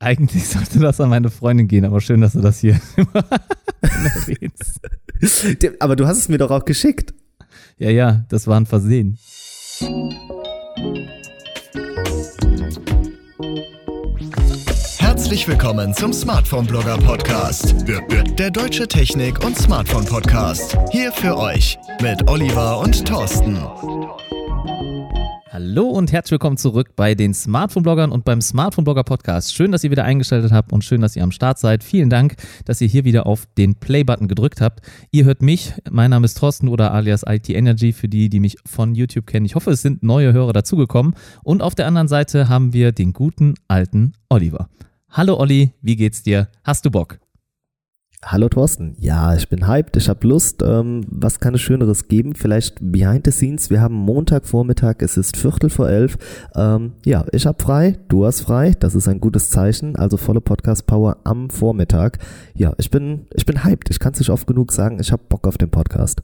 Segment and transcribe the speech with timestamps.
[0.00, 2.80] Eigentlich sollte das an meine Freundin gehen, aber schön, dass du das hier
[3.80, 4.80] erwähnst.
[5.80, 7.14] aber du hast es mir doch auch geschickt.
[7.78, 9.18] Ja, ja, das war ein Versehen.
[14.98, 17.74] Herzlich willkommen zum Smartphone Blogger Podcast.
[18.38, 20.78] Der deutsche Technik- und Smartphone Podcast.
[20.92, 23.58] Hier für euch mit Oliver und Thorsten.
[25.50, 29.54] Hallo und herzlich willkommen zurück bei den Smartphone-Bloggern und beim Smartphone-Blogger-Podcast.
[29.54, 31.82] Schön, dass ihr wieder eingeschaltet habt und schön, dass ihr am Start seid.
[31.82, 32.34] Vielen Dank,
[32.66, 34.80] dass ihr hier wieder auf den Play-Button gedrückt habt.
[35.10, 38.58] Ihr hört mich, mein Name ist Thorsten oder alias IT Energy für die, die mich
[38.66, 39.46] von YouTube kennen.
[39.46, 41.14] Ich hoffe, es sind neue Hörer dazugekommen.
[41.42, 44.68] Und auf der anderen Seite haben wir den guten alten Oliver.
[45.08, 46.48] Hallo Olli, wie geht's dir?
[46.62, 47.20] Hast du Bock?
[48.24, 48.96] Hallo Thorsten.
[48.98, 50.62] Ja, ich bin hyped, ich habe Lust.
[50.66, 52.34] Ähm, was kann es Schöneres geben?
[52.34, 53.70] Vielleicht behind the scenes.
[53.70, 56.18] Wir haben Montagvormittag, es ist Viertel vor elf.
[56.56, 58.72] Ähm, ja, ich habe frei, du hast frei.
[58.80, 59.94] Das ist ein gutes Zeichen.
[59.94, 62.18] Also volle Podcast-Power am Vormittag.
[62.54, 63.88] Ja, ich bin, ich bin hyped.
[63.88, 64.98] Ich kann es nicht oft genug sagen.
[65.00, 66.20] Ich habe Bock auf den Podcast.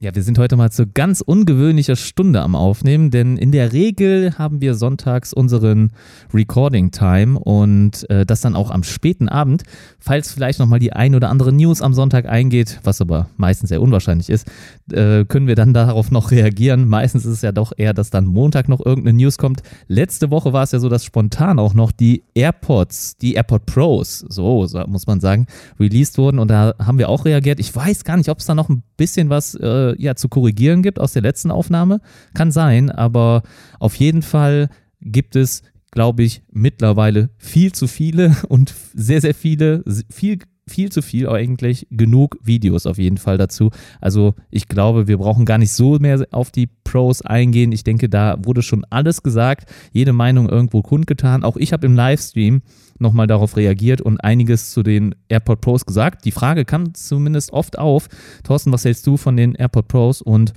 [0.00, 4.38] Ja, wir sind heute mal zu ganz ungewöhnlicher Stunde am Aufnehmen, denn in der Regel
[4.38, 5.90] haben wir sonntags unseren
[6.32, 9.64] Recording Time und äh, das dann auch am späten Abend.
[9.98, 13.82] Falls vielleicht nochmal die ein oder andere News am Sonntag eingeht, was aber meistens sehr
[13.82, 14.46] unwahrscheinlich ist,
[14.92, 16.86] äh, können wir dann darauf noch reagieren.
[16.86, 19.64] Meistens ist es ja doch eher, dass dann Montag noch irgendeine News kommt.
[19.88, 24.20] Letzte Woche war es ja so, dass spontan auch noch die AirPods, die AirPod Pros,
[24.28, 25.48] so muss man sagen,
[25.80, 27.58] released wurden und da haben wir auch reagiert.
[27.58, 30.82] Ich weiß gar nicht, ob es da noch ein bisschen was äh, ja, zu korrigieren
[30.82, 32.00] gibt aus der letzten Aufnahme.
[32.34, 33.42] Kann sein, aber
[33.78, 34.68] auf jeden Fall
[35.00, 41.02] gibt es, glaube ich, mittlerweile viel zu viele und sehr, sehr viele, viel viel zu
[41.02, 43.70] viel eigentlich genug Videos auf jeden Fall dazu.
[44.00, 47.72] Also ich glaube, wir brauchen gar nicht so mehr auf die Pros eingehen.
[47.72, 51.44] Ich denke, da wurde schon alles gesagt, jede Meinung irgendwo kundgetan.
[51.44, 52.62] Auch ich habe im Livestream
[52.98, 56.24] nochmal darauf reagiert und einiges zu den AirPod Pros gesagt.
[56.24, 58.08] Die Frage kam zumindest oft auf.
[58.44, 60.22] Thorsten, was hältst du von den AirPod Pros?
[60.22, 60.52] Und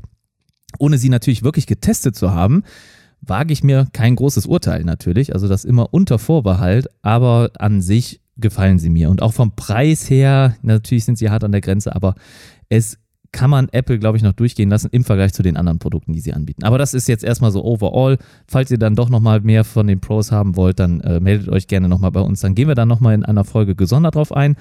[0.80, 2.64] ohne sie natürlich wirklich getestet zu haben,
[3.22, 5.34] wage ich mir kein großes Urteil natürlich.
[5.34, 9.10] Also das immer unter Vorbehalt, aber an sich gefallen sie mir.
[9.10, 12.16] Und auch vom Preis her, natürlich sind sie hart an der Grenze, aber
[12.70, 12.98] es
[13.32, 16.20] kann man Apple, glaube ich, noch durchgehen lassen im Vergleich zu den anderen Produkten, die
[16.20, 16.64] sie anbieten.
[16.64, 18.18] Aber das ist jetzt erstmal so overall.
[18.48, 21.68] Falls ihr dann doch nochmal mehr von den Pros haben wollt, dann äh, meldet euch
[21.68, 22.42] gerne nochmal bei uns.
[22.42, 24.58] Dann gehen wir dann nochmal in einer Folge gesondert drauf ein.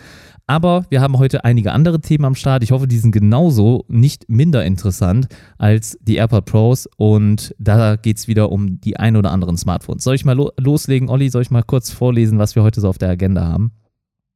[0.50, 2.65] Aber wir haben heute einige andere Themen am Start.
[2.65, 5.28] Ich hoffe, die sind genauso nicht minder interessant
[5.59, 6.88] als die AirPod Pros.
[6.97, 10.03] Und da geht es wieder um die ein oder anderen Smartphones.
[10.03, 11.31] Soll ich mal lo loslegen, Olli?
[11.31, 13.71] Soll ich mal kurz vorlesen, was wir heute so auf der Agenda haben?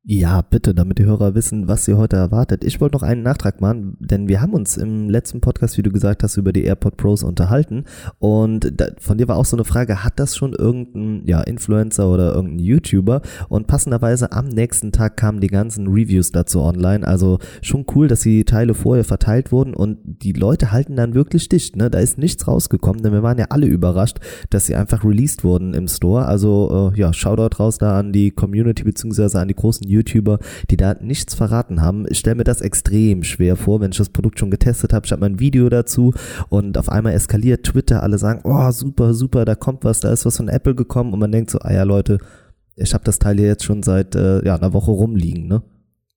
[0.07, 2.63] Ja, bitte, damit die Hörer wissen, was sie heute erwartet.
[2.63, 5.91] Ich wollte noch einen Nachtrag machen, denn wir haben uns im letzten Podcast, wie du
[5.91, 7.85] gesagt hast, über die AirPod Pros unterhalten
[8.19, 12.07] und da, von dir war auch so eine Frage, hat das schon irgendein ja, Influencer
[12.11, 13.23] oder irgendein YouTuber?
[13.49, 17.07] Und passenderweise am nächsten Tag kamen die ganzen Reviews dazu online.
[17.07, 21.49] Also schon cool, dass die Teile vorher verteilt wurden und die Leute halten dann wirklich
[21.49, 21.77] dicht.
[21.77, 21.89] Ne?
[21.89, 24.19] Da ist nichts rausgekommen, denn wir waren ja alle überrascht,
[24.51, 26.27] dass sie einfach released wurden im Store.
[26.27, 30.39] Also äh, ja, Shoutout raus da an die Community beziehungsweise an die großen YouTuber,
[30.71, 32.07] die da nichts verraten haben.
[32.09, 35.07] Ich stelle mir das extrem schwer vor, wenn ich das Produkt schon getestet habe.
[35.07, 36.13] Ich habe mein Video dazu
[36.49, 38.03] und auf einmal eskaliert Twitter.
[38.03, 41.19] Alle sagen, oh super, super, da kommt was, da ist was von Apple gekommen und
[41.19, 42.19] man denkt so, ah ja Leute,
[42.77, 45.63] ich habe das Teil hier jetzt schon seit äh, ja, einer Woche rumliegen, ne?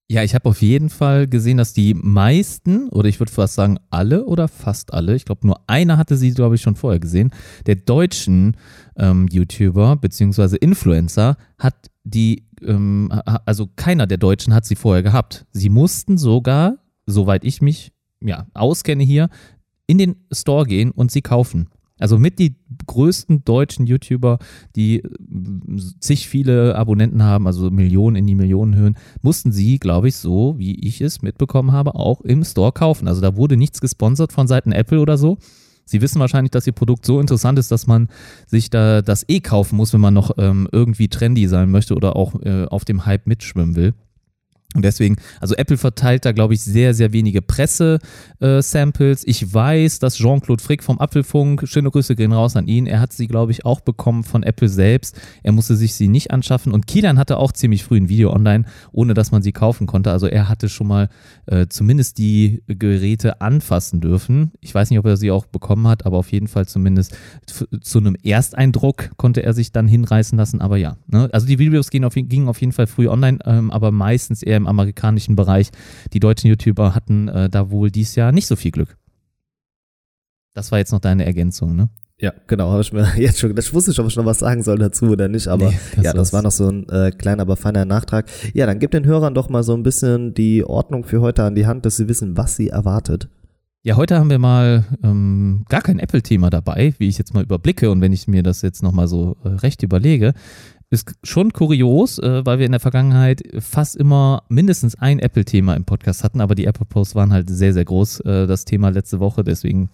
[0.10, 3.78] Ja, ich habe auf jeden Fall gesehen, dass die meisten, oder ich würde fast sagen
[3.90, 7.32] alle oder fast alle, ich glaube nur einer hatte sie, glaube ich, schon vorher gesehen,
[7.66, 8.56] der deutschen
[8.96, 10.56] ähm, YouTuber bzw.
[10.56, 13.12] Influencer hat die ähm,
[13.45, 15.45] also keiner der Deutschen hat sie vorher gehabt.
[15.51, 17.91] Sie mussten sogar, soweit ich mich
[18.22, 19.29] ja, auskenne hier,
[19.88, 21.69] in den Store gehen und sie kaufen.
[22.00, 24.38] Also mit die größten deutschen YouTuber,
[24.75, 25.09] die äh,
[26.00, 30.75] zig viele Abonnenten haben, also Millionen in die Millionenhöhen, mussten sie, glaube ich, so wie
[30.75, 33.07] ich es mitbekommen habe, auch im Store kaufen.
[33.07, 35.38] Also da wurde nichts gesponsert von Seiten Apple oder so,
[35.88, 38.09] Sie wissen wahrscheinlich, dass Ihr Produkt so interessant ist, dass man
[38.46, 42.16] sich da das eh kaufen muss, wenn man noch ähm, irgendwie trendy sein möchte oder
[42.16, 43.94] auch äh, auf dem Hype mitschwimmen will.
[44.77, 49.24] Und deswegen, also Apple verteilt da, glaube ich, sehr, sehr wenige Presse-Samples.
[49.24, 53.00] Äh, ich weiß, dass Jean-Claude Frick vom Apfelfunk, schöne Grüße gehen raus an ihn, er
[53.00, 55.19] hat sie, glaube ich, auch bekommen von Apple selbst.
[55.41, 56.71] Er musste sich sie nicht anschaffen.
[56.71, 60.12] Und Kilian hatte auch ziemlich früh ein Video online, ohne dass man sie kaufen konnte.
[60.12, 61.09] Also er hatte schon mal
[61.47, 64.51] äh, zumindest die Geräte anfassen dürfen.
[64.62, 67.18] Ich weiß nicht, ob er sie auch bekommen hat, aber auf jeden Fall zumindest
[67.81, 70.62] zu einem Ersteindruck konnte er sich dann hinreißen lassen.
[70.62, 71.29] Aber ja, ne?
[71.31, 74.57] also die Videos gingen auf, gingen auf jeden Fall früh online, ähm, aber meistens eher
[74.57, 75.69] im amerikanischen Bereich.
[76.14, 78.98] Die deutschen YouTuber hatten äh, da wohl dieses Jahr nicht so viel Glück.
[80.54, 81.90] Das war jetzt noch deine Ergänzung, ne?
[82.19, 84.64] Ja, genau, habe ich mir jetzt schon, das wusste ich, ob ich noch was sagen
[84.64, 87.44] soll dazu oder nicht, aber nee, das ja, das war noch so ein äh, kleiner,
[87.44, 88.25] aber feiner Nachtrag.
[88.54, 91.54] Ja, dann gib den Hörern doch mal so ein bisschen die Ordnung für heute an
[91.54, 93.30] die Hand, dass sie wissen, was sie erwartet.
[93.84, 97.92] Ja, heute haben wir mal ähm, gar kein Apple-Thema dabei, wie ich jetzt mal überblicke
[97.92, 100.34] und wenn ich mir das jetzt nochmal so äh, recht überlege,
[100.89, 105.86] ist schon kurios, äh, weil wir in der Vergangenheit fast immer mindestens ein Apple-Thema im
[105.86, 109.44] Podcast hatten, aber die Apple-Posts waren halt sehr, sehr groß, äh, das Thema letzte Woche,
[109.44, 109.89] deswegen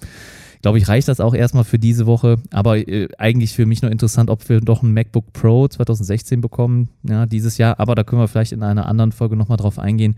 [0.64, 2.38] glaube ich, reicht das auch erstmal für diese Woche.
[2.52, 6.90] Aber äh, eigentlich für mich nur interessant, ob wir doch ein MacBook Pro 2016 bekommen,
[7.04, 7.80] ja, dieses Jahr.
[7.80, 10.16] Aber da können wir vielleicht in einer anderen Folge nochmal drauf eingehen.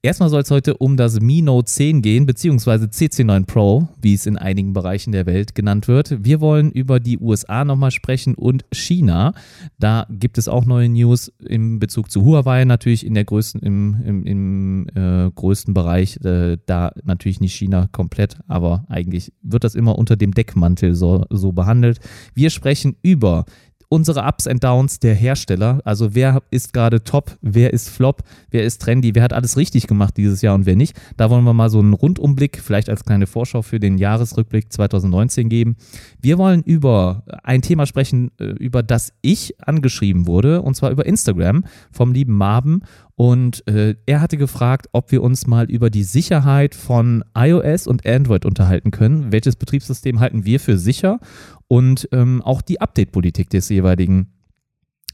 [0.00, 4.26] Erstmal soll es heute um das Mi Note 10 gehen, beziehungsweise CC9 Pro, wie es
[4.26, 6.24] in einigen Bereichen der Welt genannt wird.
[6.24, 9.34] Wir wollen über die USA nochmal sprechen und China.
[9.80, 13.96] Da gibt es auch neue News im Bezug zu Huawei, natürlich in der größten, im,
[14.04, 16.24] im, im äh, größten Bereich.
[16.24, 21.24] Äh, da natürlich nicht China komplett, aber eigentlich wird das immer unter dem Deckmantel so,
[21.28, 21.98] so behandelt.
[22.34, 23.46] Wir sprechen über
[23.88, 25.80] unsere Ups and Downs der Hersteller.
[25.84, 29.86] Also wer ist gerade top, wer ist flop, wer ist trendy, wer hat alles richtig
[29.86, 30.98] gemacht dieses Jahr und wer nicht.
[31.16, 35.48] Da wollen wir mal so einen Rundumblick, vielleicht als kleine Vorschau für den Jahresrückblick 2019
[35.48, 35.76] geben.
[36.20, 41.06] Wir wollen über ein Thema sprechen, äh, über das ich angeschrieben wurde, und zwar über
[41.06, 42.82] Instagram vom lieben Marben.
[43.18, 48.06] Und äh, er hatte gefragt, ob wir uns mal über die Sicherheit von iOS und
[48.06, 49.32] Android unterhalten können.
[49.32, 51.18] Welches Betriebssystem halten wir für sicher?
[51.66, 54.28] Und ähm, auch die Update-Politik des jeweiligen,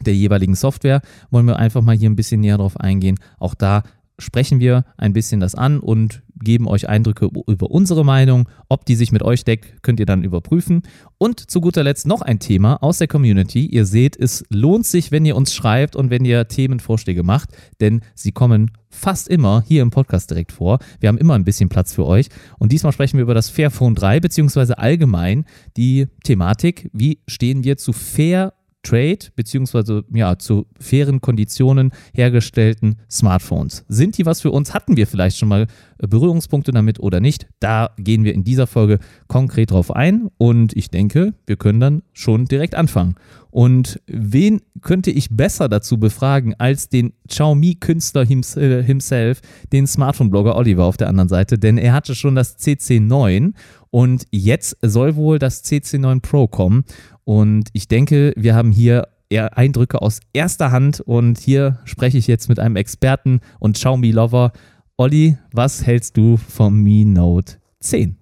[0.03, 3.19] der jeweiligen Software wollen wir einfach mal hier ein bisschen näher drauf eingehen.
[3.39, 3.85] Auch da
[4.19, 8.49] sprechen wir ein bisschen das an und geben euch Eindrücke über unsere Meinung.
[8.69, 10.83] Ob die sich mit euch deckt, könnt ihr dann überprüfen.
[11.19, 13.67] Und zu guter Letzt noch ein Thema aus der Community.
[13.67, 17.51] Ihr seht, es lohnt sich, wenn ihr uns schreibt und wenn ihr Themenvorschläge macht,
[17.81, 20.79] denn sie kommen fast immer hier im Podcast direkt vor.
[21.01, 22.29] Wir haben immer ein bisschen Platz für euch.
[22.59, 25.45] Und diesmal sprechen wir über das Fairphone 3, beziehungsweise allgemein
[25.77, 28.53] die Thematik, wie stehen wir zu Fair
[28.85, 33.85] Trade beziehungsweise ja zu fairen Konditionen hergestellten Smartphones.
[33.89, 34.75] Sind die was für uns?
[34.75, 35.67] Hatten wir vielleicht schon mal
[35.99, 37.49] äh, Berührungspunkte damit oder nicht?
[37.59, 42.03] Da gehen wir in dieser Folge konkret drauf ein und ich denke, wir können dann
[42.13, 43.17] schon direkt anfangen.
[43.55, 49.41] Und wen könnte ich besser dazu befragen als den Xiaomi-Künstler äh, himself,
[49.73, 51.57] den Smartphone-Blogger Oliver auf der anderen Seite?
[51.57, 53.53] Denn er hatte schon das CC9
[53.91, 56.83] und jetzt soll wohl das CC9 Pro kommen.
[57.25, 62.49] Und ich denke, wir haben hier Eindrücke aus erster Hand und hier spreche ich jetzt
[62.49, 64.53] mit einem Experten und Xiaomi-Lover.
[64.97, 68.17] Olli, was hältst du vom Mi Note 10?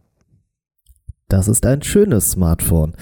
[1.33, 2.93] Das ist ein schönes Smartphone.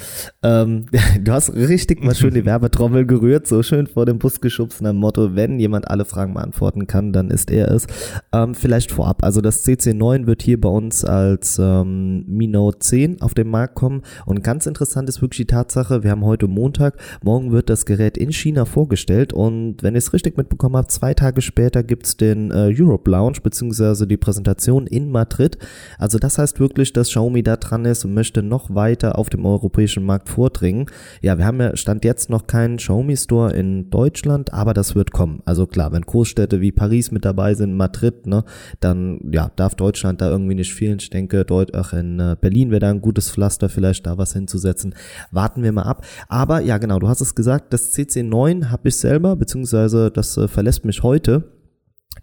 [0.45, 0.87] Ähm,
[1.21, 4.91] du hast richtig mal schön die Werbetrommel gerührt, so schön vor dem Bus geschubst, nach
[4.91, 7.89] dem Motto, wenn jemand alle Fragen beantworten kann, dann ist er es.
[8.33, 13.21] Ähm, vielleicht vorab, also das CC9 wird hier bei uns als ähm, Mi Note 10
[13.21, 16.99] auf den Markt kommen und ganz interessant ist wirklich die Tatsache, wir haben heute Montag,
[17.25, 21.15] morgen wird das Gerät in China vorgestellt und wenn ich es richtig mitbekommen habe, zwei
[21.15, 25.59] Tage später gibt's den äh, Europe Lounge beziehungsweise die Präsentation in Madrid.
[25.99, 29.47] Also das heißt wirklich, dass Xiaomi da dran ist und möchte noch weiter auf dem
[29.47, 30.85] europäischen Markt vordringen.
[31.23, 35.11] Ja, wir haben ja Stand jetzt noch keinen Xiaomi Store in Deutschland, aber das wird
[35.11, 35.41] kommen.
[35.47, 38.45] Also klar, wenn Großstädte wie Paris mit dabei sind, Madrid, ne,
[38.79, 40.99] dann ja, darf Deutschland da irgendwie nicht fehlen.
[41.01, 44.35] Ich denke, Deut ach, in äh, Berlin wäre da ein gutes Pflaster, vielleicht da was
[44.35, 44.95] hinzusetzen.
[45.31, 46.05] Warten wir mal ab.
[46.29, 50.47] Aber ja, genau, du hast es gesagt, das CC9 habe ich selber, beziehungsweise das äh,
[50.47, 51.60] verlässt mich heute.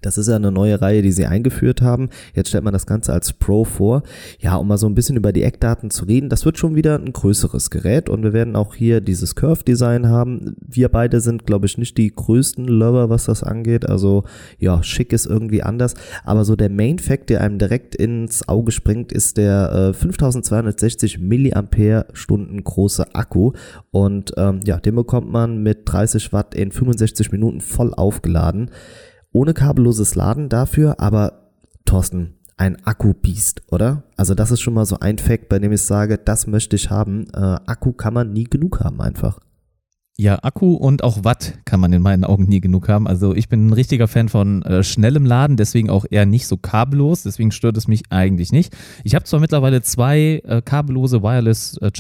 [0.01, 2.09] Das ist ja eine neue Reihe, die sie eingeführt haben.
[2.33, 4.03] Jetzt stellt man das Ganze als Pro vor.
[4.39, 6.97] Ja, um mal so ein bisschen über die Eckdaten zu reden, das wird schon wieder
[6.97, 10.55] ein größeres Gerät und wir werden auch hier dieses Curve-Design haben.
[10.65, 13.87] Wir beide sind, glaube ich, nicht die größten Lover, was das angeht.
[13.87, 14.23] Also
[14.59, 15.93] ja, schick ist irgendwie anders.
[16.23, 22.63] Aber so der Main-Fact, der einem direkt ins Auge springt, ist der äh, 5260 Milliampere-Stunden
[22.63, 23.53] große Akku.
[23.91, 28.71] Und ähm, ja, den bekommt man mit 30 Watt in 65 Minuten voll aufgeladen
[29.37, 31.51] ohne kabelloses Laden dafür, aber
[31.85, 34.01] Thorsten, ein Akku-Biest, oder?
[34.15, 36.89] Also das ist schon mal so ein Fact, bei dem ich sage, das möchte ich
[36.89, 37.27] haben.
[37.35, 39.39] Äh, Akku kann man nie genug haben einfach.
[40.19, 43.07] Ja, Akku und auch Watt kann man in meinen Augen nie genug haben.
[43.07, 46.57] Also ich bin ein richtiger Fan von äh, schnellem Laden, deswegen auch eher nicht so
[46.57, 48.75] kabellos, deswegen stört es mich eigentlich nicht.
[49.03, 51.91] Ich habe zwar mittlerweile zwei äh, kabellose Wireless äh,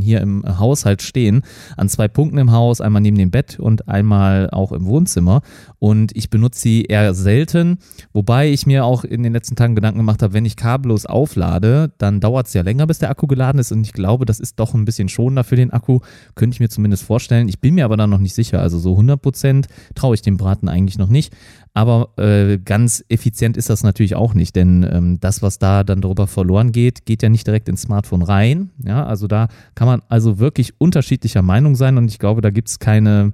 [0.00, 1.42] hier im äh, Haushalt stehen,
[1.76, 5.42] an zwei Punkten im Haus, einmal neben dem Bett und einmal auch im Wohnzimmer
[5.78, 7.78] und ich benutze sie eher selten,
[8.12, 11.92] wobei ich mir auch in den letzten Tagen Gedanken gemacht habe, wenn ich kabellos auflade,
[11.98, 14.58] dann dauert es ja länger, bis der Akku geladen ist und ich glaube, das ist
[14.58, 16.00] doch ein bisschen schonender für den Akku,
[16.34, 17.48] könnte ich mir zumindest vorstellen vorstellen.
[17.48, 18.60] Ich bin mir aber da noch nicht sicher.
[18.60, 21.34] Also so 100% traue ich dem Braten eigentlich noch nicht.
[21.74, 26.00] Aber äh, ganz effizient ist das natürlich auch nicht, denn ähm, das, was da dann
[26.00, 28.70] darüber verloren geht, geht ja nicht direkt ins Smartphone rein.
[28.84, 32.68] Ja, also da kann man also wirklich unterschiedlicher Meinung sein und ich glaube, da gibt
[32.68, 33.32] es keine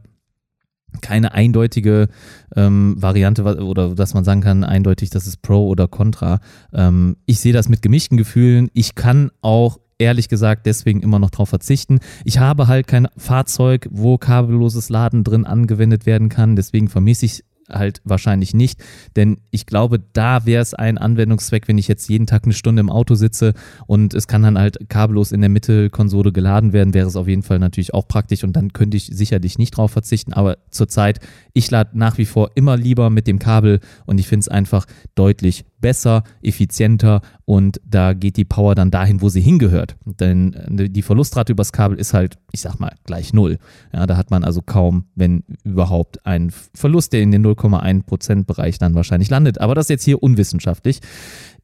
[1.00, 2.06] keine eindeutige
[2.54, 6.38] ähm, Variante oder dass man sagen kann, eindeutig, das ist Pro oder Contra.
[6.72, 8.70] Ähm, ich sehe das mit gemischten Gefühlen.
[8.74, 12.00] Ich kann auch ehrlich gesagt deswegen immer noch drauf verzichten.
[12.24, 16.56] Ich habe halt kein Fahrzeug, wo kabelloses Laden drin angewendet werden kann.
[16.56, 18.82] Deswegen vermisse ich halt wahrscheinlich nicht,
[19.16, 22.80] denn ich glaube, da wäre es ein Anwendungszweck, wenn ich jetzt jeden Tag eine Stunde
[22.80, 23.54] im Auto sitze
[23.86, 27.42] und es kann dann halt kabellos in der Mittelkonsole geladen werden, wäre es auf jeden
[27.42, 31.20] Fall natürlich auch praktisch und dann könnte ich sicherlich nicht drauf verzichten, aber zurzeit,
[31.52, 34.86] ich lade nach wie vor immer lieber mit dem Kabel und ich finde es einfach
[35.14, 39.96] deutlich besser, effizienter und da geht die Power dann dahin, wo sie hingehört.
[40.06, 43.58] Denn äh, die Verlustrate übers Kabel ist halt, ich sag mal, gleich null.
[43.92, 48.78] Ja, da hat man also kaum, wenn überhaupt, einen Verlust, der in den 0,1% Bereich
[48.78, 49.60] dann wahrscheinlich landet.
[49.60, 51.00] Aber das ist jetzt hier unwissenschaftlich.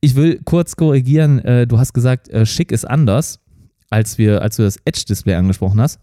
[0.03, 3.41] Ich will kurz korrigieren, äh, du hast gesagt, äh, schick ist anders,
[3.89, 5.99] als, wir, als du das Edge-Display angesprochen hast.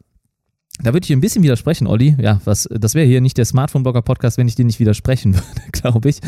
[0.83, 2.15] Da würde ich ein bisschen widersprechen, Olli.
[2.19, 6.09] Ja, was, das wäre hier nicht der Smartphone-Blogger-Podcast, wenn ich dir nicht widersprechen würde, glaube
[6.09, 6.19] ich.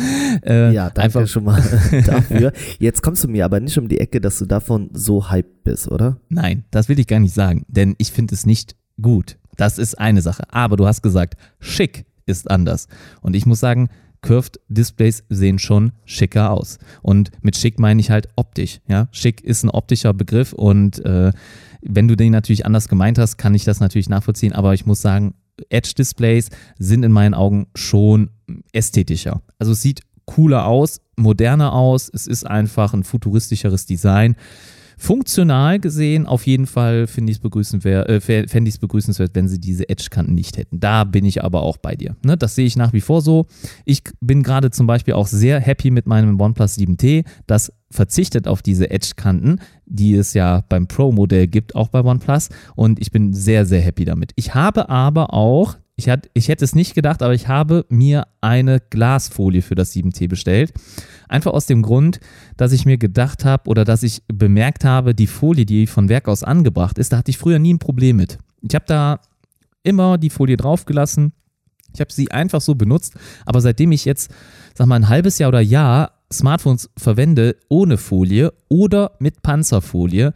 [0.44, 1.62] Äh, ja, danke einfach schon mal
[2.06, 2.51] dafür.
[2.79, 5.89] Jetzt kommst du mir aber nicht um die Ecke, dass du davon so hyped bist,
[5.89, 6.18] oder?
[6.29, 9.38] Nein, das will ich gar nicht sagen, denn ich finde es nicht gut.
[9.56, 10.44] Das ist eine Sache.
[10.51, 12.88] Aber du hast gesagt, schick ist anders.
[13.22, 13.89] Und ich muss sagen,
[14.22, 16.77] Curved Displays sehen schon schicker aus.
[17.01, 18.82] Und mit schick meine ich halt optisch.
[18.88, 21.32] Ja, schick ist ein optischer Begriff und äh,
[21.81, 25.01] wenn du den natürlich anders gemeint hast, kann ich das natürlich nachvollziehen, aber ich muss
[25.01, 25.36] sagen,
[25.69, 28.29] Edge-Displays sind in meinen Augen schon
[28.71, 29.41] ästhetischer.
[29.57, 34.36] Also es sieht cooler aus, moderner aus, es ist einfach ein futuristischeres Design.
[35.01, 39.48] Funktional gesehen, auf jeden Fall finde ich es begrüßenswert, äh, fände ich es begrüßenswert, wenn
[39.48, 40.82] sie diese Edge-Kanten nicht hätten.
[40.82, 42.18] Da bin ich aber auch bei dir.
[42.24, 42.36] Ne?
[42.36, 43.46] Das sehe ich nach wie vor so.
[43.86, 47.24] Ich bin gerade zum Beispiel auch sehr happy mit meinem OnePlus 7T.
[47.48, 52.50] Das verzichtet auf diese Edge-Kanten, die es ja beim Pro-Modell gibt, auch bei OnePlus.
[52.75, 54.34] Und ich bin sehr, sehr happy damit.
[54.36, 58.27] Ich habe aber auch ich, hat, ich hätte es nicht gedacht, aber ich habe mir
[58.41, 60.74] eine Glasfolie für das 7T bestellt.
[61.27, 62.20] Einfach aus dem Grund,
[62.58, 66.27] dass ich mir gedacht habe oder dass ich bemerkt habe, die Folie, die von Werk
[66.27, 68.39] aus angebracht ist, da hatte ich früher nie ein Problem mit.
[68.62, 69.20] Ich habe da
[69.84, 71.34] immer die Folie draufgelassen.
[71.94, 73.15] Ich habe sie einfach so benutzt.
[73.46, 74.32] Aber seitdem ich jetzt,
[74.75, 80.34] sag mal, ein halbes Jahr oder Jahr Smartphones verwende ohne Folie oder mit Panzerfolie,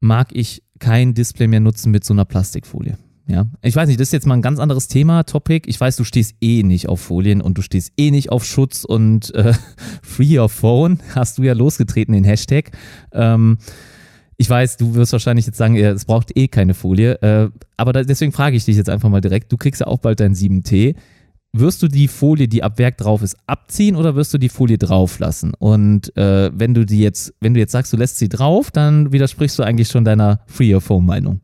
[0.00, 2.98] mag ich kein Display mehr nutzen mit so einer Plastikfolie.
[3.32, 5.66] Ja, ich weiß nicht, das ist jetzt mal ein ganz anderes Thema, Topic.
[5.66, 8.84] Ich weiß, du stehst eh nicht auf Folien und du stehst eh nicht auf Schutz
[8.84, 9.54] und äh,
[10.02, 12.72] Free Your Phone hast du ja losgetreten, den Hashtag.
[13.10, 13.56] Ähm,
[14.36, 17.48] ich weiß, du wirst wahrscheinlich jetzt sagen, es braucht eh keine Folie, äh,
[17.78, 19.50] aber da, deswegen frage ich dich jetzt einfach mal direkt.
[19.50, 20.94] Du kriegst ja auch bald dein 7T.
[21.54, 24.76] Wirst du die Folie, die ab Werk drauf ist, abziehen oder wirst du die Folie
[24.76, 25.54] drauf lassen?
[25.58, 29.10] Und äh, wenn du die jetzt, wenn du jetzt sagst, du lässt sie drauf, dann
[29.10, 31.40] widersprichst du eigentlich schon deiner Free Your Phone Meinung.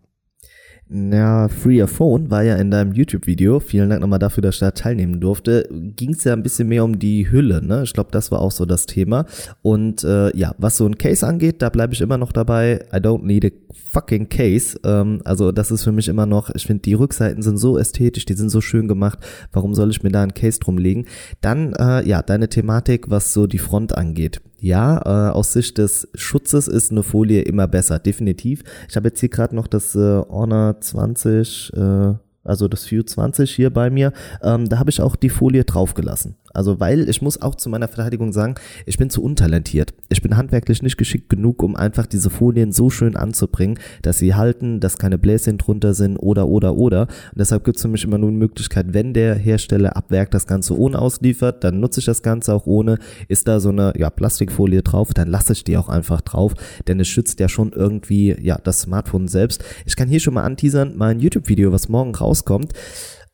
[0.90, 4.60] Ja, Free Your Phone war ja in deinem YouTube-Video, vielen Dank nochmal dafür, dass ich
[4.60, 7.82] da teilnehmen durfte, ging es ja ein bisschen mehr um die Hülle, ne?
[7.84, 9.26] Ich glaube, das war auch so das Thema.
[9.60, 12.96] Und äh, ja, was so ein Case angeht, da bleibe ich immer noch dabei, I
[12.96, 13.50] don't need a
[13.90, 14.80] fucking case.
[14.82, 18.24] Ähm, also das ist für mich immer noch, ich finde, die Rückseiten sind so ästhetisch,
[18.24, 19.18] die sind so schön gemacht,
[19.52, 21.04] warum soll ich mir da ein Case drum legen?
[21.42, 24.40] Dann, äh, ja, deine Thematik, was so die Front angeht.
[24.60, 28.64] Ja, äh, aus Sicht des Schutzes ist eine Folie immer besser, definitiv.
[28.88, 29.98] Ich habe jetzt hier gerade noch das äh,
[30.28, 32.14] Honor 20, äh,
[32.48, 34.12] also das View 20 hier bei mir.
[34.42, 36.36] Ähm, da habe ich auch die Folie draufgelassen.
[36.54, 38.54] Also weil ich muss auch zu meiner Verteidigung sagen,
[38.86, 39.94] ich bin zu untalentiert.
[40.08, 44.34] Ich bin handwerklich nicht geschickt genug, um einfach diese Folien so schön anzubringen, dass sie
[44.34, 47.02] halten, dass keine Bläschen drunter sind oder oder oder.
[47.02, 50.30] Und deshalb gibt es für mich immer nur eine Möglichkeit, wenn der Hersteller ab Werk
[50.30, 52.98] das Ganze ohne ausliefert, dann nutze ich das Ganze auch ohne.
[53.28, 56.54] Ist da so eine ja, Plastikfolie drauf, dann lasse ich die auch einfach drauf,
[56.86, 59.62] denn es schützt ja schon irgendwie ja das Smartphone selbst.
[59.86, 62.72] Ich kann hier schon mal anteasern, mein YouTube-Video, was morgen rauskommt.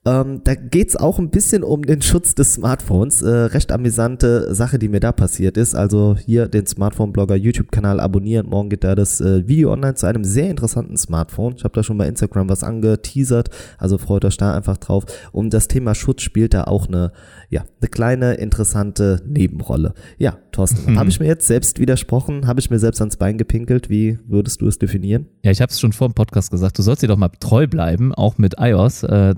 [0.06, 3.23] Ähm, da geht's auch ein bisschen um den Schutz des Smartphones.
[3.23, 5.75] Äh, recht amüsante Sache, die mir da passiert ist.
[5.75, 8.49] Also hier den Smartphone-Blogger YouTube-Kanal abonnieren.
[8.49, 11.54] Morgen geht da das äh, Video online zu einem sehr interessanten Smartphone.
[11.56, 13.49] Ich habe da schon bei Instagram was angeteasert.
[13.78, 15.04] Also freut euch da einfach drauf.
[15.32, 17.12] Um das Thema Schutz spielt da auch eine,
[17.49, 19.94] ja, eine kleine interessante Nebenrolle.
[20.18, 20.99] Ja, Thorsten, hm.
[20.99, 22.46] habe ich mir jetzt selbst widersprochen?
[22.46, 23.88] Habe ich mir selbst ans Bein gepinkelt?
[23.88, 25.28] Wie würdest du es definieren?
[25.42, 26.78] Ja, ich habe es schon vor dem Podcast gesagt.
[26.78, 29.02] Du sollst dir doch mal treu bleiben, auch mit iOS.
[29.04, 29.34] Äh,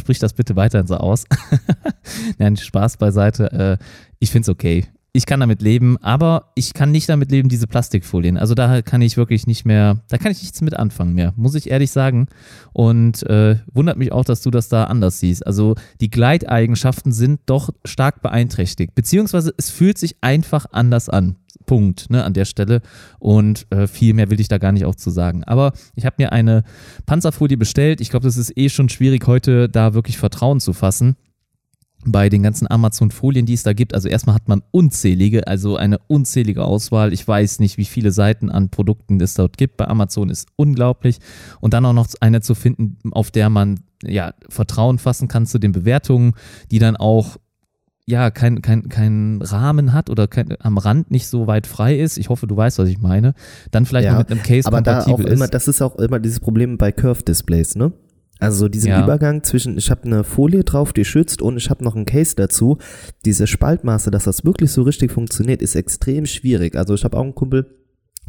[0.00, 1.24] sprich das bitte weiterhin so aus.
[2.38, 3.78] Nein, Spaß beiseite.
[3.80, 3.84] Äh,
[4.18, 4.86] ich finde es okay.
[5.12, 8.36] ich kann damit leben, aber ich kann nicht damit leben, diese Plastikfolien.
[8.36, 11.54] Also da kann ich wirklich nicht mehr, da kann ich nichts mit anfangen mehr, muss
[11.54, 12.28] ich ehrlich sagen.
[12.72, 15.46] Und äh, wundert mich auch, dass du das da anders siehst.
[15.46, 21.36] Also die Gleiteigenschaften sind doch stark beeinträchtigt, beziehungsweise es fühlt sich einfach anders an.
[21.70, 22.82] Punkt ne, an der Stelle.
[23.20, 25.44] Und äh, viel mehr will ich da gar nicht auch zu sagen.
[25.44, 26.64] Aber ich habe mir eine
[27.06, 28.00] Panzerfolie bestellt.
[28.00, 31.14] Ich glaube, das ist eh schon schwierig, heute da wirklich Vertrauen zu fassen
[32.04, 33.94] bei den ganzen Amazon-Folien, die es da gibt.
[33.94, 37.12] Also erstmal hat man unzählige, also eine unzählige Auswahl.
[37.12, 39.76] Ich weiß nicht, wie viele Seiten an Produkten es dort gibt.
[39.76, 41.18] Bei Amazon ist unglaublich.
[41.60, 45.60] Und dann auch noch eine zu finden, auf der man ja Vertrauen fassen kann zu
[45.60, 46.32] den Bewertungen,
[46.72, 47.36] die dann auch
[48.10, 52.18] ja, kein, kein, kein Rahmen hat oder kein, am Rand nicht so weit frei ist,
[52.18, 53.34] ich hoffe, du weißt, was ich meine,
[53.70, 56.18] dann vielleicht ja, mit einem Case aber kompatibel da auch immer, Das ist auch immer
[56.18, 57.92] dieses Problem bei Curve-Displays, ne?
[58.40, 59.04] Also diesen ja.
[59.04, 62.34] Übergang zwischen, ich habe eine Folie drauf, die schützt und ich habe noch ein Case
[62.34, 62.78] dazu.
[63.26, 66.74] Diese Spaltmaße, dass das wirklich so richtig funktioniert, ist extrem schwierig.
[66.74, 67.79] Also ich habe auch einen Kumpel,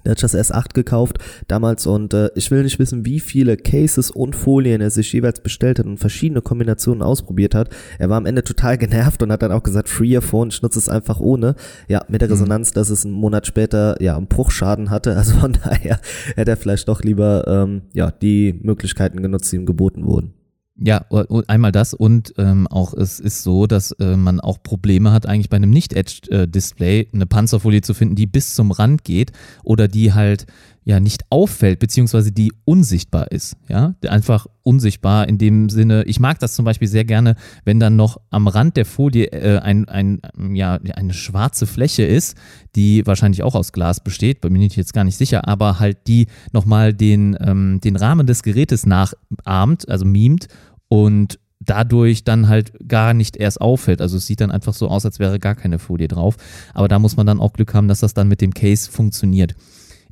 [0.06, 1.18] der hat das S8 gekauft
[1.48, 5.40] damals und äh, ich will nicht wissen, wie viele Cases und Folien er sich jeweils
[5.42, 7.70] bestellt hat und verschiedene Kombinationen ausprobiert hat.
[8.00, 10.80] Er war am Ende total genervt und hat dann auch gesagt, Free Phone, ich nutze
[10.80, 11.56] es einfach ohne.
[11.88, 12.34] Ja, mit der mhm.
[12.34, 15.12] Resonanz, dass es einen Monat später ja einen Bruchschaden hatte.
[15.22, 16.00] Also von daher
[16.36, 20.34] hätte er vielleicht doch lieber ähm, ja die Möglichkeiten genutzt, die ihm geboten wurden.
[20.78, 21.06] Ja,
[21.48, 25.50] einmal das und ähm, auch es ist so, dass äh, man auch Probleme hat, eigentlich
[25.50, 29.32] bei einem Nicht-Edged-Display eine Panzerfolie zu finden, die bis zum Rand geht
[29.64, 30.48] oder die halt
[30.84, 33.56] ja nicht auffällt, beziehungsweise die unsichtbar ist.
[33.68, 36.04] Ja, einfach unsichtbar in dem Sinne.
[36.06, 37.36] Ich mag das zum Beispiel sehr gerne,
[37.66, 40.22] wenn dann noch am Rand der Folie äh, ein, ein,
[40.54, 42.36] ja, eine schwarze Fläche ist,
[42.76, 46.28] die wahrscheinlich auch aus Glas besteht, bin ich jetzt gar nicht sicher, aber halt die
[46.52, 50.48] nochmal den, ähm, den Rahmen des Gerätes nachahmt, also mimt
[50.88, 54.02] und dadurch dann halt gar nicht erst auffällt.
[54.02, 56.38] Also es sieht dann einfach so aus, als wäre gar keine Folie drauf.
[56.74, 59.56] Aber da muss man dann auch Glück haben, dass das dann mit dem Case funktioniert.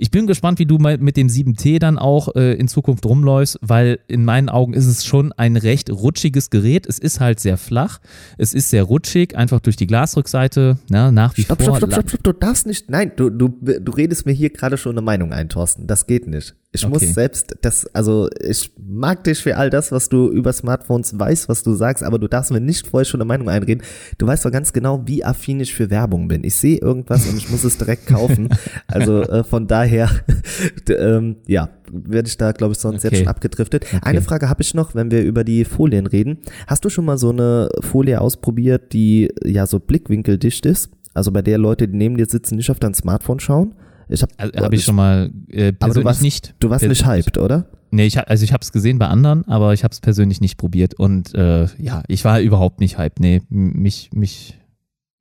[0.01, 3.59] Ich bin gespannt, wie du mal mit dem 7T dann auch äh, in Zukunft rumläufst,
[3.61, 6.87] weil in meinen Augen ist es schon ein recht rutschiges Gerät.
[6.87, 7.99] Es ist halt sehr flach,
[8.37, 11.75] es ist sehr rutschig, einfach durch die Glasrückseite, na, nach wie stopp, vor.
[11.75, 14.77] Stopp, stopp, stopp, stopp, du darfst nicht, nein, du, du, du redest mir hier gerade
[14.77, 15.85] schon eine Meinung ein, Thorsten.
[15.85, 16.55] Das geht nicht.
[16.71, 16.93] Ich okay.
[16.93, 21.49] muss selbst, das, also ich mag dich für all das, was du über Smartphones weißt,
[21.49, 23.83] was du sagst, aber du darfst mir nicht vorher schon eine Meinung einreden.
[24.19, 26.43] Du weißt doch ganz genau, wie affin ich für Werbung bin.
[26.43, 28.49] Ich sehe irgendwas und ich muss es direkt kaufen.
[28.87, 30.09] Also äh, von daher,
[30.89, 33.07] ähm, ja, werde ich da, glaube ich, sonst okay.
[33.07, 33.85] jetzt schon abgedriftet.
[33.85, 33.99] Okay.
[34.01, 36.39] Eine Frage habe ich noch, wenn wir über die Folien reden.
[36.67, 40.89] Hast du schon mal so eine Folie ausprobiert, die ja so blickwinkeldicht ist?
[41.13, 43.75] Also bei der Leute, die neben dir sitzen, nicht auf dein Smartphone schauen?
[44.09, 46.55] Ich habe also, hab ich schon mal äh, persönlich aber du warst, nicht.
[46.59, 47.67] Du warst nicht hyped, oder?
[47.91, 50.57] Nee, ich, also ich habe es gesehen bei anderen, aber ich habe es persönlich nicht
[50.57, 50.95] probiert.
[50.95, 53.19] Und äh, ja, ich war überhaupt nicht hyped.
[53.19, 54.57] Nee, mich, mich,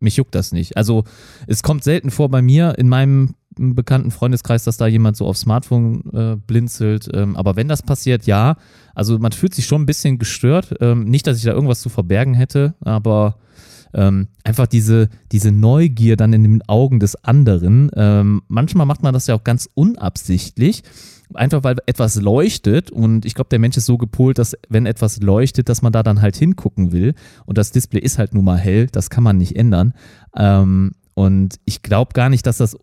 [0.01, 0.77] mich juckt das nicht.
[0.77, 1.05] Also
[1.47, 5.41] es kommt selten vor bei mir in meinem bekannten Freundeskreis, dass da jemand so aufs
[5.41, 7.09] Smartphone äh, blinzelt.
[7.13, 8.57] Ähm, aber wenn das passiert, ja.
[8.95, 10.75] Also man fühlt sich schon ein bisschen gestört.
[10.81, 13.37] Ähm, nicht, dass ich da irgendwas zu verbergen hätte, aber
[13.95, 17.91] ähm, einfach diese, diese Neugier dann in den Augen des anderen.
[17.95, 20.83] Ähm, manchmal macht man das ja auch ganz unabsichtlich,
[21.35, 25.21] einfach weil etwas leuchtet und ich glaube, der Mensch ist so gepolt, dass wenn etwas
[25.21, 28.59] leuchtet, dass man da dann halt hingucken will und das Display ist halt nun mal
[28.59, 29.95] hell, das kann man nicht ändern.
[30.37, 32.77] Ähm, und ich glaube gar nicht, dass das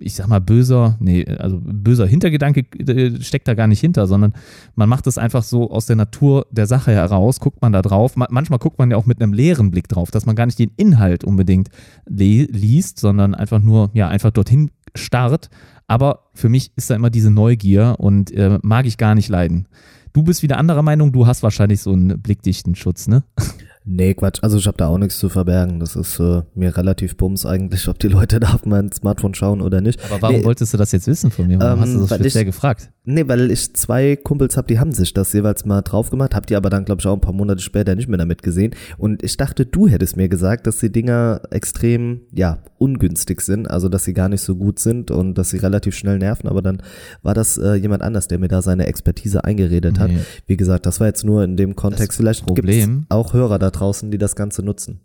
[0.00, 4.32] ich sag mal, böser, nee, also böser Hintergedanke äh, steckt da gar nicht hinter, sondern
[4.74, 8.16] man macht es einfach so aus der Natur der Sache heraus, guckt man da drauf.
[8.16, 10.72] manchmal guckt man ja auch mit einem leeren Blick drauf, dass man gar nicht den
[10.76, 11.68] Inhalt unbedingt
[12.06, 15.48] liest, sondern einfach nur, ja, einfach dorthin starrt.
[15.86, 19.68] Aber für mich ist da immer diese Neugier und äh, mag ich gar nicht leiden.
[20.12, 23.22] Du bist wieder anderer Meinung, du hast wahrscheinlich so einen blickdichten Schutz, ne?
[23.88, 24.40] Nee, Quatsch.
[24.42, 25.78] Also ich habe da auch nichts zu verbergen.
[25.78, 29.62] Das ist äh, mir relativ bums eigentlich, ob die Leute da auf mein Smartphone schauen
[29.62, 30.04] oder nicht.
[30.04, 31.60] Aber warum nee, wolltest du das jetzt wissen von mir?
[31.60, 32.90] Warum ähm, hast du das speziell ich, gefragt?
[33.08, 36.48] Nee, weil ich zwei Kumpels habe, die haben sich das jeweils mal drauf gemacht, hab
[36.48, 38.74] die aber dann, glaube ich, auch ein paar Monate später nicht mehr damit gesehen.
[38.98, 43.88] Und ich dachte, du hättest mir gesagt, dass die Dinger extrem, ja, ungünstig sind, also
[43.88, 46.82] dass sie gar nicht so gut sind und dass sie relativ schnell nerven, aber dann
[47.22, 50.10] war das äh, jemand anders, der mir da seine Expertise eingeredet hat.
[50.10, 50.18] Nee.
[50.48, 52.18] Wie gesagt, das war jetzt nur in dem Kontext.
[52.18, 55.00] Vielleicht gibt es auch Hörer da draußen, die das Ganze nutzen.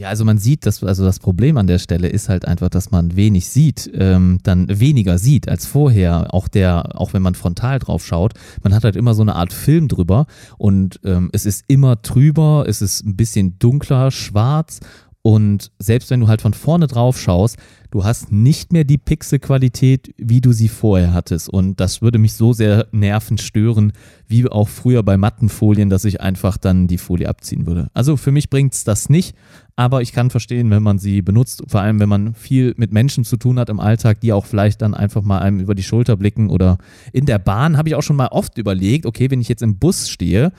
[0.00, 2.90] Ja, also man sieht, dass, also das Problem an der Stelle ist halt einfach, dass
[2.90, 6.32] man wenig sieht, ähm, dann weniger sieht als vorher.
[6.32, 8.32] Auch der, auch wenn man frontal drauf schaut,
[8.62, 10.24] man hat halt immer so eine Art Film drüber
[10.56, 14.80] und ähm, es ist immer trüber, es ist ein bisschen dunkler, schwarz
[15.22, 17.58] Und selbst wenn du halt von vorne drauf schaust,
[17.90, 21.50] du hast nicht mehr die Pixelqualität, wie du sie vorher hattest.
[21.50, 23.92] Und das würde mich so sehr nervend stören,
[24.26, 27.88] wie auch früher bei Mattenfolien, dass ich einfach dann die Folie abziehen würde.
[27.92, 29.36] Also für mich bringt es das nicht,
[29.76, 33.24] aber ich kann verstehen, wenn man sie benutzt, vor allem wenn man viel mit Menschen
[33.24, 36.16] zu tun hat im Alltag, die auch vielleicht dann einfach mal einem über die Schulter
[36.16, 36.78] blicken oder
[37.12, 39.78] in der Bahn habe ich auch schon mal oft überlegt, okay, wenn ich jetzt im
[39.78, 40.52] Bus stehe,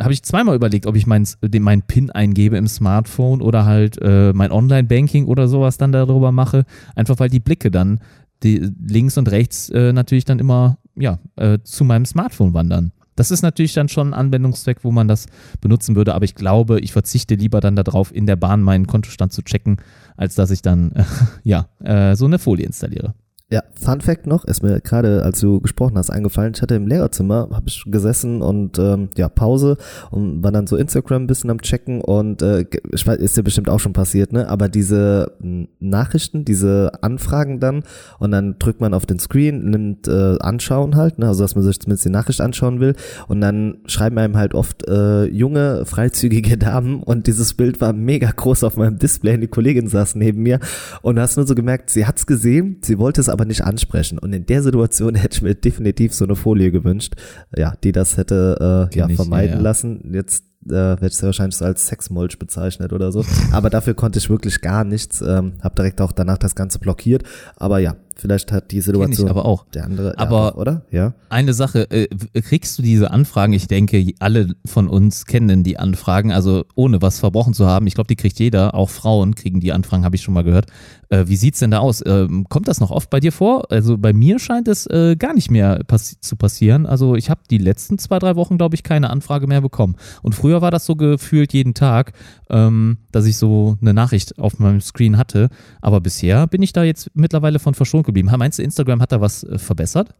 [0.00, 1.26] habe ich zweimal überlegt, ob ich meinen
[1.60, 6.64] mein PIN eingebe im Smartphone oder halt äh, mein Online-Banking oder sowas dann darüber mache.
[6.94, 8.00] Einfach weil die Blicke dann
[8.42, 12.92] die links und rechts äh, natürlich dann immer ja, äh, zu meinem Smartphone wandern.
[13.14, 15.26] Das ist natürlich dann schon ein Anwendungszweck, wo man das
[15.60, 19.32] benutzen würde, aber ich glaube, ich verzichte lieber dann darauf, in der Bahn meinen Kontostand
[19.32, 19.76] zu checken,
[20.16, 20.92] als dass ich dann
[21.44, 23.14] ja, äh, so eine Folie installiere.
[23.52, 26.54] Ja, Fun Fact noch, ist mir gerade, als du gesprochen hast, eingefallen.
[26.56, 29.76] Ich hatte im Lehrerzimmer, habe ich gesessen und ähm, ja, Pause
[30.10, 33.42] und war dann so Instagram ein bisschen am checken und äh, ich weiß, ist dir
[33.42, 34.48] bestimmt auch schon passiert, ne?
[34.48, 35.32] Aber diese
[35.80, 37.82] Nachrichten, diese Anfragen dann
[38.18, 41.28] und dann drückt man auf den Screen, nimmt äh, anschauen halt, ne?
[41.28, 42.94] Also dass man sich zumindest die Nachricht anschauen will
[43.28, 48.30] und dann schreiben einem halt oft äh, junge, freizügige Damen und dieses Bild war mega
[48.30, 50.58] groß auf meinem Display und die Kollegin saß neben mir
[51.02, 54.18] und hast nur so gemerkt, sie hat's gesehen, sie wollte es aber aber nicht ansprechen.
[54.18, 57.14] Und in der Situation hätte ich mir definitiv so eine Folie gewünscht,
[57.56, 59.62] ja, die das hätte äh, ja, vermeiden ja, ja.
[59.62, 60.12] lassen.
[60.14, 63.24] Jetzt äh, werde ich es wahrscheinlich so als Sexmolch bezeichnet oder so.
[63.52, 65.20] Aber dafür konnte ich wirklich gar nichts.
[65.20, 67.24] Ähm, habe direkt auch danach das Ganze blockiert.
[67.56, 69.66] Aber ja, Vielleicht hat die Situation aber auch.
[69.66, 70.82] der andere, aber auch, oder?
[70.90, 71.14] Ja.
[71.28, 72.08] Eine Sache, äh,
[72.40, 73.52] kriegst du diese Anfragen?
[73.52, 77.86] Ich denke, alle von uns kennen die Anfragen, also ohne was verbrochen zu haben.
[77.86, 80.66] Ich glaube, die kriegt jeder, auch Frauen kriegen die Anfragen, habe ich schon mal gehört.
[81.08, 82.02] Äh, wie sieht's denn da aus?
[82.06, 83.70] Ähm, kommt das noch oft bei dir vor?
[83.70, 86.86] Also bei mir scheint es äh, gar nicht mehr passi zu passieren.
[86.86, 89.96] Also ich habe die letzten zwei, drei Wochen, glaube ich, keine Anfrage mehr bekommen.
[90.22, 92.12] Und früher war das so gefühlt jeden Tag,
[92.48, 95.50] ähm, dass ich so eine Nachricht auf meinem Screen hatte.
[95.80, 98.30] Aber bisher bin ich da jetzt mittlerweile von verschont geblieben.
[98.36, 100.14] Meinst du, Instagram hat da was äh, verbessert?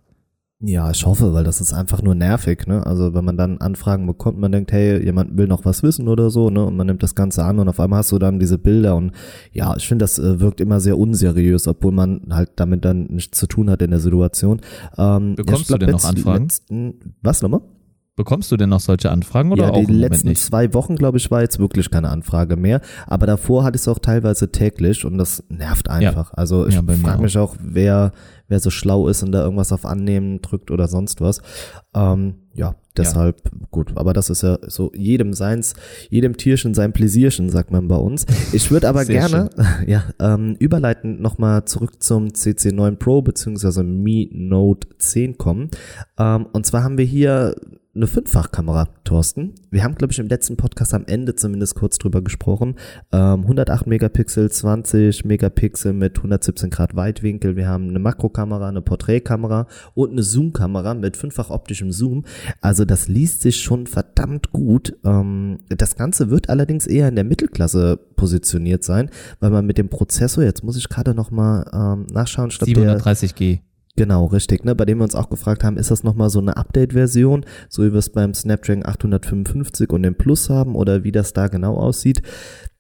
[0.64, 2.86] Ja, ich hoffe, weil das ist einfach nur nervig, ne?
[2.86, 6.30] Also wenn man dann Anfragen bekommt, man denkt, hey, jemand will noch was wissen oder
[6.30, 6.64] so, ne?
[6.64, 9.10] Und man nimmt das Ganze an und auf einmal hast du dann diese Bilder und
[9.50, 13.40] ja, ich finde, das äh, wirkt immer sehr unseriös, obwohl man halt damit dann nichts
[13.40, 14.60] zu tun hat in der Situation.
[14.96, 16.44] Ähm, Bekommst ja, du denn noch Anfragen?
[16.44, 17.62] Letzten, was nochmal?
[18.14, 21.30] Bekommst du denn noch solche Anfragen oder ja, auch die letzten zwei Wochen, glaube ich,
[21.30, 22.82] war jetzt wirklich keine Anfrage mehr.
[23.06, 26.30] Aber davor hatte ich es auch teilweise täglich und das nervt einfach.
[26.30, 26.36] Ja.
[26.36, 28.12] Also ich ja, frage mich auch, wer,
[28.48, 31.40] wer so schlau ist und da irgendwas auf Annehmen drückt oder sonst was.
[31.94, 33.66] Ähm, ja, deshalb ja.
[33.70, 33.96] gut.
[33.96, 35.72] Aber das ist ja so jedem seins,
[36.10, 38.26] jedem Tierchen sein Pläsierchen, sagt man bei uns.
[38.52, 39.48] Ich würde aber gerne
[39.86, 45.70] ja, ähm, überleitend nochmal zurück zum CC9 Pro beziehungsweise Mi Note 10 kommen.
[46.18, 47.54] Ähm, und zwar haben wir hier
[47.94, 49.54] eine Fünffachkamera, Thorsten.
[49.70, 52.76] Wir haben, glaube ich, im letzten Podcast am Ende zumindest kurz drüber gesprochen.
[53.12, 57.54] Ähm, 108 Megapixel, 20 Megapixel mit 117 Grad Weitwinkel.
[57.54, 62.24] Wir haben eine Makrokamera, eine Porträtkamera und eine Zoom-Kamera mit fünffach optischem Zoom.
[62.62, 64.96] Also das liest sich schon verdammt gut.
[65.04, 69.90] Ähm, das Ganze wird allerdings eher in der Mittelklasse positioniert sein, weil man mit dem
[69.90, 73.60] Prozessor, jetzt muss ich gerade nochmal ähm, nachschauen, statt 730G.
[73.94, 74.74] Genau, richtig, ne?
[74.74, 77.92] Bei dem wir uns auch gefragt haben, ist das nochmal so eine Update-Version, so wie
[77.92, 82.22] wir es beim Snapdragon 855 und dem Plus haben oder wie das da genau aussieht.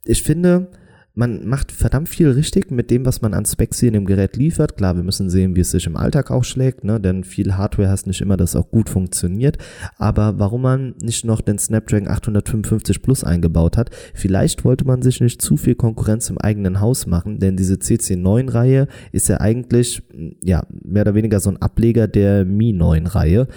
[0.04, 0.70] Ich finde,
[1.14, 4.36] man macht verdammt viel richtig mit dem, was man an Specs hier in dem Gerät
[4.36, 4.76] liefert.
[4.78, 6.98] Klar, wir müssen sehen, wie es sich im Alltag ausschlägt, ne?
[7.00, 9.58] denn viel Hardware heißt nicht immer, dass es auch gut funktioniert.
[9.98, 15.20] Aber warum man nicht noch den Snapdragon 855 Plus eingebaut hat, vielleicht wollte man sich
[15.20, 20.02] nicht zu viel Konkurrenz im eigenen Haus machen, denn diese CC9-Reihe ist ja eigentlich,
[20.42, 23.48] ja, mehr oder weniger so ein Ableger der Mi 9-Reihe.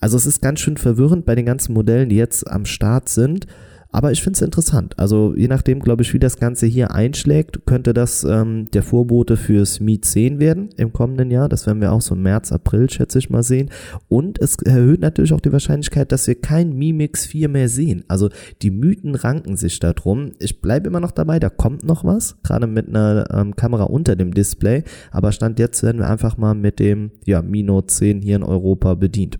[0.00, 3.46] Also es ist ganz schön verwirrend bei den ganzen Modellen, die jetzt am Start sind.
[3.90, 4.98] Aber ich finde es interessant.
[4.98, 9.36] Also je nachdem, glaube ich, wie das Ganze hier einschlägt, könnte das ähm, der Vorbote
[9.36, 11.48] fürs Mi 10 werden im kommenden Jahr.
[11.48, 13.70] Das werden wir auch so im März, April, schätze ich mal, sehen.
[14.08, 18.04] Und es erhöht natürlich auch die Wahrscheinlichkeit, dass wir kein Mi Mix 4 mehr sehen.
[18.08, 18.28] Also
[18.62, 20.32] die Mythen ranken sich darum.
[20.38, 24.16] Ich bleibe immer noch dabei, da kommt noch was, gerade mit einer ähm, Kamera unter
[24.16, 24.84] dem Display.
[25.10, 28.42] Aber Stand jetzt werden wir einfach mal mit dem ja, Mi Note 10 hier in
[28.42, 29.38] Europa bedient.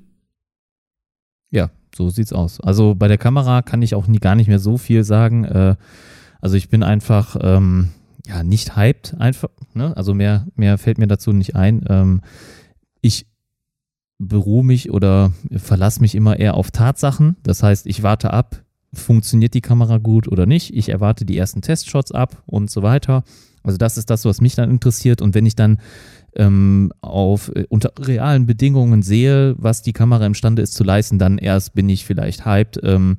[1.97, 2.61] So sieht's aus.
[2.61, 5.45] Also bei der Kamera kann ich auch nie, gar nicht mehr so viel sagen.
[5.45, 5.77] Äh,
[6.43, 7.89] also ich bin einfach ähm,
[8.27, 9.49] ja nicht hyped, einfach.
[9.73, 9.97] Ne?
[9.97, 11.87] Also mehr, mehr fällt mir dazu nicht ein.
[11.89, 12.21] Ähm,
[13.01, 13.27] ich
[14.19, 17.37] beruhe mich oder verlasse mich immer eher auf Tatsachen.
[17.43, 20.75] Das heißt, ich warte ab, funktioniert die Kamera gut oder nicht.
[20.75, 23.25] Ich erwarte die ersten Testshots ab und so weiter.
[23.67, 25.21] Also das ist das, was mich dann interessiert.
[25.21, 25.79] Und wenn ich dann
[26.35, 31.39] ähm, auf äh, unter realen Bedingungen sehe, was die Kamera imstande ist zu leisten, dann
[31.39, 32.81] erst bin ich vielleicht hyped.
[32.83, 33.17] Ähm,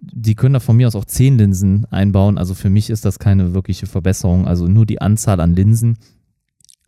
[0.00, 2.38] die können da von mir aus auch zehn Linsen einbauen.
[2.38, 4.46] Also für mich ist das keine wirkliche Verbesserung.
[4.46, 5.98] Also nur die Anzahl an Linsen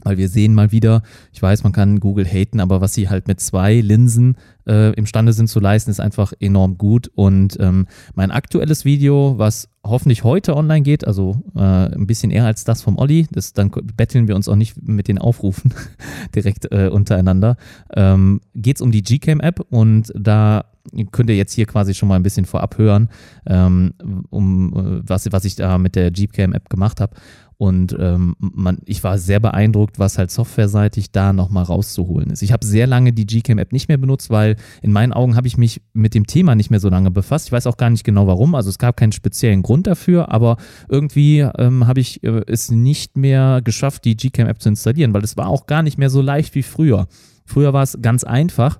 [0.05, 3.29] weil wir sehen mal wieder, ich weiß, man kann Google haten, aber was sie halt
[3.29, 7.11] mit zwei Linsen äh, imstande sind zu leisten, ist einfach enorm gut.
[7.15, 12.47] Und ähm, mein aktuelles Video, was hoffentlich heute online geht, also äh, ein bisschen eher
[12.47, 15.75] als das vom Olli, das, dann betteln wir uns auch nicht mit den Aufrufen
[16.35, 17.57] direkt äh, untereinander,
[17.95, 20.65] ähm, geht es um die Gcam-App und da
[21.11, 23.09] könnt ihr jetzt hier quasi schon mal ein bisschen vorab hören,
[23.47, 23.95] ähm,
[24.31, 27.15] um äh, was, was ich da mit der Gcam-App gemacht habe.
[27.59, 32.43] Und ähm, man, ich war sehr beeindruckt, was halt softwareseitig da nochmal rauszuholen ist.
[32.43, 35.57] Ich habe sehr lange die Gcam-App nicht mehr benutzt, weil in meinen Augen habe ich
[35.57, 37.47] mich mit dem Thema nicht mehr so lange befasst.
[37.47, 38.55] Ich weiß auch gar nicht genau warum.
[38.55, 40.57] Also es gab keinen speziellen Grund dafür, aber
[40.89, 45.37] irgendwie ähm, habe ich äh, es nicht mehr geschafft, die Gcam-App zu installieren, weil es
[45.37, 47.07] war auch gar nicht mehr so leicht wie früher.
[47.45, 48.79] Früher war es ganz einfach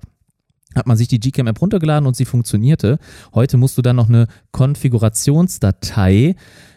[0.75, 2.99] hat man sich die Gcam-App runtergeladen und sie funktionierte.
[3.35, 6.35] Heute musst du dann noch eine Konfigurationsdatei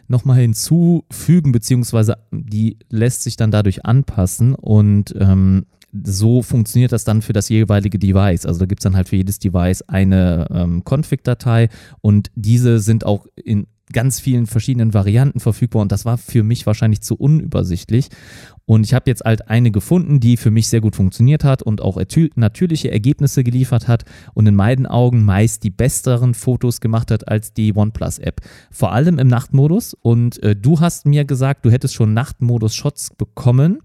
[0.08, 5.65] nochmal hinzufügen, beziehungsweise die lässt sich dann dadurch anpassen und ähm,
[6.04, 8.46] so funktioniert das dann für das jeweilige Device.
[8.46, 11.70] Also da gibt es dann halt für jedes Device eine ähm, Config-Datei
[12.02, 16.65] und diese sind auch in ganz vielen verschiedenen Varianten verfügbar und das war für mich
[16.65, 18.10] wahrscheinlich zu unübersichtlich.
[18.65, 21.82] Und ich habe jetzt halt eine gefunden, die für mich sehr gut funktioniert hat und
[21.82, 21.98] auch
[22.36, 27.54] natürliche Ergebnisse geliefert hat und in meinen Augen meist die besseren Fotos gemacht hat als
[27.54, 28.41] die OnePlus-App.
[28.71, 29.93] Vor allem im Nachtmodus.
[29.93, 33.82] Und äh, du hast mir gesagt, du hättest schon Nachtmodus-Shots bekommen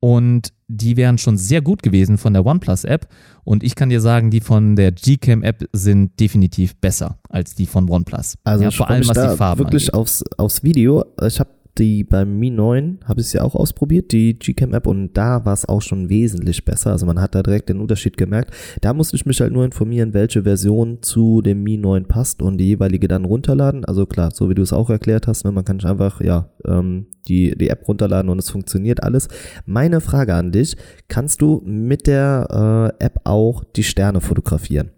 [0.00, 3.08] und die wären schon sehr gut gewesen von der OnePlus-App.
[3.44, 7.88] Und ich kann dir sagen, die von der Gcam-App sind definitiv besser als die von
[7.88, 8.34] OnePlus.
[8.44, 11.04] Also ja, vor allem was die Farben wirklich aufs, aufs Video.
[11.22, 15.14] Ich habe die beim Mi 9 habe ich es ja auch ausprobiert, die Gcam-App, und
[15.14, 16.92] da war es auch schon wesentlich besser.
[16.92, 18.52] Also man hat da direkt den Unterschied gemerkt.
[18.80, 22.58] Da musste ich mich halt nur informieren, welche Version zu dem Mi 9 passt und
[22.58, 23.84] die jeweilige dann runterladen.
[23.84, 27.06] Also klar, so wie du es auch erklärt hast, ne, man kann einfach ja ähm,
[27.28, 29.28] die, die App runterladen und es funktioniert alles.
[29.64, 30.76] Meine Frage an dich,
[31.08, 34.90] kannst du mit der äh, App auch die Sterne fotografieren?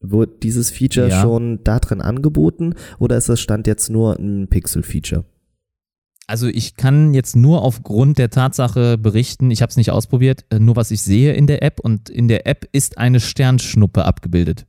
[0.00, 1.22] Wird dieses Feature ja.
[1.22, 5.24] schon da drin angeboten oder ist das Stand jetzt nur ein Pixel-Feature?
[6.26, 10.58] Also ich kann jetzt nur aufgrund der Tatsache berichten, ich habe es nicht ausprobiert, äh,
[10.58, 14.66] nur was ich sehe in der App und in der App ist eine Sternschnuppe abgebildet.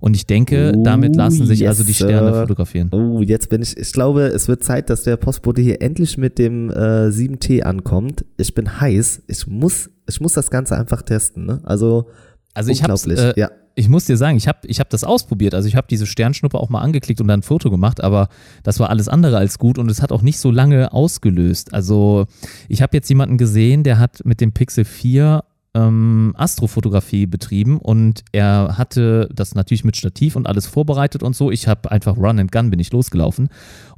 [0.00, 2.88] Und ich denke, oh, damit lassen sich yes, also die Sterne fotografieren.
[2.90, 6.38] Oh, jetzt bin ich, ich glaube, es wird Zeit, dass der Postbote hier endlich mit
[6.38, 8.24] dem äh, 7T ankommt.
[8.36, 9.22] Ich bin heiß.
[9.28, 11.46] Ich muss, ich muss das Ganze einfach testen.
[11.46, 11.60] Ne?
[11.62, 12.08] Also,
[12.54, 15.54] also ich habe äh, ja ich muss dir sagen, ich habe ich hab das ausprobiert.
[15.54, 18.28] Also ich habe diese Sternschnuppe auch mal angeklickt und dann ein Foto gemacht, aber
[18.62, 21.72] das war alles andere als gut und es hat auch nicht so lange ausgelöst.
[21.72, 22.26] Also
[22.68, 28.24] ich habe jetzt jemanden gesehen, der hat mit dem Pixel 4 ähm, Astrofotografie betrieben und
[28.32, 31.50] er hatte das natürlich mit Stativ und alles vorbereitet und so.
[31.50, 33.48] Ich habe einfach Run and Gun bin ich losgelaufen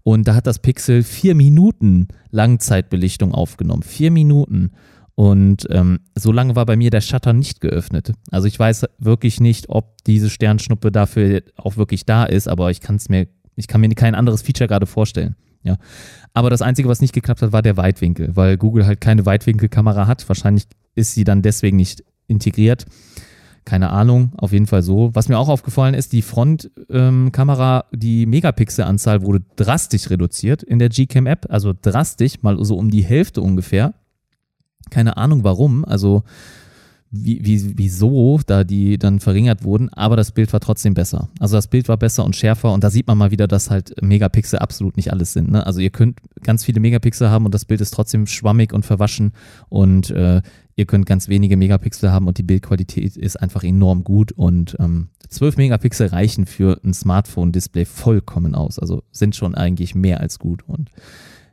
[0.05, 3.83] und da hat das Pixel vier Minuten Langzeitbelichtung aufgenommen.
[3.83, 4.71] Vier Minuten.
[5.17, 8.13] Und ähm, so lange war bei mir der Shutter nicht geöffnet.
[8.31, 12.81] Also ich weiß wirklich nicht, ob diese Sternschnuppe dafür auch wirklich da ist, aber ich
[12.81, 15.37] kann es mir, ich kann mir kein anderes Feature gerade vorstellen.
[15.63, 15.77] Ja.
[16.35, 20.07] Aber das Einzige, was nicht geklappt hat, war der Weitwinkel, weil Google halt keine Weitwinkelkamera
[20.07, 20.29] hat.
[20.29, 22.85] Wahrscheinlich ist sie dann deswegen nicht integriert.
[23.65, 25.11] Keine Ahnung, auf jeden Fall so.
[25.15, 30.91] Was mir auch aufgefallen ist, die Frontkamera, ähm, die Megapixelanzahl wurde drastisch reduziert in der
[30.91, 33.95] Gcam-App, also drastisch, mal so um die Hälfte ungefähr.
[34.91, 36.23] Keine Ahnung warum, also
[37.17, 41.29] wie, wie, wieso da die dann verringert wurden, aber das Bild war trotzdem besser.
[41.39, 43.95] Also das Bild war besser und schärfer und da sieht man mal wieder, dass halt
[44.03, 45.51] Megapixel absolut nicht alles sind.
[45.51, 45.65] Ne?
[45.65, 49.33] Also ihr könnt ganz viele Megapixel haben und das Bild ist trotzdem schwammig und verwaschen
[49.69, 50.43] und äh,
[50.75, 55.09] ihr könnt ganz wenige Megapixel haben und die Bildqualität ist einfach enorm gut und ähm,
[55.29, 58.79] 12 Megapixel reichen für ein Smartphone-Display vollkommen aus.
[58.81, 60.91] Also sind schon eigentlich mehr als gut und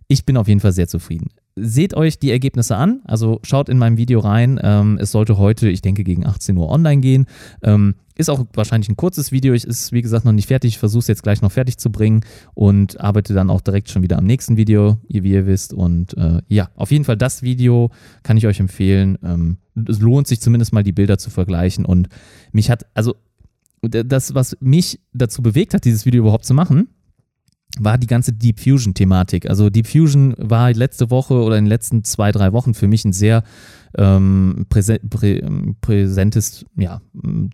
[0.08, 3.02] ich bin auf jeden Fall sehr zufrieden seht euch die Ergebnisse an.
[3.06, 4.60] Also schaut in meinem Video rein.
[4.64, 7.26] Ähm, es sollte heute, ich denke, gegen 18 Uhr online gehen.
[7.62, 9.54] Ähm, ist auch wahrscheinlich ein kurzes Video.
[9.54, 10.70] Ich ist, wie gesagt, noch nicht fertig.
[10.70, 12.22] Ich versuche es jetzt gleich noch fertig zu bringen
[12.54, 15.74] und arbeite dann auch direkt schon wieder am nächsten Video, wie ihr wisst.
[15.74, 17.90] Und äh, ja, auf jeden Fall das Video
[18.24, 19.18] kann ich euch empfehlen.
[19.24, 21.86] Ähm, es lohnt sich zumindest mal die Bilder zu vergleichen.
[21.86, 22.10] Und
[22.52, 23.16] mich hat, also
[23.82, 26.90] das, was mich dazu bewegt hat, dieses Video überhaupt zu machen,
[27.80, 29.50] war die ganze Deep Fusion-Thematik.
[29.50, 33.06] Also Deep Fusion war letzte Woche oder in den letzten zwei, drei Wochen für mich
[33.06, 33.44] ein sehr
[33.98, 35.42] ähm, präse prä
[35.82, 37.02] präsentes ja,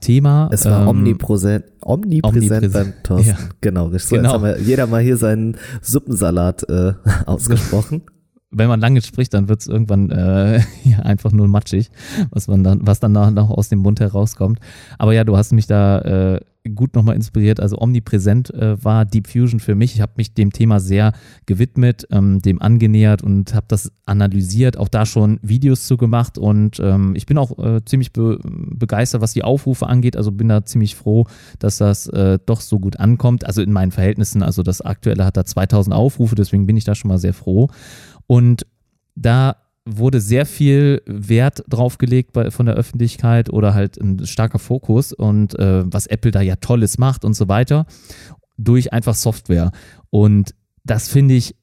[0.01, 0.49] Thema.
[0.51, 3.27] Es war ähm, omnipräsent, omnipräsent, omnipräsent beim Thorsten.
[3.27, 3.38] Ja.
[3.62, 4.23] Genau, so, genau.
[4.23, 6.93] Jetzt haben wir jeder mal hier seinen Suppensalat äh,
[7.25, 8.03] ausgesprochen.
[8.49, 11.89] Wenn man lange spricht, dann wird es irgendwann äh, ja, einfach nur matschig,
[12.31, 14.60] was man dann, was dann noch aus dem Mund herauskommt.
[14.97, 16.39] Aber ja, du hast mich da äh,
[16.75, 17.60] gut nochmal inspiriert.
[17.60, 19.95] Also omnipräsent äh, war Deep Fusion für mich.
[19.95, 21.13] Ich habe mich dem Thema sehr
[21.45, 26.79] gewidmet, ähm, dem angenähert und habe das analysiert, auch da schon Videos zu gemacht und
[26.79, 30.15] ähm, ich bin auch äh, ziemlich be begeistert, was die Aufrufe angeht.
[30.15, 31.25] Also bin da ziemlich froh,
[31.60, 33.45] dass das äh, doch so gut ankommt.
[33.45, 36.95] Also in meinen Verhältnissen, also das aktuelle hat da 2000 Aufrufe, deswegen bin ich da
[36.95, 37.69] schon mal sehr froh.
[38.27, 38.65] Und
[39.15, 45.13] da wurde sehr viel Wert draufgelegt bei, von der Öffentlichkeit oder halt ein starker Fokus
[45.13, 47.85] und äh, was Apple da ja Tolles macht und so weiter
[48.57, 49.71] durch einfach Software.
[50.09, 51.55] Und das finde ich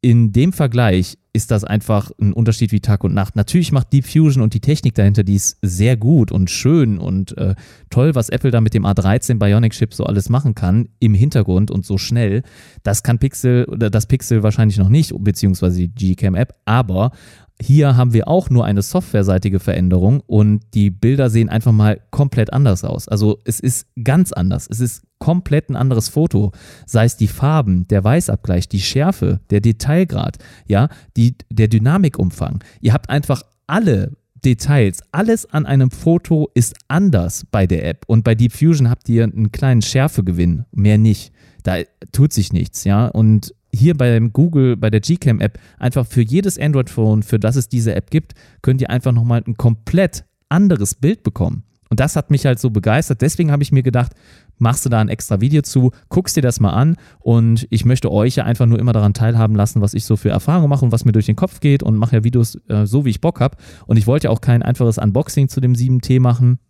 [0.00, 3.36] in dem Vergleich ist das einfach ein Unterschied wie Tag und Nacht.
[3.36, 7.36] Natürlich macht Deep Fusion und die Technik dahinter, die ist sehr gut und schön und
[7.38, 7.54] äh,
[7.88, 11.70] toll, was Apple da mit dem A13 Bionic Chip so alles machen kann im Hintergrund
[11.70, 12.42] und so schnell.
[12.82, 17.12] Das kann Pixel oder das Pixel wahrscheinlich noch nicht, beziehungsweise die Gcam App, aber
[17.60, 22.52] hier haben wir auch nur eine softwareseitige Veränderung und die Bilder sehen einfach mal komplett
[22.52, 23.08] anders aus.
[23.08, 24.66] Also es ist ganz anders.
[24.68, 26.52] Es ist komplett ein anderes Foto.
[26.86, 32.64] Sei es die Farben, der Weißabgleich, die Schärfe, der Detailgrad, ja, die, der Dynamikumfang.
[32.80, 38.04] Ihr habt einfach alle Details, alles an einem Foto ist anders bei der App.
[38.08, 41.32] Und bei Deep Fusion habt ihr einen kleinen Schärfegewinn, mehr nicht.
[41.62, 41.76] Da
[42.10, 43.06] tut sich nichts, ja.
[43.06, 47.94] Und hier beim Google, bei der Gcam-App, einfach für jedes Android-Phone, für das es diese
[47.94, 51.64] App gibt, könnt ihr einfach nochmal ein komplett anderes Bild bekommen.
[51.92, 53.20] Und das hat mich halt so begeistert.
[53.20, 54.12] Deswegen habe ich mir gedacht,
[54.58, 58.10] machst du da ein extra Video zu, guckst dir das mal an und ich möchte
[58.10, 60.92] euch ja einfach nur immer daran teilhaben lassen, was ich so für Erfahrungen mache und
[60.92, 63.40] was mir durch den Kopf geht und mache ja Videos äh, so, wie ich Bock
[63.40, 63.58] habe.
[63.86, 66.60] Und ich wollte ja auch kein einfaches Unboxing zu dem 7T machen,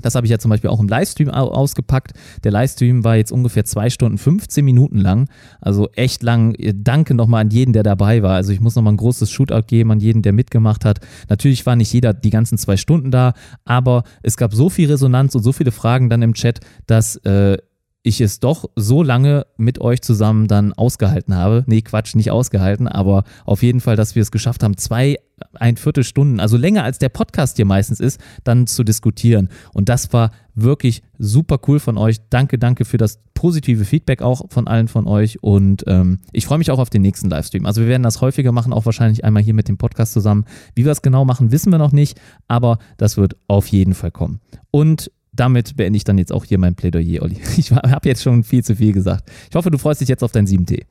[0.00, 2.12] das habe ich ja zum Beispiel auch im Livestream ausgepackt.
[2.44, 5.28] Der Livestream war jetzt ungefähr zwei Stunden 15 Minuten lang.
[5.60, 6.54] Also echt lang.
[6.74, 8.34] Danke nochmal an jeden, der dabei war.
[8.34, 11.00] Also ich muss nochmal ein großes Shootout geben an jeden, der mitgemacht hat.
[11.28, 15.34] Natürlich war nicht jeder die ganzen zwei Stunden da, aber es gab so viel Resonanz
[15.34, 17.58] und so viele Fragen dann im Chat, dass äh,
[18.06, 21.64] ich es doch so lange mit euch zusammen dann ausgehalten habe.
[21.66, 25.16] Nee, Quatsch, nicht ausgehalten, aber auf jeden Fall, dass wir es geschafft haben, zwei,
[25.54, 29.48] ein Viertelstunden, also länger als der Podcast hier meistens ist, dann zu diskutieren.
[29.74, 32.18] Und das war wirklich super cool von euch.
[32.30, 35.42] Danke, danke für das positive Feedback auch von allen von euch.
[35.42, 37.66] Und ähm, ich freue mich auch auf den nächsten Livestream.
[37.66, 40.44] Also wir werden das häufiger machen, auch wahrscheinlich einmal hier mit dem Podcast zusammen.
[40.76, 44.12] Wie wir es genau machen, wissen wir noch nicht, aber das wird auf jeden Fall
[44.12, 44.40] kommen.
[44.70, 47.38] Und damit beende ich dann jetzt auch hier mein Plädoyer, Olli.
[47.56, 49.30] Ich habe jetzt schon viel zu viel gesagt.
[49.48, 50.84] Ich hoffe, du freust dich jetzt auf dein 7T.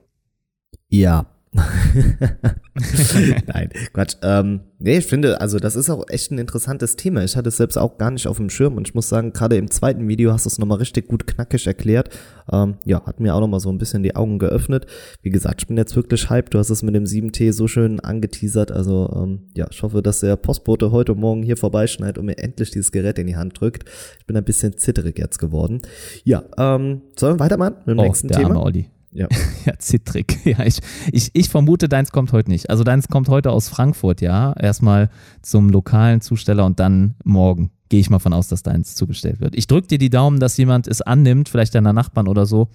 [0.88, 1.26] Ja,
[3.48, 4.16] Nein, Quatsch.
[4.22, 7.24] Ähm, nee, ich finde, also das ist auch echt ein interessantes Thema.
[7.24, 9.56] Ich hatte es selbst auch gar nicht auf dem Schirm und ich muss sagen, gerade
[9.56, 12.10] im zweiten Video hast du es nochmal richtig gut knackig erklärt.
[12.52, 14.86] Ähm, ja, hat mir auch nochmal so ein bisschen die Augen geöffnet.
[15.22, 16.54] Wie gesagt, ich bin jetzt wirklich hyped.
[16.54, 18.72] Du hast es mit dem 7T so schön angeteasert.
[18.72, 22.72] Also ähm, ja, ich hoffe, dass der Postbote heute Morgen hier vorbeischneidet und mir endlich
[22.72, 23.86] dieses Gerät in die Hand drückt.
[24.20, 25.82] Ich bin ein bisschen zitterig jetzt geworden.
[26.24, 28.50] Ja, ähm, sollen wir weitermachen mit dem oh, nächsten der Thema?
[28.50, 28.90] Arme Olli.
[29.16, 29.28] Ja.
[29.66, 30.40] ja, zittrig.
[30.46, 30.80] Ja, ich,
[31.12, 32.70] ich, ich vermute, deins kommt heute nicht.
[32.70, 34.54] Also deins kommt heute aus Frankfurt, ja.
[34.54, 35.10] Erstmal
[35.42, 39.56] zum lokalen Zusteller und dann morgen gehe ich mal von aus, dass deins zugestellt wird.
[39.56, 42.68] Ich drücke dir die Daumen, dass jemand es annimmt, vielleicht deiner Nachbarn oder so,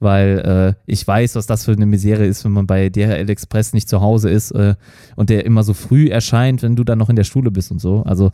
[0.00, 3.72] weil äh, ich weiß, was das für eine Misere ist, wenn man bei DHL Express
[3.72, 4.74] nicht zu Hause ist äh,
[5.16, 7.80] und der immer so früh erscheint, wenn du dann noch in der Schule bist und
[7.80, 8.02] so.
[8.02, 8.32] Also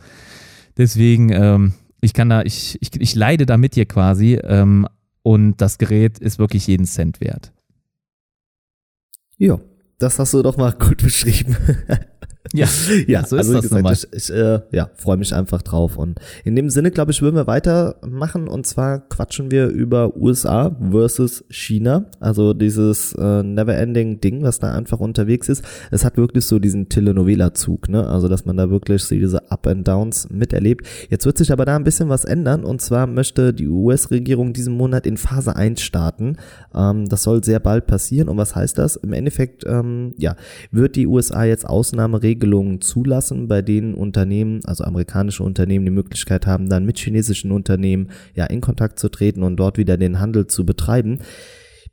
[0.77, 4.87] deswegen, ähm, ich kann da, ich, ich, ich leide da mit dir quasi, ähm,
[5.27, 7.51] und das Gerät ist wirklich jeden Cent wert.
[9.37, 9.59] Ja,
[9.99, 11.57] das hast du doch mal gut beschrieben.
[12.53, 12.67] Ja,
[13.07, 15.97] ja, so also ist wie gesagt, ich, ich äh, ja, freue mich einfach drauf.
[15.97, 18.47] Und in dem Sinne, glaube ich, würden wir weitermachen.
[18.47, 22.05] Und zwar quatschen wir über USA versus China.
[22.19, 25.63] Also dieses äh, Never-Ending Ding, was da einfach unterwegs ist.
[25.91, 28.07] Es hat wirklich so diesen Telenovela-Zug, ne?
[28.07, 30.87] Also, dass man da wirklich so diese Up and Downs miterlebt.
[31.09, 32.63] Jetzt wird sich aber da ein bisschen was ändern.
[32.63, 36.37] Und zwar möchte die US-Regierung diesen Monat in Phase 1 starten.
[36.73, 38.29] Ähm, das soll sehr bald passieren.
[38.29, 38.95] Und was heißt das?
[38.95, 40.35] Im Endeffekt, ähm, ja,
[40.71, 46.45] wird die USA jetzt Ausnahmeregelungen Regelungen zulassen, bei denen Unternehmen, also amerikanische Unternehmen, die Möglichkeit
[46.45, 50.47] haben, dann mit chinesischen Unternehmen ja in Kontakt zu treten und dort wieder den Handel
[50.47, 51.19] zu betreiben.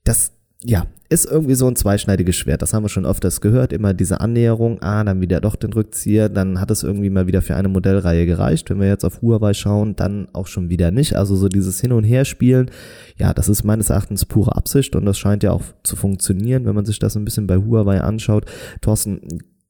[0.04, 0.33] Das
[0.66, 2.62] ja, ist irgendwie so ein zweischneidiges Schwert.
[2.62, 3.72] Das haben wir schon öfters gehört.
[3.72, 7.42] Immer diese Annäherung, ah, dann wieder doch den Rückzieher, dann hat es irgendwie mal wieder
[7.42, 8.70] für eine Modellreihe gereicht.
[8.70, 11.16] Wenn wir jetzt auf Huawei schauen, dann auch schon wieder nicht.
[11.16, 12.70] Also so dieses Hin- und Herspielen,
[13.18, 16.74] ja, das ist meines Erachtens pure Absicht und das scheint ja auch zu funktionieren, wenn
[16.74, 18.46] man sich das ein bisschen bei Huawei anschaut.
[18.80, 19.20] Thorsten,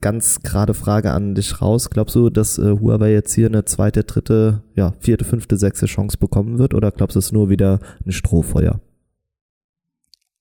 [0.05, 1.89] ganz gerade Frage an dich raus.
[1.89, 6.19] Glaubst du, dass äh, Huawei jetzt hier eine zweite, dritte, ja, vierte, fünfte, sechste Chance
[6.19, 8.81] bekommen wird oder glaubst du, es ist nur wieder ein Strohfeuer?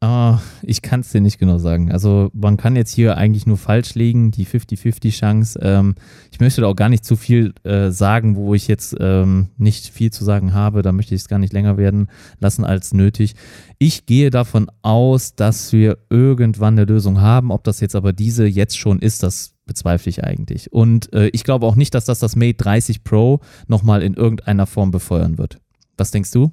[0.05, 1.93] Oh, ich kann es dir nicht genau sagen.
[1.93, 5.57] Also man kann jetzt hier eigentlich nur falsch liegen, die 50-50 Chance.
[5.61, 5.95] Ähm,
[6.29, 9.87] ich möchte da auch gar nicht zu viel äh, sagen, wo ich jetzt ähm, nicht
[9.87, 10.81] viel zu sagen habe.
[10.81, 12.09] Da möchte ich es gar nicht länger werden
[12.41, 13.35] lassen als nötig.
[13.77, 17.49] Ich gehe davon aus, dass wir irgendwann eine Lösung haben.
[17.49, 20.71] Ob das jetzt aber diese jetzt schon ist, das bezweifle ich eigentlich.
[20.71, 24.65] Und äh, ich glaube auch nicht, dass das das Mate 30 Pro nochmal in irgendeiner
[24.65, 25.59] Form befeuern wird.
[25.97, 26.51] Was denkst du?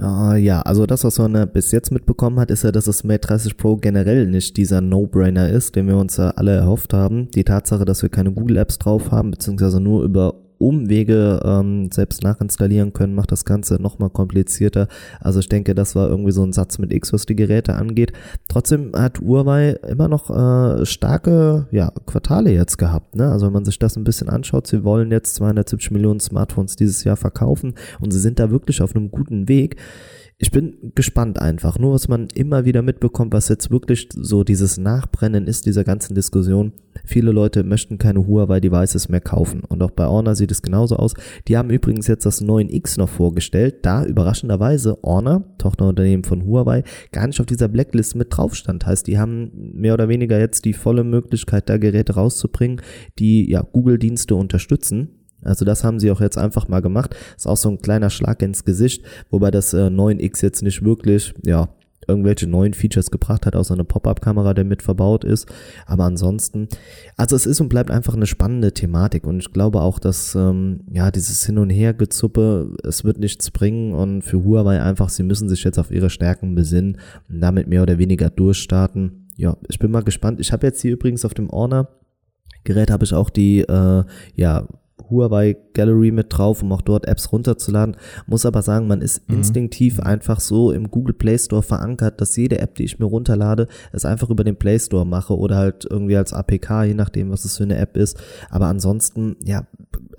[0.00, 3.28] Uh, ja, also das, was man bis jetzt mitbekommen hat, ist ja, dass das Mate
[3.28, 7.30] 30 Pro generell nicht dieser No-Brainer ist, den wir uns ja alle erhofft haben.
[7.32, 12.22] Die Tatsache, dass wir keine Google Apps drauf haben, beziehungsweise nur über Umwege ähm, selbst
[12.22, 14.88] nachinstallieren können, macht das Ganze nochmal komplizierter.
[15.20, 18.12] Also ich denke, das war irgendwie so ein Satz mit X, was die Geräte angeht.
[18.48, 23.16] Trotzdem hat Huawei immer noch äh, starke ja, Quartale jetzt gehabt.
[23.16, 23.30] Ne?
[23.30, 27.04] Also wenn man sich das ein bisschen anschaut, sie wollen jetzt 270 Millionen Smartphones dieses
[27.04, 29.76] Jahr verkaufen und sie sind da wirklich auf einem guten Weg
[30.42, 31.78] ich bin gespannt einfach.
[31.78, 36.16] Nur was man immer wieder mitbekommt, was jetzt wirklich so dieses Nachbrennen ist dieser ganzen
[36.16, 36.72] Diskussion.
[37.04, 39.62] Viele Leute möchten keine Huawei-Devices mehr kaufen.
[39.64, 41.14] Und auch bei Honor sieht es genauso aus.
[41.48, 47.26] Die haben übrigens jetzt das 9X noch vorgestellt, da überraschenderweise Honor, Tochterunternehmen von Huawei, gar
[47.26, 48.86] nicht auf dieser Blacklist mit drauf stand.
[48.86, 52.80] Heißt, die haben mehr oder weniger jetzt die volle Möglichkeit, da Geräte rauszubringen,
[53.18, 57.16] die ja Google-Dienste unterstützen also das haben sie auch jetzt einfach mal gemacht.
[57.36, 61.34] Ist auch so ein kleiner Schlag ins Gesicht, wobei das äh, 9X jetzt nicht wirklich,
[61.44, 61.68] ja,
[62.08, 65.46] irgendwelche neuen Features gebracht hat, außer eine Pop-up-Kamera, der mit verbaut ist.
[65.86, 66.68] Aber ansonsten,
[67.16, 70.80] also es ist und bleibt einfach eine spannende Thematik und ich glaube auch, dass ähm,
[70.90, 75.22] ja dieses Hin und Her gezuppe, es wird nichts bringen und für Huawei einfach, sie
[75.22, 76.98] müssen sich jetzt auf ihre Stärken besinnen
[77.28, 79.28] und damit mehr oder weniger durchstarten.
[79.36, 80.40] Ja, ich bin mal gespannt.
[80.40, 81.88] Ich habe jetzt hier übrigens auf dem Honor
[82.64, 84.66] Gerät habe ich auch die äh, ja
[85.12, 87.96] Huawei Gallery mit drauf, um auch dort Apps runterzuladen.
[88.26, 89.36] Muss aber sagen, man ist mhm.
[89.36, 93.68] instinktiv einfach so im Google Play Store verankert, dass jede App, die ich mir runterlade,
[93.92, 97.44] es einfach über den Play Store mache oder halt irgendwie als APK, je nachdem, was
[97.44, 98.20] es für eine App ist.
[98.50, 99.66] Aber ansonsten, ja,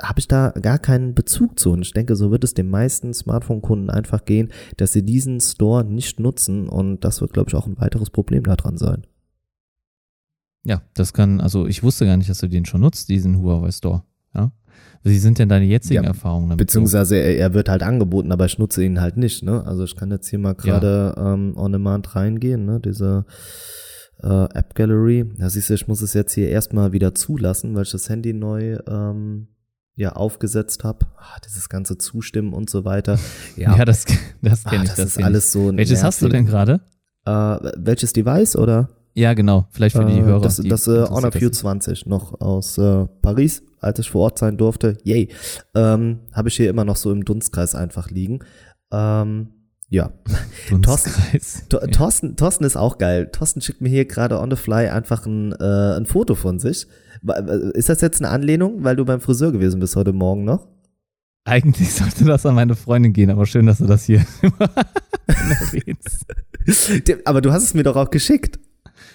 [0.02, 1.72] habe ich da gar keinen Bezug zu.
[1.72, 5.84] Und ich denke, so wird es den meisten Smartphone-Kunden einfach gehen, dass sie diesen Store
[5.84, 6.70] nicht nutzen.
[6.70, 9.04] Und das wird, glaube ich, auch ein weiteres Problem daran sein.
[10.66, 13.72] Ja, das kann, also ich wusste gar nicht, dass du den schon nutzt, diesen Huawei
[13.72, 14.04] Store.
[15.04, 16.66] Wie sind denn deine jetzigen ja, Erfahrungen damit?
[16.66, 19.44] Beziehungsweise er, er, wird halt angeboten, aber ich nutze ihn halt nicht.
[19.44, 19.66] Ne?
[19.66, 21.34] Also ich kann jetzt hier mal gerade ja.
[21.34, 22.80] ähm, on demand reingehen, ne?
[22.80, 23.26] diese
[24.24, 25.30] äh, App Gallery.
[25.38, 28.32] Da siehst du, ich muss es jetzt hier erstmal wieder zulassen, weil ich das Handy
[28.34, 29.48] neu ähm,
[29.96, 31.06] ja aufgesetzt habe.
[31.18, 33.20] Ah, dieses ganze Zustimmen und so weiter.
[33.58, 34.06] Ja, ja das,
[34.42, 34.90] das kenne ah, ich.
[34.90, 35.76] Das, das ist alles so.
[35.76, 36.04] Welches nervig.
[36.04, 36.80] hast du denn gerade?
[37.26, 37.32] Äh,
[37.78, 38.90] welches Device oder?
[39.16, 39.68] Ja, genau.
[39.72, 40.42] Vielleicht für die äh, Hörer.
[40.42, 44.58] Das, das äh, Honor View 20 noch aus äh, Paris, als ich vor Ort sein
[44.58, 44.98] durfte.
[45.04, 45.30] Yay.
[45.76, 48.40] Ähm, Habe ich hier immer noch so im Dunstkreis einfach liegen.
[48.92, 49.50] Ähm,
[49.90, 50.12] ja.
[50.70, 51.66] Dunstkreis.
[51.70, 53.30] Thorsten, Thorsten, Thorsten ist auch geil.
[53.32, 56.88] Thorsten schickt mir hier gerade on the fly einfach ein, äh, ein Foto von sich.
[57.74, 60.68] Ist das jetzt eine Anlehnung, weil du beim Friseur gewesen bist heute Morgen noch?
[61.46, 64.26] Eigentlich sollte das an meine Freundin gehen, aber schön, dass du das hier
[65.28, 66.26] erwähnst.
[67.26, 68.60] aber du hast es mir doch auch geschickt.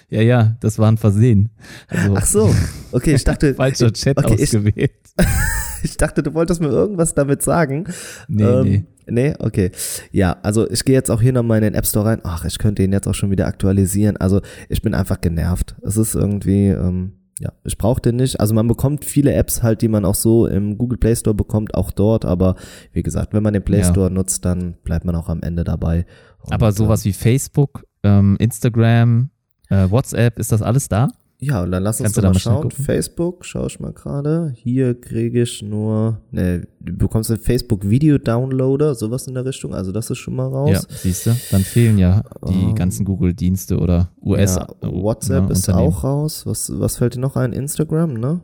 [0.09, 1.49] Ja, ja, das war ein Versehen.
[1.87, 2.55] Also, Ach so,
[2.91, 3.53] okay, ich dachte.
[3.55, 4.91] Falscher Chat okay, ausgewählt.
[5.17, 7.85] Ich, ich, dachte, du wolltest mir irgendwas damit sagen.
[8.27, 8.85] Nee, ähm, nee.
[9.11, 9.71] Nee, okay.
[10.11, 12.21] Ja, also ich gehe jetzt auch hier nochmal in den App Store rein.
[12.23, 14.17] Ach, ich könnte ihn jetzt auch schon wieder aktualisieren.
[14.17, 15.75] Also ich bin einfach genervt.
[15.81, 18.39] Es ist irgendwie, ähm, ja, ich brauche den nicht.
[18.39, 21.73] Also man bekommt viele Apps halt, die man auch so im Google Play Store bekommt,
[21.73, 22.25] auch dort.
[22.25, 22.55] Aber
[22.93, 24.13] wie gesagt, wenn man den Play Store ja.
[24.13, 26.05] nutzt, dann bleibt man auch am Ende dabei.
[26.41, 29.31] Und, aber sowas äh, wie Facebook, ähm, Instagram,
[29.69, 31.09] äh, WhatsApp, ist das alles da?
[31.41, 32.69] Ja, und dann lass uns mal schauen.
[32.69, 34.51] Facebook, schau ich mal gerade.
[34.57, 39.73] Hier kriege ich nur, ne, du bekommst einen Facebook Video Downloader, sowas in der Richtung.
[39.73, 40.71] Also das ist schon mal raus.
[40.71, 44.57] Ja, siehst du, dann fehlen ja die um, ähm, ganzen Google-Dienste oder US.
[44.57, 46.45] Ja, WhatsApp ja, ist auch raus.
[46.45, 47.53] Was, was fällt dir noch ein?
[47.53, 48.41] Instagram, ne?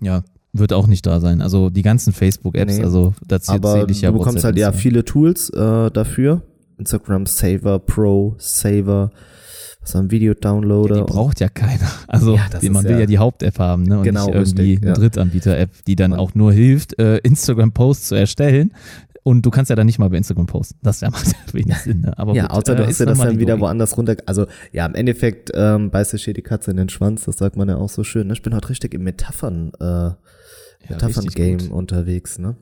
[0.00, 1.40] Ja, wird auch nicht da sein.
[1.40, 5.04] Also die ganzen Facebook-Apps, nee, also da zähle ich ja Du bekommst halt ja viele
[5.04, 6.42] Tools äh, dafür.
[6.76, 9.12] Instagram Saver Pro, Saver
[9.88, 10.96] so ein Video-Downloader.
[10.96, 11.88] Ja, die braucht ja keiner.
[12.08, 13.98] Also ja, man will ja, ja die Haupt-App haben, ne?
[13.98, 18.14] Und genau, nicht irgendwie richtig, eine Drittanbieter-App, die dann auch nur hilft, äh, Instagram-Posts zu
[18.14, 18.72] erstellen.
[19.28, 20.78] Und du kannst ja dann nicht mal bei Instagram posten.
[20.82, 22.00] Das ja macht wenig Sinn.
[22.00, 22.16] Ne?
[22.16, 24.16] Aber ja, gut, außer du äh, hast ja das dann wieder woanders runter.
[24.24, 27.26] Also ja, im Endeffekt ähm, beißt sich hier die Katze in den Schwanz.
[27.26, 28.28] Das sagt man ja auch so schön.
[28.28, 28.32] Ne?
[28.32, 29.72] Ich bin heute richtig im Metaphern.
[29.80, 30.12] Äh,
[30.88, 32.38] Metaphern-Game unterwegs.
[32.38, 32.56] Ne?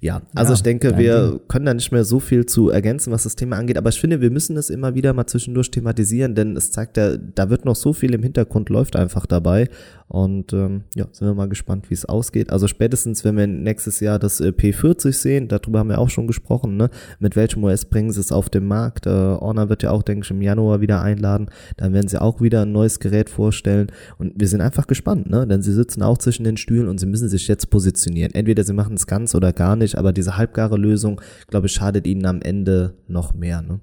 [0.00, 1.40] Ja, also ja, ich denke, wir Ding.
[1.48, 4.20] können da nicht mehr so viel zu ergänzen, was das Thema angeht, aber ich finde,
[4.20, 7.76] wir müssen es immer wieder mal zwischendurch thematisieren, denn es zeigt ja, da wird noch
[7.76, 9.68] so viel im Hintergrund läuft einfach dabei
[10.10, 12.50] Und ähm, ja, sind wir mal gespannt, wie es ausgeht.
[12.50, 16.26] Also spätestens, wenn wir nächstes Jahr das äh, P40 sehen, darüber haben wir auch schon
[16.26, 16.90] gesprochen, ne?
[17.20, 19.06] mit welchem OS bringen sie es auf den Markt.
[19.06, 21.48] Äh, Honor wird ja auch, denke ich, im Januar wieder einladen.
[21.76, 23.92] Dann werden sie auch wieder ein neues Gerät vorstellen.
[24.18, 25.46] Und wir sind einfach gespannt, ne?
[25.46, 28.34] denn sie sitzen auch zwischen den Stühlen und sie müssen sich jetzt positionieren.
[28.34, 32.08] Entweder sie machen es ganz oder gar nicht, aber diese halbgare Lösung, glaube ich, schadet
[32.08, 33.62] ihnen am Ende noch mehr.
[33.62, 33.78] Ne?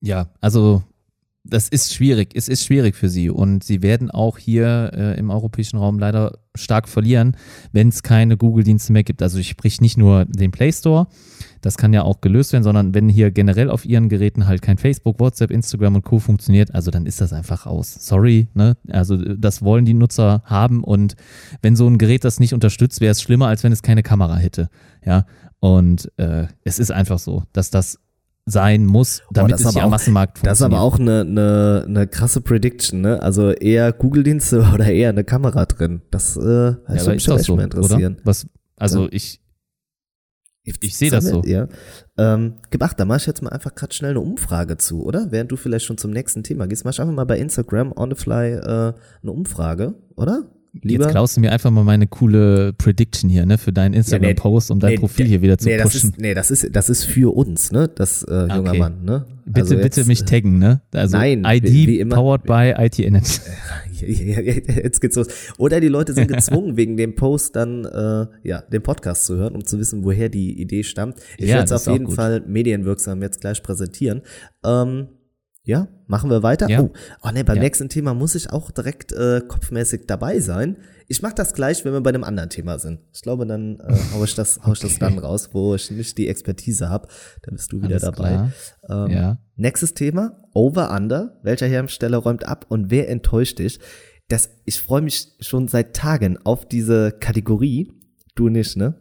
[0.00, 0.82] Ja, also
[1.48, 2.30] das ist schwierig.
[2.34, 6.38] Es ist schwierig für sie und sie werden auch hier äh, im europäischen Raum leider
[6.54, 7.36] stark verlieren,
[7.72, 9.22] wenn es keine Google-Dienste mehr gibt.
[9.22, 11.06] Also ich sprich nicht nur den Play Store,
[11.60, 14.78] das kann ja auch gelöst werden, sondern wenn hier generell auf ihren Geräten halt kein
[14.78, 16.18] Facebook, WhatsApp, Instagram und Co.
[16.18, 17.94] funktioniert, also dann ist das einfach aus.
[17.94, 18.76] Sorry, ne?
[18.88, 21.16] Also das wollen die Nutzer haben und
[21.62, 24.36] wenn so ein Gerät das nicht unterstützt, wäre es schlimmer, als wenn es keine Kamera
[24.36, 24.68] hätte.
[25.04, 25.26] Ja,
[25.60, 27.98] und äh, es ist einfach so, dass das
[28.48, 30.50] sein muss, damit oh, es hier am Massenmarkt funktioniert.
[30.52, 33.20] Das ist aber auch eine, eine, eine krasse Prediction, ne?
[33.20, 36.02] Also eher Google-Dienste oder eher eine Kamera drin.
[36.12, 38.14] Das, äh, ja, ist doch so, interessieren.
[38.14, 38.24] Oder?
[38.24, 39.08] Was, also ja.
[39.10, 39.40] ich,
[40.62, 41.42] ich, ich sehe das so.
[41.44, 41.66] Ja.
[42.16, 45.32] Ähm, gib acht, da mach ich jetzt mal einfach gerade schnell eine Umfrage zu, oder?
[45.32, 48.10] Während du vielleicht schon zum nächsten Thema gehst, mach ich einfach mal bei Instagram on
[48.10, 48.92] the fly äh,
[49.22, 50.50] eine Umfrage, oder?
[50.82, 51.04] Lieber?
[51.04, 54.80] Jetzt klaust du mir einfach mal meine coole Prediction hier, ne, für deinen Instagram-Post, um
[54.80, 56.00] dein nee, Profil hier wieder zu nee, pushen.
[56.00, 58.78] Das ist, nee, das ist, das ist für uns, ne, das äh, junger okay.
[58.78, 59.26] Mann, ne?
[59.44, 60.80] Bitte, also bitte mich taggen, ne?
[60.92, 63.40] Also nein, ID wie, wie immer, powered by IT Energy.
[64.00, 65.28] Jetzt geht's los.
[65.56, 69.54] Oder die Leute sind gezwungen, wegen dem Post dann äh, ja den Podcast zu hören,
[69.54, 71.16] um zu wissen, woher die Idee stammt.
[71.38, 74.22] Ich ja, werde es auf jeden Fall medienwirksam jetzt gleich präsentieren.
[74.64, 75.08] Ähm,
[75.66, 76.70] ja, machen wir weiter.
[76.70, 76.80] Ja.
[76.80, 76.92] Oh,
[77.22, 77.62] oh nee, beim ja.
[77.64, 80.76] nächsten Thema muss ich auch direkt äh, kopfmäßig dabei sein.
[81.08, 83.00] Ich mach das gleich, wenn wir bei einem anderen Thema sind.
[83.12, 84.88] Ich glaube, dann äh, hau ich das, hau ich okay.
[84.88, 87.08] das dann raus, wo ich nicht die Expertise habe.
[87.42, 88.50] Da bist du wieder Alles dabei.
[88.88, 89.38] Ähm, ja.
[89.56, 91.40] Nächstes Thema, Over Under.
[91.42, 93.80] Welcher Hersteller räumt ab und wer enttäuscht dich?
[94.28, 97.90] Das, ich freue mich schon seit Tagen auf diese Kategorie.
[98.36, 98.94] Du nicht, ne?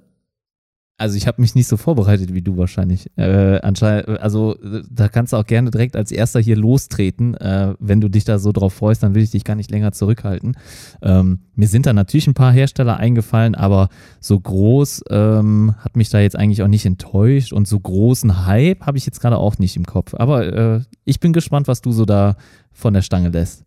[0.97, 3.11] Also ich habe mich nicht so vorbereitet wie du wahrscheinlich.
[3.17, 4.55] Äh, also
[4.89, 7.33] da kannst du auch gerne direkt als erster hier lostreten.
[7.35, 9.91] Äh, wenn du dich da so drauf freust, dann will ich dich gar nicht länger
[9.91, 10.55] zurückhalten.
[11.01, 13.89] Ähm, mir sind da natürlich ein paar Hersteller eingefallen, aber
[14.21, 18.85] so groß ähm, hat mich da jetzt eigentlich auch nicht enttäuscht und so großen Hype
[18.85, 20.13] habe ich jetzt gerade auch nicht im Kopf.
[20.13, 22.37] Aber äh, ich bin gespannt, was du so da
[22.71, 23.65] von der Stange lässt.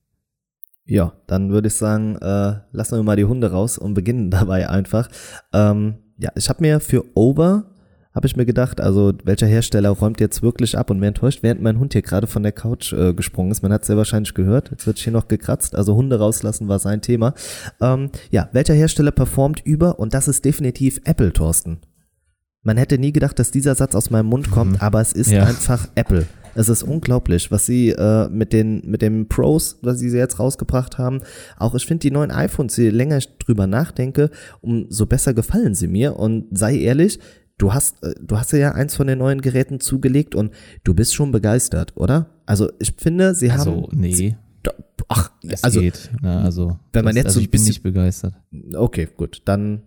[0.86, 4.70] Ja, dann würde ich sagen, äh, lassen wir mal die Hunde raus und beginnen dabei
[4.70, 5.10] einfach.
[5.52, 7.64] Ähm, ja, ich habe mir für Over
[8.18, 11.62] habe ich mir gedacht, also welcher Hersteller räumt jetzt wirklich ab und mir enttäuscht, während
[11.62, 13.62] mein Hund hier gerade von der Couch äh, gesprungen ist.
[13.62, 14.72] Man hat es sehr wahrscheinlich gehört.
[14.72, 15.76] Jetzt wird hier noch gekratzt.
[15.76, 17.34] Also Hunde rauslassen war sein Thema.
[17.80, 20.00] Ähm, ja, welcher Hersteller performt über?
[20.00, 21.78] Und das ist definitiv Apple, Thorsten.
[22.62, 24.80] Man hätte nie gedacht, dass dieser Satz aus meinem Mund kommt, mhm.
[24.80, 25.44] aber es ist ja.
[25.44, 26.26] einfach Apple.
[26.54, 30.98] Es ist unglaublich, was sie äh, mit den mit den Pros, was sie jetzt rausgebracht
[30.98, 31.20] haben.
[31.56, 34.30] Auch ich finde die neuen iPhones, je länger ich drüber nachdenke,
[34.60, 36.16] umso besser gefallen sie mir.
[36.16, 37.18] Und sei ehrlich,
[37.58, 40.52] du hast äh, du hast ja eins von den neuen Geräten zugelegt und
[40.84, 42.30] du bist schon begeistert, oder?
[42.46, 43.84] Also ich finde, sie also, haben.
[43.84, 44.36] Also nee.
[45.08, 46.10] Ach, es also, geht.
[46.22, 48.34] Ja, also, wenn man das, jetzt also so ich bin nicht begeistert.
[48.74, 49.82] Okay, gut, dann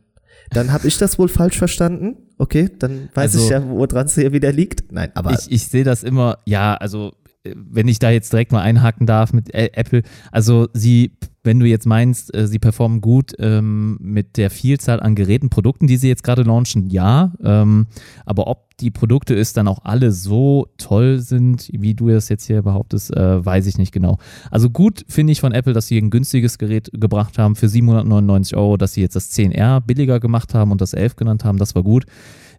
[0.51, 2.17] dann habe ich das wohl falsch verstanden.
[2.37, 4.91] Okay, dann weiß also, ich ja, woran es hier wieder liegt.
[4.91, 5.31] Nein, aber.
[5.31, 9.33] Ich, ich sehe das immer, ja, also wenn ich da jetzt direkt mal einhaken darf
[9.33, 14.49] mit Apple, also sie, wenn du jetzt meinst, äh, sie performen gut ähm, mit der
[14.49, 17.33] Vielzahl an Geräten, Produkten, die sie jetzt gerade launchen, ja.
[17.43, 17.87] Ähm,
[18.25, 22.45] aber ob die Produkte ist dann auch alle so toll sind, wie du es jetzt
[22.45, 24.17] hier behauptest, äh, weiß ich nicht genau.
[24.51, 28.55] Also gut finde ich von Apple, dass sie ein günstiges Gerät gebracht haben für 799
[28.55, 31.75] Euro, dass sie jetzt das 10R billiger gemacht haben und das 11 genannt haben, das
[31.75, 32.05] war gut.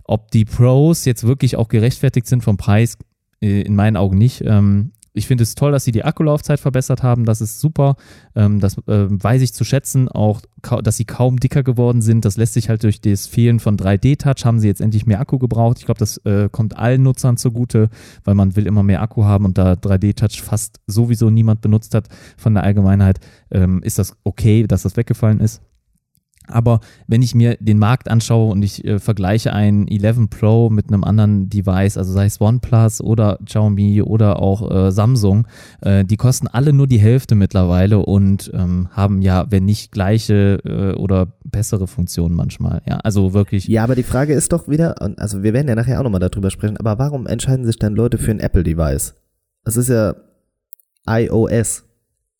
[0.05, 2.99] Ob die Pros jetzt wirklich auch gerechtfertigt sind vom Preis,
[3.41, 4.43] äh, in meinen Augen nicht.
[4.45, 7.25] Ähm, ich finde es toll, dass sie die Akkulaufzeit verbessert haben.
[7.25, 7.97] Das ist super.
[8.35, 10.09] Ähm, das äh, weiß ich zu schätzen.
[10.09, 10.41] Auch,
[10.83, 12.25] dass sie kaum dicker geworden sind.
[12.25, 15.39] Das lässt sich halt durch das Fehlen von 3D-Touch haben sie jetzt endlich mehr Akku
[15.39, 15.79] gebraucht.
[15.79, 17.91] Ich glaube, das äh, kommt allen Nutzern zugute,
[18.25, 22.09] weil man will immer mehr Akku haben und da 3D-Touch fast sowieso niemand benutzt hat
[22.37, 25.61] von der Allgemeinheit, ähm, ist das okay, dass das weggefallen ist.
[26.53, 30.88] Aber wenn ich mir den Markt anschaue und ich äh, vergleiche ein 11 Pro mit
[30.88, 35.46] einem anderen Device, also sei es OnePlus oder Xiaomi oder auch äh, Samsung,
[35.80, 40.61] äh, die kosten alle nur die Hälfte mittlerweile und ähm, haben ja, wenn nicht gleiche
[40.64, 42.82] äh, oder bessere Funktionen manchmal.
[42.86, 43.66] Ja, also wirklich.
[43.68, 46.50] Ja, aber die Frage ist doch wieder, also wir werden ja nachher auch nochmal darüber
[46.50, 49.14] sprechen, aber warum entscheiden sich dann Leute für ein Apple-Device?
[49.64, 50.14] Das ist ja
[51.07, 51.84] iOS.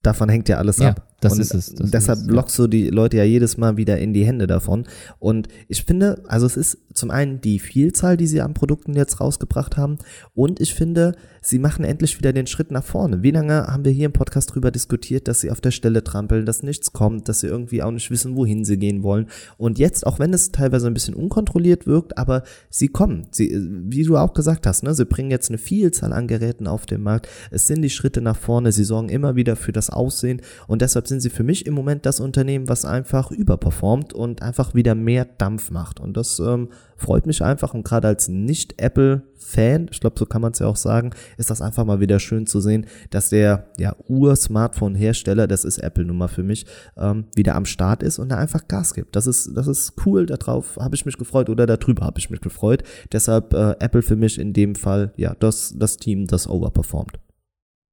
[0.03, 0.91] Davon hängt ja alles ja.
[0.91, 1.09] ab.
[1.23, 1.75] Das und ist es.
[1.75, 4.47] Das deshalb ist es, lockst du die Leute ja jedes Mal wieder in die Hände
[4.47, 4.85] davon.
[5.21, 9.21] Und ich finde, also es ist zum einen die Vielzahl, die sie an Produkten jetzt
[9.21, 9.99] rausgebracht haben.
[10.35, 13.23] Und ich finde, sie machen endlich wieder den Schritt nach vorne.
[13.23, 16.45] Wie lange haben wir hier im Podcast drüber diskutiert, dass sie auf der Stelle trampeln,
[16.45, 19.29] dass nichts kommt, dass sie irgendwie auch nicht wissen, wohin sie gehen wollen.
[19.57, 23.29] Und jetzt, auch wenn es teilweise ein bisschen unkontrolliert wirkt, aber sie kommen.
[23.31, 23.57] Sie,
[23.89, 27.03] wie du auch gesagt hast, ne, sie bringen jetzt eine Vielzahl an Geräten auf den
[27.03, 27.29] Markt.
[27.53, 28.73] Es sind die Schritte nach vorne.
[28.73, 30.43] Sie sorgen immer wieder für das Aussehen.
[30.67, 34.75] Und deshalb sind sie für mich im Moment das Unternehmen, was einfach überperformt und einfach
[34.75, 36.01] wieder mehr Dampf macht.
[36.01, 37.75] Und das ähm, freut mich einfach.
[37.75, 41.61] Und gerade als Nicht-Apple-Fan, ich glaube, so kann man es ja auch sagen, ist das
[41.61, 46.29] einfach mal wieder schön zu sehen, dass der ja, Ur-Smartphone-Hersteller, das ist Apple nun mal
[46.29, 46.65] für mich,
[46.97, 49.15] ähm, wieder am Start ist und da einfach Gas gibt.
[49.15, 52.41] Das ist, das ist cool, darauf habe ich mich gefreut oder darüber habe ich mich
[52.41, 52.85] gefreut.
[53.13, 57.19] Deshalb äh, Apple für mich in dem Fall, ja, das, das Team, das overperformt.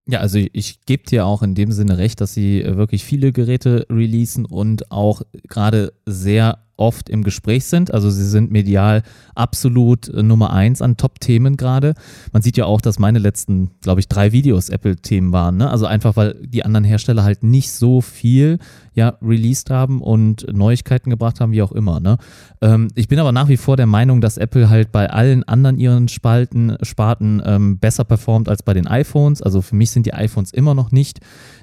[0.10, 3.86] Ja, also ich gebe dir auch in dem Sinne recht, dass sie wirklich viele Geräte
[3.92, 7.94] releasen und auch gerade sehr oft im Gespräch sind.
[7.94, 9.04] Also sie sind medial
[9.36, 11.94] absolut äh, Nummer eins an Top-Themen gerade.
[12.32, 15.58] Man sieht ja auch, dass meine letzten, glaube ich, drei Videos Apple-Themen waren.
[15.58, 15.70] Ne?
[15.70, 18.60] Also einfach, weil die anderen Hersteller halt nicht so viel
[18.94, 22.00] ja released haben und Neuigkeiten gebracht haben, wie auch immer.
[22.00, 22.18] Ne?
[22.62, 25.78] Ähm, ich bin aber nach wie vor der Meinung, dass Apple halt bei allen anderen
[25.78, 29.42] ihren Spalten, Sparten ähm, besser performt als bei den iPhones.
[29.42, 31.20] Also für mich sind die iPhones immer noch nicht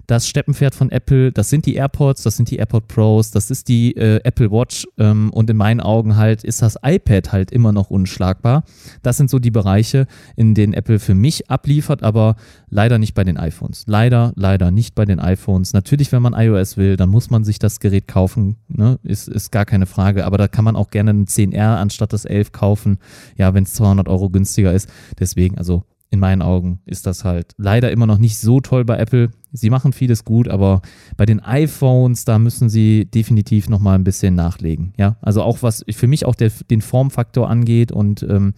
[0.07, 1.33] das Steppenpferd von Apple.
[1.33, 4.87] Das sind die AirPods, das sind die AirPod Pros, das ist die äh, Apple Watch
[4.99, 8.65] ähm, und in meinen Augen halt ist das iPad halt immer noch unschlagbar.
[9.03, 12.37] Das sind so die Bereiche, in denen Apple für mich abliefert, aber
[12.69, 13.85] leider nicht bei den iPhones.
[13.87, 15.73] Leider, leider nicht bei den iPhones.
[15.73, 18.99] Natürlich, wenn man iOS will, dann muss man sich das Gerät kaufen, ne?
[19.03, 22.25] ist, ist gar keine Frage, aber da kann man auch gerne ein 10R anstatt das
[22.25, 22.99] 11 kaufen,
[23.37, 24.89] ja, wenn es 200 Euro günstiger ist.
[25.19, 28.97] Deswegen, also in meinen Augen ist das halt leider immer noch nicht so toll bei
[28.97, 29.31] Apple.
[29.53, 30.83] Sie machen vieles gut, aber
[31.17, 34.93] bei den iPhones, da müssen sie definitiv noch mal ein bisschen nachlegen.
[34.99, 38.55] Ja, also auch was für mich auch der, den Formfaktor angeht und ähm,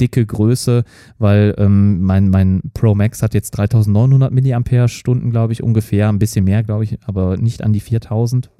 [0.00, 0.84] dicke Größe,
[1.18, 6.44] weil ähm, mein, mein Pro Max hat jetzt 3900 Milliampere-Stunden, glaube ich, ungefähr, ein bisschen
[6.44, 8.50] mehr, glaube ich, aber nicht an die 4000.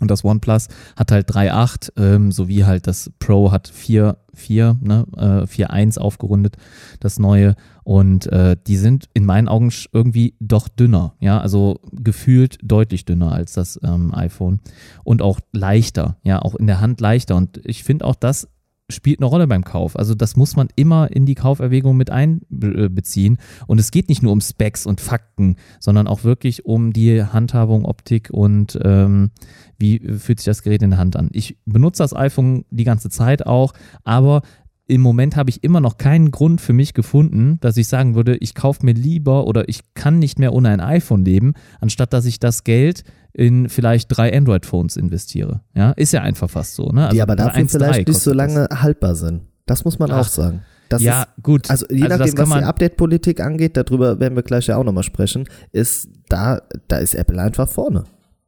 [0.00, 5.46] Und das OnePlus hat halt 3.8, ähm, sowie halt das Pro hat 4.4, ne, äh,
[5.46, 6.56] 4.1 aufgerundet,
[7.00, 7.56] das neue.
[7.82, 13.32] Und äh, die sind in meinen Augen irgendwie doch dünner, ja, also gefühlt deutlich dünner
[13.32, 14.60] als das ähm, iPhone.
[15.02, 17.36] Und auch leichter, ja, auch in der Hand leichter.
[17.36, 18.48] Und ich finde auch das
[18.88, 19.96] spielt eine Rolle beim Kauf.
[19.96, 23.38] Also das muss man immer in die Kauferwägung mit einbeziehen.
[23.66, 27.84] Und es geht nicht nur um Specs und Fakten, sondern auch wirklich um die Handhabung,
[27.84, 29.30] Optik und ähm,
[29.78, 31.30] wie fühlt sich das Gerät in der Hand an.
[31.32, 33.72] Ich benutze das iPhone die ganze Zeit auch,
[34.04, 34.42] aber
[34.88, 38.36] im Moment habe ich immer noch keinen Grund für mich gefunden, dass ich sagen würde,
[38.36, 42.24] ich kaufe mir lieber oder ich kann nicht mehr ohne ein iPhone leben, anstatt dass
[42.24, 45.60] ich das Geld in vielleicht drei Android-Phones investiere.
[45.74, 46.88] Ja, ist ja einfach fast so.
[46.90, 47.04] Ne?
[47.04, 48.82] Also die aber dafür vielleicht nicht so lange das.
[48.82, 49.42] haltbar sind.
[49.66, 50.62] Das muss man Ach, auch sagen.
[50.88, 51.68] Das ja, ist, gut.
[51.68, 55.02] Also je also nachdem, was die Update-Politik angeht, darüber werden wir gleich ja auch nochmal
[55.02, 58.04] sprechen, ist da, da ist Apple einfach vorne.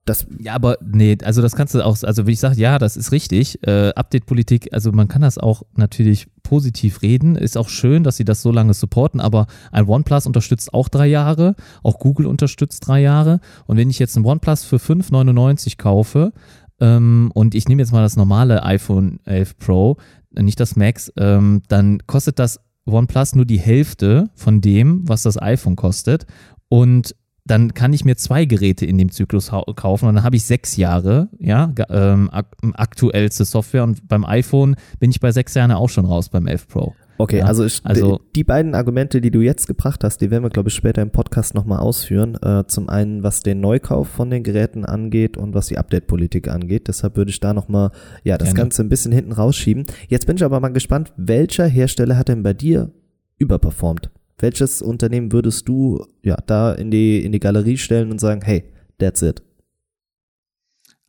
[0.08, 2.96] Das ja, aber nee, also das kannst du auch, also wie ich sage, ja, das
[2.96, 3.62] ist richtig.
[3.66, 7.36] Äh, Update-Politik, also man kann das auch natürlich positiv reden.
[7.36, 11.06] Ist auch schön, dass sie das so lange supporten, aber ein OnePlus unterstützt auch drei
[11.06, 13.40] Jahre, auch Google unterstützt drei Jahre.
[13.66, 16.32] Und wenn ich jetzt ein OnePlus für 5,99 kaufe
[16.80, 19.98] ähm, und ich nehme jetzt mal das normale iPhone 11 Pro,
[20.34, 25.40] nicht das Max, ähm, dann kostet das OnePlus nur die Hälfte von dem, was das
[25.40, 26.24] iPhone kostet.
[26.70, 27.14] Und
[27.50, 30.76] dann kann ich mir zwei Geräte in dem Zyklus kaufen und dann habe ich sechs
[30.76, 35.88] Jahre, ja, ähm, ak aktuellste Software und beim iPhone bin ich bei sechs Jahren auch
[35.88, 36.94] schon raus beim 11 Pro.
[37.20, 40.30] Okay, ja, also, ich, also die, die beiden Argumente, die du jetzt gebracht hast, die
[40.30, 42.36] werden wir, glaube ich, später im Podcast nochmal ausführen.
[42.40, 46.86] Äh, zum einen, was den Neukauf von den Geräten angeht und was die Update-Politik angeht.
[46.86, 47.90] Deshalb würde ich da nochmal,
[48.22, 48.60] ja, das Gerne.
[48.60, 49.86] Ganze ein bisschen hinten rausschieben.
[50.06, 52.92] Jetzt bin ich aber mal gespannt, welcher Hersteller hat denn bei dir
[53.38, 54.10] überperformt?
[54.38, 58.64] Welches Unternehmen würdest du ja da in die, in die Galerie stellen und sagen, hey,
[58.98, 59.42] that's it?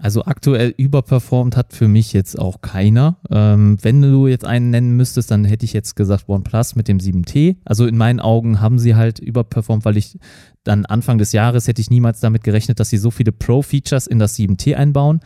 [0.02, 3.18] Also aktuell überperformt hat für mich jetzt auch keiner.
[3.30, 7.00] Ähm, wenn du jetzt einen nennen müsstest, dann hätte ich jetzt gesagt OnePlus mit dem
[7.00, 7.58] 7T.
[7.66, 10.18] Also in meinen Augen haben sie halt überperformt, weil ich
[10.64, 14.20] dann Anfang des Jahres hätte ich niemals damit gerechnet, dass sie so viele Pro-Features in
[14.20, 15.20] das 7T einbauen.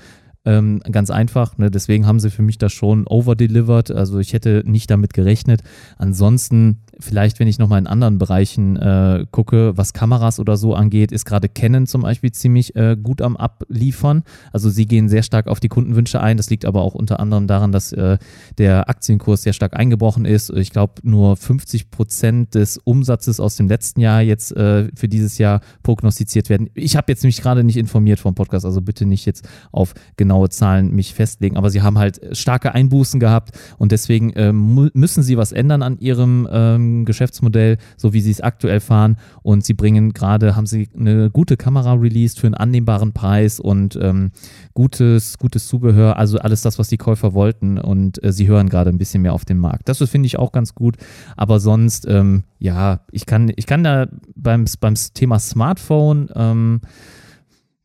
[0.46, 1.72] Ähm, ganz einfach, ne?
[1.72, 3.92] deswegen haben sie für mich das schon overdelivered.
[3.92, 5.62] Also ich hätte nicht damit gerechnet.
[5.98, 11.12] Ansonsten, vielleicht, wenn ich nochmal in anderen Bereichen äh, gucke, was Kameras oder so angeht,
[11.12, 14.24] ist gerade Canon zum Beispiel ziemlich äh, gut am Abliefern.
[14.52, 16.38] Also sie gehen sehr stark auf die Kundenwünsche ein.
[16.38, 18.18] Das liegt aber auch unter anderem daran, dass äh,
[18.58, 20.50] der Aktienkurs sehr stark eingebrochen ist.
[20.50, 25.38] Ich glaube, nur 50 Prozent des Umsatzes aus dem letzten Jahr jetzt äh, für dieses
[25.38, 26.70] Jahr prognostiziert werden.
[26.74, 30.50] Ich habe jetzt mich gerade nicht informiert vom Podcast, also bitte nicht jetzt auf genaue
[30.50, 35.38] Zahlen mich festlegen, aber sie haben halt starke Einbußen gehabt und deswegen ähm, müssen sie
[35.38, 36.48] was ändern an ihrem
[36.84, 41.30] ähm, Geschäftsmodell, so wie sie es aktuell fahren und sie bringen gerade, haben sie eine
[41.30, 44.32] gute Kamera released für einen annehmbaren Preis und ähm,
[44.74, 48.90] gutes, gutes Zubehör, also alles das, was die Käufer wollten und äh, sie hören gerade
[48.90, 49.90] ein bisschen mehr auf den Markt.
[49.90, 50.98] Das finde ich auch ganz gut,
[51.38, 56.82] aber sonst, ähm, ja, ich kann, ich kann da beim, beim Thema Smartphone, ähm,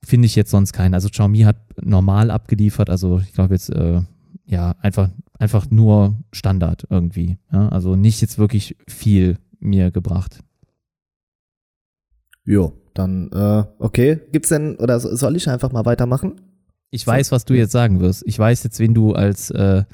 [0.03, 0.95] finde ich jetzt sonst keinen.
[0.95, 4.01] Also Xiaomi hat normal abgeliefert, also ich glaube jetzt, äh,
[4.47, 7.39] ja, einfach, einfach nur Standard irgendwie.
[7.53, 7.69] Ja?
[7.69, 10.41] Also nicht jetzt wirklich viel mir gebracht.
[12.45, 14.21] Jo, dann, äh, okay.
[14.33, 16.41] Gibt's denn, oder soll ich einfach mal weitermachen?
[16.91, 18.23] Ich weiß, was du jetzt sagen wirst.
[18.27, 19.85] Ich weiß jetzt, wen du als, äh,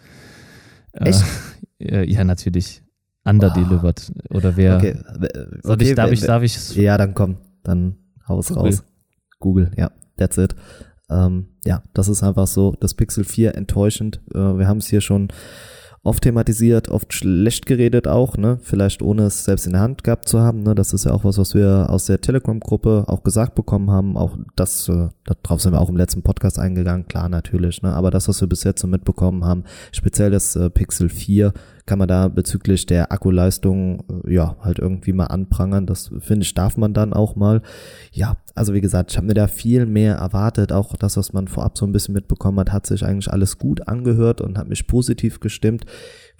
[0.93, 1.25] äh Echt?
[1.81, 2.83] Äh, ja, natürlich.
[3.25, 4.13] Underdelivered.
[4.31, 4.37] Oh.
[4.37, 4.77] Oder wer.
[4.77, 4.97] Okay.
[5.65, 5.85] okay.
[5.85, 6.77] ich, darf, ich, darf ich.
[6.77, 7.37] Ja, dann komm.
[7.63, 7.97] Dann
[8.29, 8.63] haus Google.
[8.63, 8.85] raus.
[9.41, 9.91] Google, ja.
[10.17, 10.55] That's it.
[11.11, 12.75] Ähm, ja, das ist einfach so.
[12.81, 14.21] Das Pixel 4 enttäuschend.
[14.35, 15.29] Äh, wir haben es hier schon
[16.05, 18.59] oft thematisiert, oft schlecht geredet auch, ne?
[18.63, 20.75] Vielleicht ohne es selbst in der Hand gehabt zu haben, ne?
[20.75, 24.17] Das ist ja auch was, was wir aus der Telegram-Gruppe auch gesagt bekommen haben.
[24.17, 25.09] Auch das, äh,
[25.43, 27.95] darauf sind wir auch im letzten Podcast eingegangen, klar natürlich, ne?
[27.95, 31.55] Aber das, was wir bis jetzt so mitbekommen haben, speziell das äh, Pixel 4,
[31.87, 35.87] kann man da bezüglich der Akkuleistung äh, ja halt irgendwie mal anprangern.
[35.87, 37.63] Das finde ich, darf man dann auch mal.
[38.13, 40.73] Ja, also wie gesagt, ich habe mir da viel mehr erwartet.
[40.73, 43.87] Auch das, was man vorab so ein bisschen mitbekommen hat, hat sich eigentlich alles gut
[43.89, 45.85] angehört und hat mich positiv gestimmt.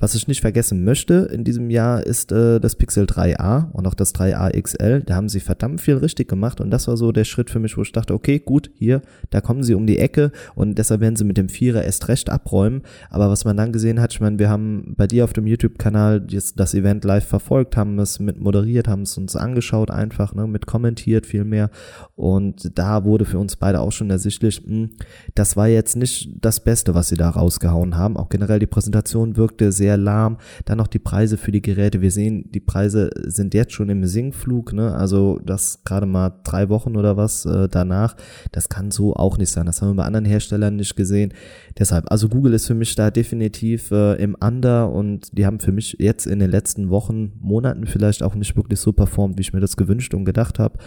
[0.01, 3.95] Was ich nicht vergessen möchte in diesem Jahr ist äh, das Pixel 3a und auch
[3.95, 5.03] das 3a XL.
[5.03, 7.77] Da haben sie verdammt viel richtig gemacht und das war so der Schritt für mich,
[7.77, 11.15] wo ich dachte, okay, gut, hier, da kommen sie um die Ecke und deshalb werden
[11.15, 12.83] sie mit dem Vierer erst recht abräumen.
[13.09, 16.21] Aber was man dann gesehen hat, ich meine, wir haben bei dir auf dem YouTube-Kanal
[16.21, 20.67] das Event live verfolgt, haben es mit moderiert, haben es uns angeschaut einfach, ne, mit
[20.67, 21.71] kommentiert viel mehr
[22.17, 24.91] und da wurde für uns beide auch schon ersichtlich, mh, hm,
[25.37, 28.17] das war jetzt nicht das Beste, was sie da rausgehauen haben.
[28.17, 30.39] Auch generell die Präsentation wirkte sehr sehr lahm.
[30.65, 32.01] Dann noch die Preise für die Geräte.
[32.01, 34.95] Wir sehen, die Preise sind jetzt schon im Sinkflug, ne?
[34.95, 38.17] Also das gerade mal drei Wochen oder was äh, danach.
[38.51, 39.67] Das kann so auch nicht sein.
[39.67, 41.35] Das haben wir bei anderen Herstellern nicht gesehen.
[41.79, 45.73] Deshalb, also Google ist für mich da definitiv äh, im Under und die haben für
[45.73, 49.53] mich jetzt in den letzten Wochen, Monaten vielleicht auch nicht wirklich so performt, wie ich
[49.53, 50.79] mir das gewünscht und gedacht habe.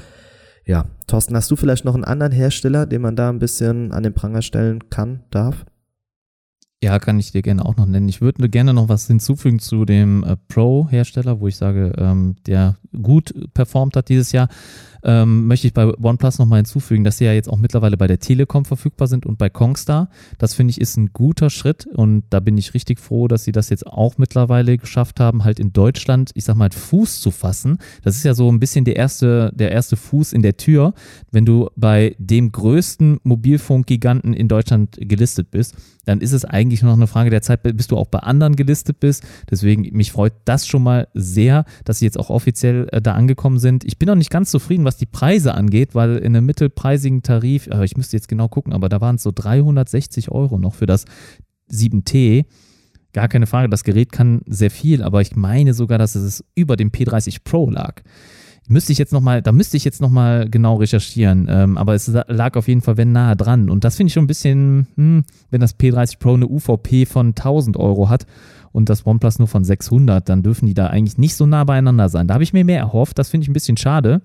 [0.66, 4.02] Ja, Thorsten, hast du vielleicht noch einen anderen Hersteller, den man da ein bisschen an
[4.02, 5.66] den Pranger stellen kann, darf?
[6.84, 8.08] Ja, kann ich dir gerne auch noch nennen.
[8.08, 12.78] Ich würde gerne noch was hinzufügen zu dem äh, Pro-Hersteller, wo ich sage, ähm, der
[13.02, 14.48] gut performt hat dieses Jahr
[15.04, 18.20] ähm, möchte ich bei OnePlus nochmal hinzufügen, dass sie ja jetzt auch mittlerweile bei der
[18.20, 20.10] Telekom verfügbar sind und bei Kongstar.
[20.38, 23.52] Das finde ich ist ein guter Schritt und da bin ich richtig froh, dass sie
[23.52, 27.78] das jetzt auch mittlerweile geschafft haben, halt in Deutschland, ich sag mal, Fuß zu fassen.
[28.04, 30.94] Das ist ja so ein bisschen der erste, der erste Fuß in der Tür,
[31.32, 35.76] wenn du bei dem größten Mobilfunkgiganten in Deutschland gelistet bist
[36.08, 38.56] dann ist es eigentlich nur noch eine Frage der Zeit, bis du auch bei anderen
[38.56, 39.24] gelistet bist.
[39.52, 43.60] Deswegen, mich freut das schon mal sehr, dass sie jetzt auch offiziell äh, da angekommen
[43.60, 43.84] sind.
[43.84, 47.68] Ich bin noch nicht ganz zufrieden, was die Preise angeht, weil in einem mittelpreisigen Tarif,
[47.68, 50.86] äh, ich müsste jetzt genau gucken, aber da waren es so 360 Euro noch für
[50.86, 51.06] das
[51.72, 52.46] 7T.
[53.14, 56.76] Gar keine Frage, das Gerät kann sehr viel, aber ich meine sogar, dass es über
[56.76, 58.02] dem P30 Pro lag.
[58.70, 61.96] Müsste ich jetzt noch mal, da müsste ich jetzt noch mal genau recherchieren, ähm, aber
[61.96, 64.88] es lag auf jeden Fall wenn nahe dran und das finde ich schon ein bisschen,
[64.96, 68.26] hm, wenn das P30 Pro eine UVP von 1000 Euro hat
[68.74, 72.10] und das OnePlus nur von 600, dann dürfen die da eigentlich nicht so nah beieinander
[72.10, 72.28] sein.
[72.28, 74.22] Da habe ich mir mehr erhofft, das finde ich ein bisschen schade.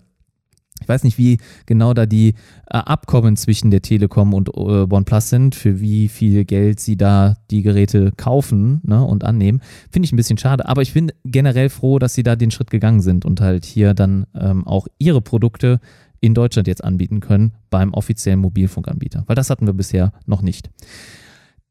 [0.80, 2.30] Ich weiß nicht, wie genau da die
[2.68, 7.36] äh, Abkommen zwischen der Telekom und äh, OnePlus sind, für wie viel Geld sie da
[7.50, 9.60] die Geräte kaufen ne, und annehmen.
[9.90, 12.70] Finde ich ein bisschen schade, aber ich bin generell froh, dass sie da den Schritt
[12.70, 15.80] gegangen sind und halt hier dann ähm, auch ihre Produkte
[16.20, 20.70] in Deutschland jetzt anbieten können beim offiziellen Mobilfunkanbieter, weil das hatten wir bisher noch nicht.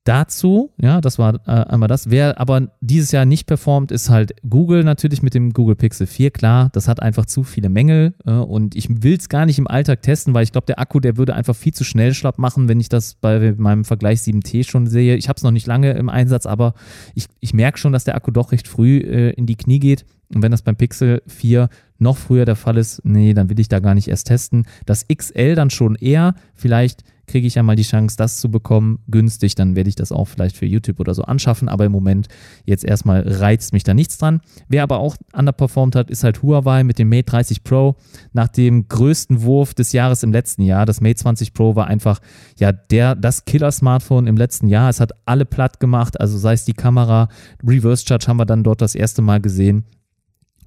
[0.04, 2.10] Dazu, ja, das war äh, einmal das.
[2.10, 6.32] Wer aber dieses Jahr nicht performt, ist halt Google natürlich mit dem Google Pixel 4.
[6.32, 9.68] Klar, das hat einfach zu viele Mängel äh, und ich will es gar nicht im
[9.68, 12.68] Alltag testen, weil ich glaube, der Akku, der würde einfach viel zu schnell schlapp machen,
[12.68, 15.16] wenn ich das bei meinem Vergleich 7T schon sehe.
[15.18, 16.74] Ich habe es noch nicht lange im Einsatz, aber
[17.14, 20.06] ich, ich merke schon, dass der Akku doch recht früh äh, in die Knie geht.
[20.34, 23.68] Und wenn das beim Pixel 4 noch früher der Fall ist, nee, dann will ich
[23.68, 24.66] da gar nicht erst testen.
[24.88, 29.00] Das XL dann schon eher, vielleicht kriege ich ja mal die Chance, das zu bekommen,
[29.08, 32.28] günstig, dann werde ich das auch vielleicht für YouTube oder so anschaffen, aber im Moment
[32.66, 34.42] jetzt erstmal reizt mich da nichts dran.
[34.68, 37.96] Wer aber auch underperformed hat, ist halt Huawei mit dem Mate 30 Pro.
[38.34, 42.20] Nach dem größten Wurf des Jahres im letzten Jahr, das Mate 20 Pro war einfach
[42.60, 44.90] ja der, das Killer-Smartphone im letzten Jahr.
[44.90, 47.30] Es hat alle platt gemacht, also sei es die Kamera,
[47.66, 49.86] Reverse Charge haben wir dann dort das erste Mal gesehen.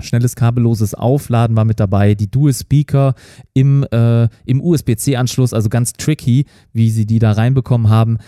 [0.01, 3.15] Schnelles kabelloses Aufladen war mit dabei, die Dual Speaker
[3.53, 8.19] im, äh, im USB-C-Anschluss, also ganz tricky, wie sie die da reinbekommen haben.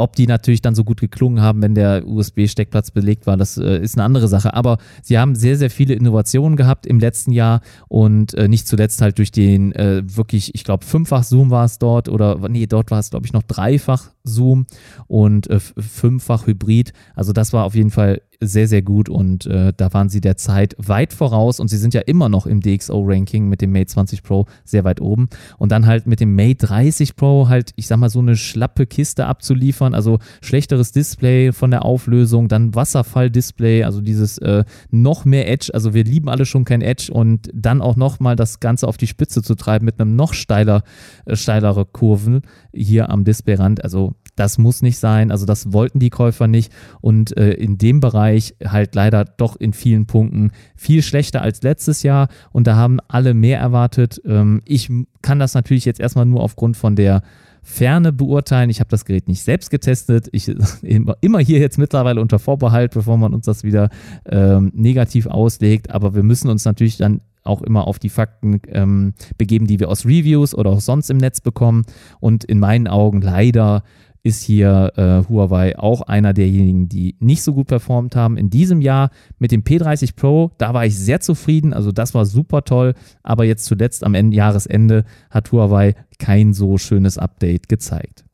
[0.00, 3.82] Ob die natürlich dann so gut geklungen haben, wenn der USB-Steckplatz belegt war, das äh,
[3.82, 4.54] ist eine andere Sache.
[4.54, 9.02] Aber sie haben sehr, sehr viele Innovationen gehabt im letzten Jahr und äh, nicht zuletzt
[9.02, 12.92] halt durch den äh, wirklich, ich glaube, fünffach Zoom war es dort oder nee, dort
[12.92, 14.66] war es, glaube ich, noch dreifach Zoom
[15.08, 16.92] und äh, fünffach Hybrid.
[17.16, 20.36] Also das war auf jeden Fall sehr, sehr gut und äh, da waren sie der
[20.36, 24.22] Zeit weit voraus und sie sind ja immer noch im DxO-Ranking mit dem Mate 20
[24.22, 25.28] Pro sehr weit oben
[25.58, 28.86] und dann halt mit dem Mate 30 Pro halt, ich sag mal, so eine schlappe
[28.86, 35.48] Kiste abzuliefern, also schlechteres Display von der Auflösung, dann Wasserfall-Display, also dieses äh, noch mehr
[35.48, 38.96] Edge, also wir lieben alle schon kein Edge und dann auch nochmal das Ganze auf
[38.96, 40.82] die Spitze zu treiben mit einem noch steiler,
[41.26, 46.10] äh, steilere Kurven hier am Displayrand, also das muss nicht sein, also das wollten die
[46.10, 51.42] Käufer nicht und äh, in dem Bereich halt leider doch in vielen Punkten viel schlechter
[51.42, 54.20] als letztes Jahr und da haben alle mehr erwartet.
[54.24, 54.90] Ähm, ich
[55.22, 57.22] kann das natürlich jetzt erstmal nur aufgrund von der
[57.62, 58.70] Ferne beurteilen.
[58.70, 60.28] Ich habe das Gerät nicht selbst getestet.
[60.32, 60.48] Ich
[61.20, 63.90] immer hier jetzt mittlerweile unter Vorbehalt, bevor man uns das wieder
[64.24, 65.90] ähm, negativ auslegt.
[65.90, 69.88] Aber wir müssen uns natürlich dann auch immer auf die Fakten ähm, begeben, die wir
[69.88, 71.84] aus Reviews oder auch sonst im Netz bekommen.
[72.20, 73.82] Und in meinen Augen leider
[74.22, 78.36] ist hier äh, Huawei auch einer derjenigen, die nicht so gut performt haben.
[78.36, 82.26] In diesem Jahr mit dem P30 Pro, da war ich sehr zufrieden, also das war
[82.26, 88.24] super toll, aber jetzt zuletzt am Ende, Jahresende hat Huawei kein so schönes Update gezeigt.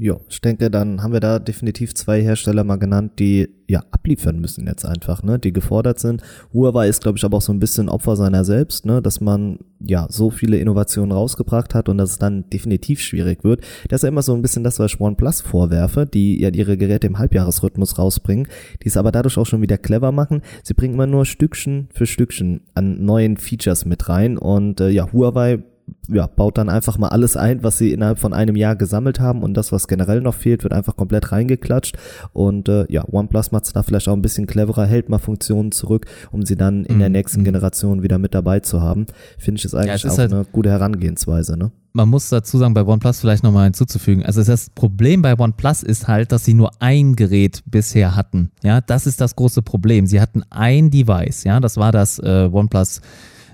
[0.00, 4.38] Ja, ich denke, dann haben wir da definitiv zwei Hersteller mal genannt, die ja abliefern
[4.38, 6.22] müssen jetzt einfach, ne, die gefordert sind.
[6.54, 9.58] Huawei ist, glaube ich, aber auch so ein bisschen Opfer seiner selbst, ne, dass man
[9.80, 13.62] ja so viele Innovationen rausgebracht hat und dass es dann definitiv schwierig wird.
[13.88, 16.76] Das ist ja immer so ein bisschen das, was ich OnePlus vorwerfe, die ja ihre
[16.76, 18.46] Geräte im Halbjahresrhythmus rausbringen,
[18.84, 20.42] die es aber dadurch auch schon wieder clever machen.
[20.62, 25.12] Sie bringen immer nur Stückchen für Stückchen an neuen Features mit rein und äh, ja,
[25.12, 25.58] Huawei
[26.08, 29.42] ja, baut dann einfach mal alles ein, was sie innerhalb von einem Jahr gesammelt haben
[29.42, 31.96] und das, was generell noch fehlt, wird einfach komplett reingeklatscht
[32.32, 35.72] und äh, ja, OnePlus macht es da vielleicht auch ein bisschen cleverer, hält mal Funktionen
[35.72, 37.00] zurück, um sie dann in mhm.
[37.00, 37.44] der nächsten mhm.
[37.44, 39.06] Generation wieder mit dabei zu haben.
[39.38, 41.70] Finde ich es eigentlich ja, auch halt eine gute Herangehensweise, ne?
[41.92, 44.24] Man muss dazu sagen, bei OnePlus vielleicht nochmal hinzuzufügen.
[44.24, 48.50] Also das Problem bei OnePlus ist halt, dass sie nur ein Gerät bisher hatten.
[48.62, 50.06] Ja, das ist das große Problem.
[50.06, 51.44] Sie hatten ein Device.
[51.44, 53.00] Ja, das war das äh, OnePlus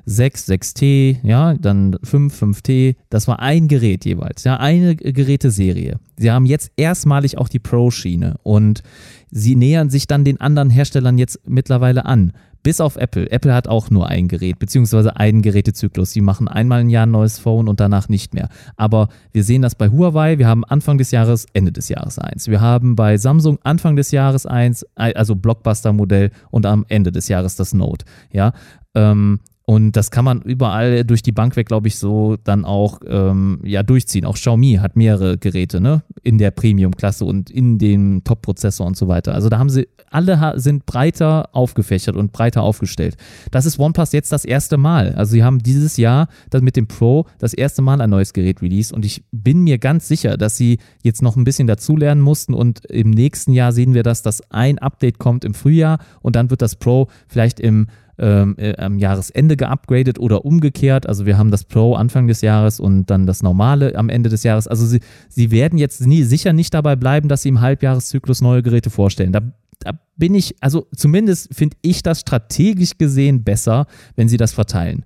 [0.07, 2.97] 6, 6T, ja, dann 5, 5T.
[3.11, 5.99] Das war ein Gerät jeweils, ja, eine Geräteserie.
[6.17, 8.83] Sie haben jetzt erstmalig auch die Pro-Schiene und
[9.31, 12.33] sie nähern sich dann den anderen Herstellern jetzt mittlerweile an.
[12.65, 13.31] Bis auf Apple.
[13.31, 16.13] Apple hat auch nur ein Gerät, beziehungsweise einen Gerätezyklus.
[16.13, 18.49] Sie machen einmal im Jahr ein neues Phone und danach nicht mehr.
[18.79, 20.39] Aber wir sehen das bei Huawei.
[20.39, 22.49] Wir haben Anfang des Jahres, Ende des Jahres eins.
[22.49, 27.55] Wir haben bei Samsung Anfang des Jahres eins, also Blockbuster-Modell und am Ende des Jahres
[27.57, 28.07] das Note.
[28.33, 28.55] Ja,
[28.95, 33.01] ähm, und das kann man überall durch die Bank weg, glaube ich, so dann auch
[33.07, 34.27] ähm, ja, durchziehen.
[34.27, 36.03] Auch Xiaomi hat mehrere Geräte ne?
[36.23, 39.35] in der Premium-Klasse und in dem Top-Prozessor und so weiter.
[39.35, 43.17] Also da haben sie, alle sind breiter aufgefächert und breiter aufgestellt.
[43.53, 45.15] Das ist OnePlus jetzt das erste Mal.
[45.15, 48.61] Also sie haben dieses Jahr das mit dem Pro das erste Mal ein neues Gerät
[48.61, 52.53] released und ich bin mir ganz sicher, dass sie jetzt noch ein bisschen dazulernen mussten
[52.53, 56.51] und im nächsten Jahr sehen wir das, dass ein Update kommt im Frühjahr und dann
[56.51, 57.87] wird das Pro vielleicht im
[58.19, 61.09] ähm, äh, am Jahresende geupgradet oder umgekehrt.
[61.09, 64.43] Also wir haben das Pro Anfang des Jahres und dann das normale am Ende des
[64.43, 64.69] Jahres.
[64.69, 68.63] Also sie, sie werden jetzt nie, sicher nicht dabei bleiben, dass sie im Halbjahreszyklus neue
[68.63, 69.33] Geräte vorstellen.
[69.33, 69.41] Da,
[69.81, 73.87] da bin ich, also zumindest finde ich das strategisch gesehen besser,
[74.17, 75.05] wenn sie das verteilen.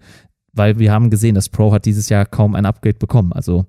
[0.52, 3.32] Weil wir haben gesehen, das Pro hat dieses Jahr kaum ein Upgrade bekommen.
[3.32, 3.66] Also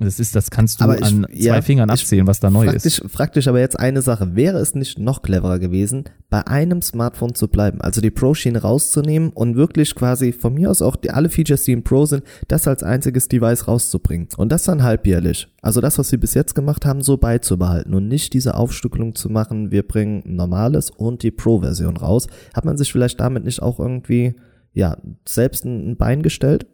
[0.00, 2.74] das ist, das kannst du ich, an zwei ja, Fingern abzählen, was da neu frag
[2.74, 3.36] ist.
[3.36, 4.34] Dich aber jetzt eine Sache.
[4.34, 7.82] Wäre es nicht noch cleverer gewesen, bei einem Smartphone zu bleiben?
[7.82, 11.72] Also die Pro-Schiene rauszunehmen und wirklich quasi von mir aus auch die, alle Features, die
[11.72, 14.28] im Pro sind, das als einziges Device rauszubringen.
[14.38, 15.48] Und das dann halbjährlich.
[15.60, 19.28] Also das, was sie bis jetzt gemacht haben, so beizubehalten und nicht diese Aufstückelung zu
[19.28, 22.26] machen, wir bringen normales und die Pro-Version raus.
[22.54, 24.34] Hat man sich vielleicht damit nicht auch irgendwie,
[24.72, 24.96] ja,
[25.26, 26.66] selbst ein Bein gestellt?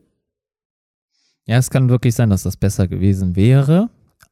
[1.46, 3.88] Ja, es kann wirklich sein, dass das besser gewesen wäre.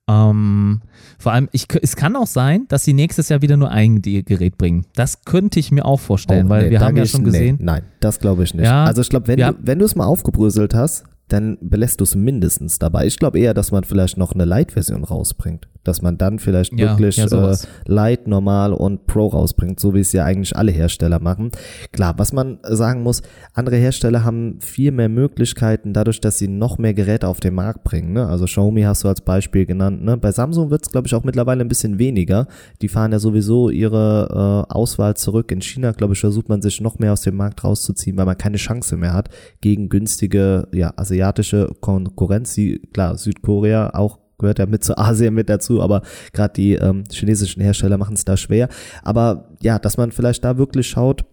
[0.07, 0.83] Ähm,
[1.19, 4.59] vor allem, ich, es kann auch sein, dass sie nächstes Jahr wieder nur ein Gerät
[4.59, 4.85] bringen.
[4.95, 7.57] Das könnte ich mir auch vorstellen, oh, weil nee, wir haben ja schon gesehen.
[7.59, 8.65] Nee, nein, das glaube ich nicht.
[8.65, 12.05] Ja, also ich glaube, wenn, du, wenn du es mal aufgebröselt hast, dann belässt du
[12.05, 13.07] es mindestens dabei.
[13.07, 15.69] Ich glaube eher, dass man vielleicht noch eine Light-Version rausbringt.
[15.85, 17.57] Dass man dann vielleicht Ja, wirklich ja, äh.
[17.87, 21.51] Light, Normal und Pro rausbringt, so wie es ja eigentlich alle Hersteller machen.
[21.93, 23.23] Klar, was man sagen muss,
[23.53, 27.85] andere Hersteller haben viel mehr Möglichkeiten, dadurch, dass sie noch mehr Geräte auf den Markt
[27.85, 28.13] bringen.
[28.13, 28.27] Ne?
[28.27, 30.03] Also Xiaomi hast du als Beispiel genannt.
[30.05, 30.17] Ne?
[30.17, 32.47] Bei Samsung wird es, glaube ich, auch mittlerweile ein bisschen weniger.
[32.83, 35.51] Die fahren ja sowieso ihre äh, Auswahl zurück.
[35.53, 38.39] In China, glaube ich, versucht man sich noch mehr aus dem Markt rauszuziehen, weil man
[38.39, 39.29] keine Chance mehr hat
[39.61, 42.55] gegen günstige, ja, asiatische Konkurrenz.
[42.55, 47.05] Sie, klar, Südkorea auch gehört ja mit zu Asien mit dazu, aber gerade die ähm,
[47.11, 48.69] chinesischen Hersteller machen es da schwer.
[49.03, 51.25] Aber ja, dass man vielleicht da wirklich schaut,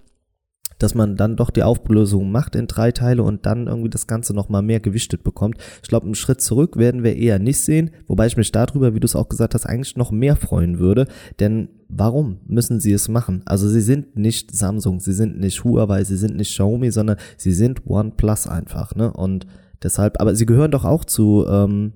[0.81, 4.33] dass man dann doch die Auflösung macht in drei Teile und dann irgendwie das Ganze
[4.33, 5.57] nochmal mehr gewichtet bekommt.
[5.83, 8.99] Ich glaube, einen Schritt zurück werden wir eher nicht sehen, wobei ich mich darüber, wie
[8.99, 11.05] du es auch gesagt hast, eigentlich noch mehr freuen würde,
[11.39, 13.43] denn warum müssen sie es machen?
[13.45, 17.51] Also sie sind nicht Samsung, sie sind nicht Huawei, sie sind nicht Xiaomi, sondern sie
[17.51, 19.11] sind OnePlus einfach, ne?
[19.13, 19.45] Und
[19.83, 21.93] deshalb, aber sie gehören doch auch zu ähm,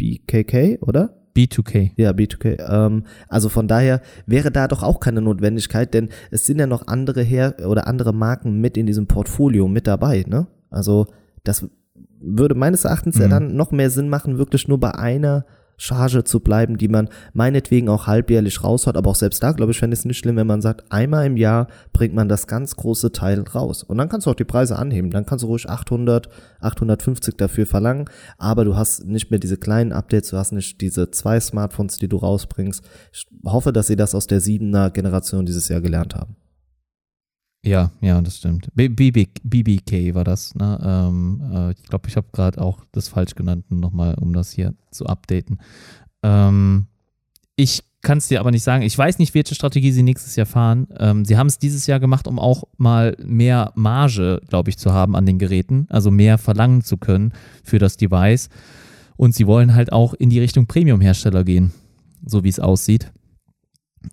[0.00, 1.14] BKK, oder?
[1.36, 1.92] B2K.
[1.96, 2.58] Ja, B2K.
[2.68, 6.86] Ähm, also von daher wäre da doch auch keine Notwendigkeit, denn es sind ja noch
[6.88, 10.46] andere her oder andere Marken mit in diesem Portfolio mit dabei, ne?
[10.70, 11.06] Also
[11.44, 11.66] das
[12.20, 13.30] würde meines Erachtens ja Mhm.
[13.30, 15.44] dann noch mehr Sinn machen, wirklich nur bei einer
[15.80, 19.78] Charge zu bleiben, die man meinetwegen auch halbjährlich raushaut, aber auch selbst da, glaube ich,
[19.78, 22.76] fände ich es nicht schlimm, wenn man sagt, einmal im Jahr bringt man das ganz
[22.76, 23.82] große Teil raus.
[23.82, 25.10] Und dann kannst du auch die Preise anheben.
[25.10, 26.28] Dann kannst du ruhig 800,
[26.60, 31.10] 850 dafür verlangen, aber du hast nicht mehr diese kleinen Updates, du hast nicht diese
[31.10, 32.84] zwei Smartphones, die du rausbringst.
[33.12, 36.36] Ich hoffe, dass sie das aus der siebener Generation dieses Jahr gelernt haben.
[37.62, 38.68] Ja, ja, das stimmt.
[38.74, 40.54] BBK war das.
[40.54, 40.80] Ne?
[40.82, 44.74] Ähm, äh, ich glaube, ich habe gerade auch das falsch genannt, nochmal, um das hier
[44.90, 45.58] zu updaten.
[46.22, 46.86] Ähm,
[47.56, 48.82] ich kann es dir aber nicht sagen.
[48.82, 50.88] Ich weiß nicht, welche Strategie sie nächstes Jahr fahren.
[50.98, 54.92] Ähm, sie haben es dieses Jahr gemacht, um auch mal mehr Marge, glaube ich, zu
[54.92, 58.48] haben an den Geräten, also mehr verlangen zu können für das Device.
[59.16, 61.72] Und sie wollen halt auch in die Richtung Premium-Hersteller gehen,
[62.24, 63.12] so wie es aussieht.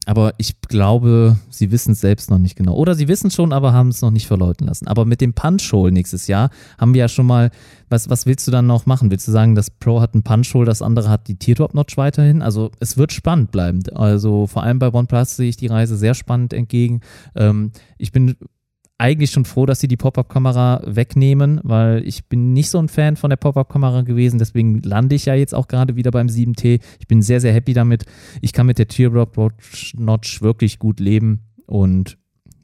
[0.05, 2.75] Aber ich glaube, sie wissen es selbst noch nicht genau.
[2.75, 4.87] Oder sie wissen schon, aber haben es noch nicht verleuten lassen.
[4.87, 7.51] Aber mit dem Punch-Hole nächstes Jahr haben wir ja schon mal,
[7.89, 9.11] was, was willst du dann noch machen?
[9.11, 12.41] Willst du sagen, das Pro hat einen Punch-Hole, das andere hat die Teardrop-Notch weiterhin?
[12.41, 13.81] Also es wird spannend bleiben.
[13.95, 17.01] Also vor allem bei OnePlus sehe ich die Reise sehr spannend entgegen.
[17.35, 18.35] Ähm, ich bin
[18.97, 23.15] eigentlich schon froh, dass sie die Pop-Up-Kamera wegnehmen, weil ich bin nicht so ein Fan
[23.15, 26.79] von der Pop-Up-Kamera gewesen, deswegen lande ich ja jetzt auch gerade wieder beim 7T.
[26.99, 28.05] Ich bin sehr, sehr happy damit.
[28.41, 32.17] Ich kann mit der Teardrop-Notch wirklich gut leben und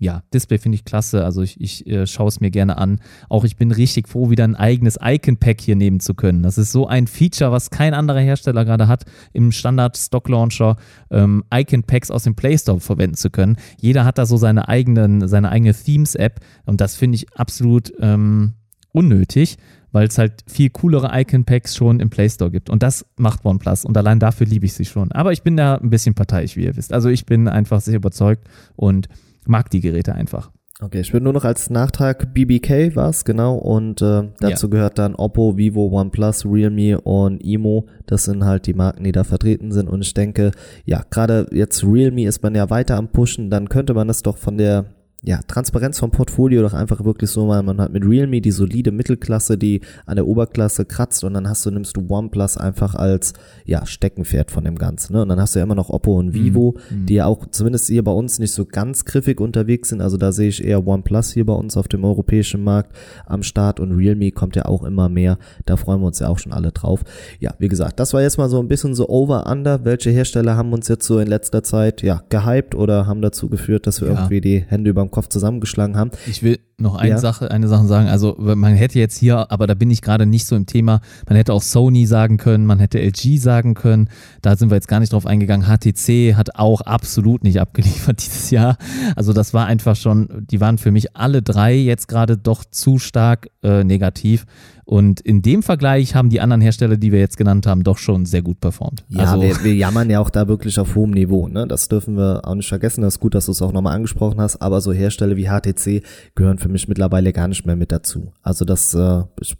[0.03, 1.23] ja, Display finde ich klasse.
[1.23, 2.99] Also ich, ich äh, schaue es mir gerne an.
[3.29, 6.43] Auch ich bin richtig froh, wieder ein eigenes Icon-Pack hier nehmen zu können.
[6.43, 10.75] Das ist so ein Feature, was kein anderer Hersteller gerade hat, im Standard-Stock-Launcher
[11.09, 13.55] ähm, Icon-Packs aus dem Play Store verwenden zu können.
[13.79, 18.55] Jeder hat da so seine eigenen, seine eigene Themes-App und das finde ich absolut ähm,
[18.91, 19.57] unnötig,
[19.93, 22.69] weil es halt viel coolere Icon-Packs schon im Play Store gibt.
[22.69, 25.13] Und das macht OnePlus und allein dafür liebe ich sie schon.
[25.13, 26.91] Aber ich bin da ein bisschen parteiisch, wie ihr wisst.
[26.91, 29.07] Also ich bin einfach sehr überzeugt und
[29.47, 30.51] mag die Geräte einfach.
[30.81, 35.15] Okay, ich würde nur noch als Nachtrag BBK war's genau und äh, dazu gehört dann
[35.15, 37.85] Oppo, Vivo, OnePlus, Realme und Imo.
[38.07, 40.51] Das sind halt die Marken, die da vertreten sind und ich denke,
[40.83, 44.37] ja, gerade jetzt Realme ist man ja weiter am pushen, dann könnte man das doch
[44.37, 44.85] von der
[45.25, 48.91] ja, Transparenz vom Portfolio doch einfach wirklich so mal, man hat mit Realme die solide
[48.91, 53.33] Mittelklasse, die an der Oberklasse kratzt und dann hast du, nimmst du OnePlus einfach als,
[53.65, 55.21] ja, Steckenpferd von dem Ganzen, ne?
[55.21, 58.03] Und dann hast du ja immer noch Oppo und Vivo, die ja auch zumindest hier
[58.03, 61.45] bei uns nicht so ganz griffig unterwegs sind, also da sehe ich eher OnePlus hier
[61.45, 62.93] bei uns auf dem europäischen Markt
[63.25, 66.39] am Start und Realme kommt ja auch immer mehr, da freuen wir uns ja auch
[66.39, 67.01] schon alle drauf.
[67.39, 70.73] Ja, wie gesagt, das war jetzt mal so ein bisschen so over-under, welche Hersteller haben
[70.73, 74.15] uns jetzt so in letzter Zeit, ja, gehypt oder haben dazu geführt, dass wir Ja.
[74.15, 76.11] irgendwie die Hände über dem Kopf zusammengeschlagen haben.
[76.27, 77.17] Ich will noch eine Ja.
[77.17, 78.07] Sache, eine Sache sagen.
[78.09, 80.99] Also man hätte jetzt hier, aber da bin ich gerade nicht so im Thema.
[81.29, 84.09] Man hätte auch Sony sagen können, man hätte LG sagen können.
[84.41, 85.67] Da sind wir jetzt gar nicht drauf eingegangen.
[85.67, 88.77] HTC hat auch absolut nicht abgeliefert dieses Jahr.
[89.15, 92.99] Also das war einfach schon, die waren für mich alle drei jetzt gerade doch zu
[92.99, 94.45] stark äh, negativ.
[94.85, 98.25] Und in dem Vergleich haben die anderen Hersteller, die wir jetzt genannt haben, doch schon
[98.25, 99.05] sehr gut performt.
[99.09, 101.47] Ja, also, wir, wir jammern ja auch da wirklich auf hohem Niveau.
[101.47, 101.67] Ne?
[101.67, 103.01] Das dürfen wir auch nicht vergessen.
[103.01, 104.61] Das ist gut, dass du es auch nochmal angesprochen hast.
[104.61, 106.03] Aber so Hersteller wie HTC
[106.35, 108.33] gehören für mich mittlerweile gar nicht mehr mit dazu.
[108.41, 109.55] Also das, äh, ich,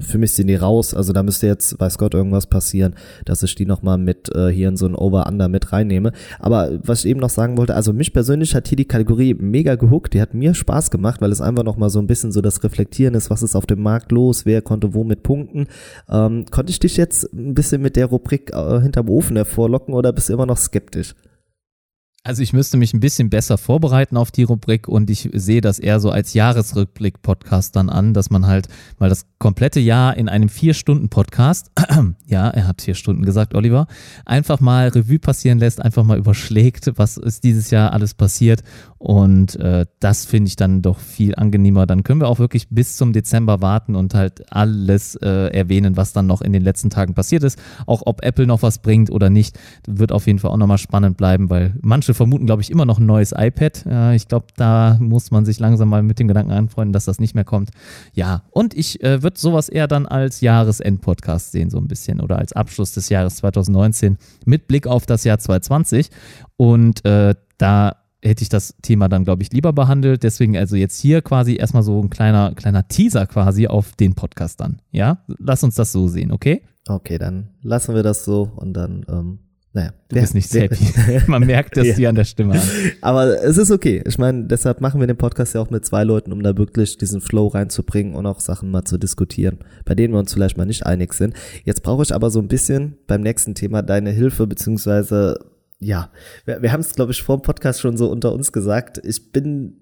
[0.00, 0.94] für mich sind die raus.
[0.94, 4.68] Also da müsste jetzt, weiß Gott, irgendwas passieren, dass ich die nochmal mit äh, hier
[4.68, 6.12] in so ein Over-Under mit reinnehme.
[6.38, 9.76] Aber was ich eben noch sagen wollte, also mich persönlich hat hier die Kategorie mega
[9.76, 10.14] gehuckt.
[10.14, 13.14] Die hat mir Spaß gemacht, weil es einfach nochmal so ein bisschen so das Reflektieren
[13.14, 15.66] ist, was ist auf dem Markt los, wer konnte womit punkten.
[16.08, 20.12] Ähm, konnte ich dich jetzt ein bisschen mit der Rubrik äh, hinterm Ofen hervorlocken oder
[20.12, 21.14] bist du immer noch skeptisch?
[22.24, 25.78] Also ich müsste mich ein bisschen besser vorbereiten auf die Rubrik und ich sehe das
[25.78, 30.48] eher so als Jahresrückblick-Podcast dann an, dass man halt mal das komplette Jahr in einem
[30.48, 31.70] Vier-Stunden-Podcast,
[32.26, 33.86] ja, er hat vier Stunden gesagt, Oliver,
[34.26, 38.62] einfach mal Revue passieren lässt, einfach mal überschlägt, was ist dieses Jahr alles passiert
[38.98, 41.86] und äh, das finde ich dann doch viel angenehmer.
[41.86, 46.12] Dann können wir auch wirklich bis zum Dezember warten und halt alles äh, erwähnen, was
[46.12, 47.60] dann noch in den letzten Tagen passiert ist.
[47.86, 51.16] Auch ob Apple noch was bringt oder nicht, wird auf jeden Fall auch nochmal spannend
[51.16, 53.86] bleiben, weil manche vermuten, glaube ich, immer noch ein neues iPad.
[53.86, 57.18] Ja, ich glaube, da muss man sich langsam mal mit dem Gedanken anfreunden, dass das
[57.18, 57.70] nicht mehr kommt.
[58.12, 62.38] Ja, und ich äh, würde sowas eher dann als Jahresend-Podcast sehen, so ein bisschen, oder
[62.38, 66.10] als Abschluss des Jahres 2019 mit Blick auf das Jahr 2020.
[66.56, 70.24] Und äh, da hätte ich das Thema dann, glaube ich, lieber behandelt.
[70.24, 74.60] Deswegen also jetzt hier quasi erstmal so ein kleiner, kleiner Teaser quasi auf den Podcast
[74.60, 74.82] dann.
[74.90, 76.62] Ja, lass uns das so sehen, okay?
[76.88, 79.38] Okay, dann lassen wir das so und dann, ähm,
[79.78, 79.92] naja.
[80.08, 81.20] Du bist nicht happy.
[81.26, 81.94] Man merkt das ja.
[81.94, 82.68] dir an der Stimme an.
[83.00, 84.02] Aber es ist okay.
[84.06, 86.98] Ich meine, deshalb machen wir den Podcast ja auch mit zwei Leuten, um da wirklich
[86.98, 90.66] diesen Flow reinzubringen und auch Sachen mal zu diskutieren, bei denen wir uns vielleicht mal
[90.66, 91.34] nicht einig sind.
[91.64, 95.38] Jetzt brauche ich aber so ein bisschen beim nächsten Thema deine Hilfe, beziehungsweise
[95.78, 96.10] ja,
[96.44, 99.00] wir, wir haben es, glaube ich, vor dem Podcast schon so unter uns gesagt.
[99.04, 99.80] Ich bin,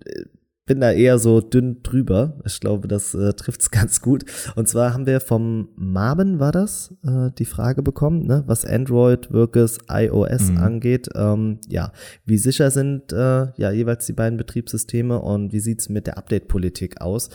[0.66, 2.40] bin da eher so dünn drüber.
[2.44, 4.24] Ich glaube, das äh, trifft es ganz gut.
[4.56, 9.28] Und zwar haben wir vom Marben, war das, äh, die Frage bekommen, ne, was Android
[9.30, 10.58] versus iOS mhm.
[10.58, 11.08] angeht.
[11.14, 11.92] Ähm, ja,
[12.24, 17.00] wie sicher sind äh, ja jeweils die beiden Betriebssysteme und wie sieht's mit der Update-Politik
[17.00, 17.30] aus?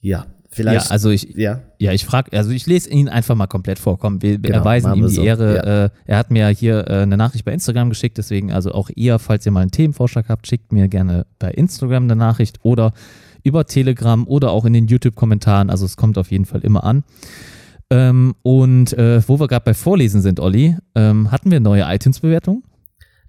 [0.00, 0.86] Ja, Vielleicht.
[0.86, 3.98] Ja, also ich, ja, ja ich frage, also ich lese ihn einfach mal komplett vor.
[3.98, 5.22] Komm, wir, genau, erweisen ihm die so.
[5.22, 5.56] Ehre.
[5.56, 5.84] Ja.
[5.84, 9.20] Äh, er hat mir hier äh, eine Nachricht bei Instagram geschickt, deswegen also auch ihr,
[9.20, 12.92] falls ihr mal einen Themenvorschlag habt, schickt mir gerne bei Instagram eine Nachricht oder
[13.44, 15.70] über Telegram oder auch in den YouTube-Kommentaren.
[15.70, 17.04] Also es kommt auf jeden Fall immer an.
[17.90, 22.62] Ähm, und äh, wo wir gerade bei Vorlesen sind, Olli, ähm, hatten wir neue iTunes-Bewertungen?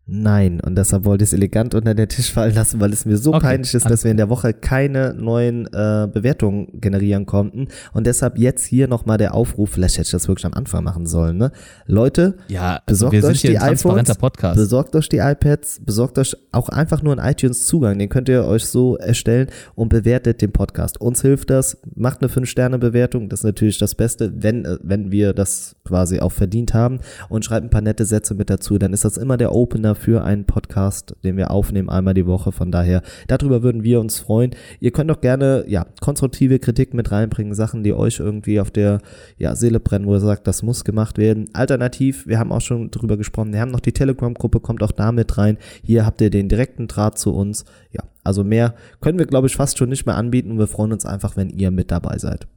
[0.08, 3.18] Nein, und deshalb wollte ich es elegant unter den Tisch fallen lassen, weil es mir
[3.18, 3.46] so okay.
[3.46, 7.68] peinlich ist, dass wir in der Woche keine neuen äh, Bewertungen generieren konnten.
[7.94, 11.06] Und deshalb jetzt hier nochmal der Aufruf, vielleicht hätte ich das wirklich am Anfang machen
[11.06, 11.52] sollen, ne?
[11.86, 14.58] Leute, ja, also besorgt euch die iPhones, Podcast.
[14.58, 18.66] besorgt euch die iPads, besorgt euch auch einfach nur einen iTunes-Zugang, den könnt ihr euch
[18.66, 21.00] so erstellen und bewertet den Podcast.
[21.00, 25.34] Uns hilft das, macht eine 5-Sterne-Bewertung, das ist natürlich das Beste, wenn, äh, wenn wir
[25.34, 27.00] das quasi auch verdient haben
[27.30, 30.24] und schreibt ein paar nette Sätze mit dazu, dann ist das immer der Opener für
[30.24, 32.52] einen Podcast, den wir aufnehmen einmal die Woche.
[32.52, 34.52] Von daher, darüber würden wir uns freuen.
[34.80, 39.00] Ihr könnt auch gerne, ja, konstruktive Kritik mit reinbringen, Sachen, die euch irgendwie auf der,
[39.38, 41.50] ja, Seele brennen, wo ihr sagt, das muss gemacht werden.
[41.54, 45.12] Alternativ, wir haben auch schon drüber gesprochen, wir haben noch die Telegram-Gruppe, kommt auch da
[45.12, 45.58] mit rein.
[45.84, 47.64] Hier habt ihr den direkten Draht zu uns.
[47.92, 50.94] Ja, also mehr können wir, glaube ich, fast schon nicht mehr anbieten und wir freuen
[50.94, 52.48] uns einfach, wenn ihr mit dabei seid.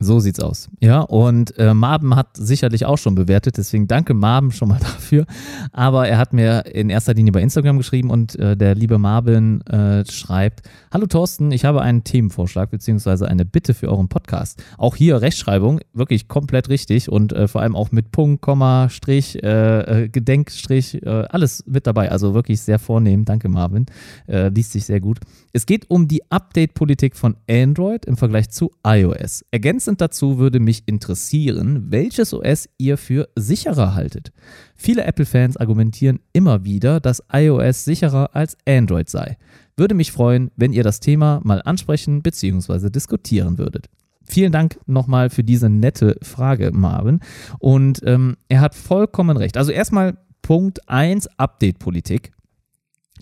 [0.00, 0.68] So sieht's aus.
[0.78, 5.26] Ja, und äh, Marben hat sicherlich auch schon bewertet, deswegen danke Marben schon mal dafür.
[5.72, 9.60] Aber er hat mir in erster Linie bei Instagram geschrieben und äh, der liebe Marben
[9.62, 14.62] äh, schreibt: Hallo Thorsten, ich habe einen Themenvorschlag beziehungsweise eine Bitte für euren Podcast.
[14.76, 19.42] Auch hier Rechtschreibung, wirklich komplett richtig und äh, vor allem auch mit Punkt, Komma, Strich,
[19.42, 22.12] äh, äh, Gedenkstrich, äh, alles mit dabei.
[22.12, 23.24] Also wirklich sehr vornehm.
[23.24, 23.86] Danke Marvin.
[24.28, 25.18] Liest sich sehr gut.
[25.52, 29.42] Es geht um die Update-Politik von Android im Vergleich zu iOS.
[29.88, 34.32] Ergänzend dazu würde mich interessieren, welches OS ihr für sicherer haltet.
[34.76, 39.38] Viele Apple-Fans argumentieren immer wieder, dass iOS sicherer als Android sei.
[39.78, 42.90] Würde mich freuen, wenn ihr das Thema mal ansprechen bzw.
[42.90, 43.86] diskutieren würdet.
[44.24, 47.20] Vielen Dank nochmal für diese nette Frage, Marvin.
[47.58, 49.56] Und ähm, er hat vollkommen recht.
[49.56, 52.32] Also erstmal Punkt 1, Update-Politik.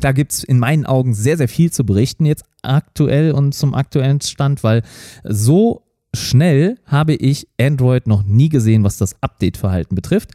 [0.01, 3.73] Da gibt es in meinen Augen sehr, sehr viel zu berichten jetzt aktuell und zum
[3.73, 4.83] aktuellen Stand, weil
[5.23, 5.86] so
[6.17, 10.33] schnell habe ich Android noch nie gesehen, was das Update-Verhalten betrifft.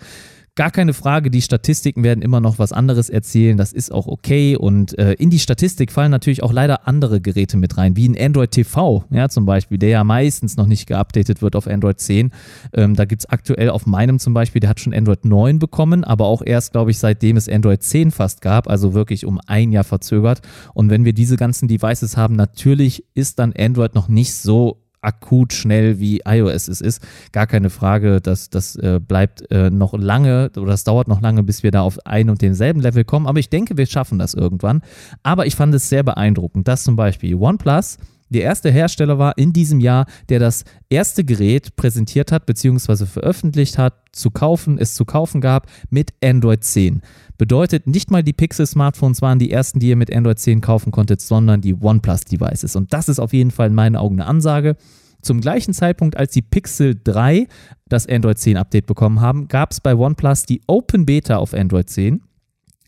[0.55, 4.57] Gar keine Frage, die Statistiken werden immer noch was anderes erzählen, das ist auch okay
[4.57, 8.19] und äh, in die Statistik fallen natürlich auch leider andere Geräte mit rein, wie ein
[8.19, 12.31] Android TV, ja zum Beispiel, der ja meistens noch nicht geupdatet wird auf Android 10.
[12.73, 16.03] Ähm, da gibt es aktuell auf meinem zum Beispiel, der hat schon Android 9 bekommen,
[16.03, 19.71] aber auch erst, glaube ich, seitdem es Android 10 fast gab, also wirklich um ein
[19.71, 20.41] Jahr verzögert.
[20.73, 25.53] Und wenn wir diese ganzen Devices haben, natürlich ist dann Android noch nicht so akut
[25.53, 27.01] schnell wie iOS es ist.
[27.31, 31.43] Gar keine Frage, dass das äh, bleibt äh, noch lange oder es dauert noch lange,
[31.43, 33.27] bis wir da auf ein und demselben Level kommen.
[33.27, 34.81] Aber ich denke, wir schaffen das irgendwann.
[35.23, 37.97] Aber ich fand es sehr beeindruckend, dass zum Beispiel OnePlus
[38.31, 43.05] der erste Hersteller war in diesem Jahr, der das erste Gerät präsentiert hat bzw.
[43.05, 47.01] veröffentlicht hat, zu kaufen, es zu kaufen gab mit Android 10.
[47.37, 51.21] Bedeutet, nicht mal die Pixel-Smartphones waren die ersten, die ihr mit Android 10 kaufen konntet,
[51.21, 52.75] sondern die OnePlus-Devices.
[52.75, 54.75] Und das ist auf jeden Fall in meinen Augen eine Ansage.
[55.21, 57.47] Zum gleichen Zeitpunkt, als die Pixel 3
[57.87, 61.89] das Android 10 Update bekommen haben, gab es bei OnePlus die Open Beta auf Android
[61.89, 62.21] 10.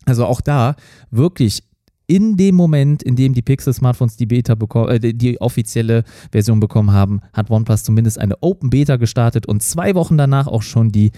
[0.05, 0.75] Also auch da
[1.11, 1.63] wirklich
[2.07, 6.91] in dem Moment, in dem die Pixel-Smartphones die Beta bekommen, äh, die offizielle Version bekommen
[6.91, 11.11] haben, hat OnePlus zumindest eine Open Beta gestartet und zwei Wochen danach auch schon die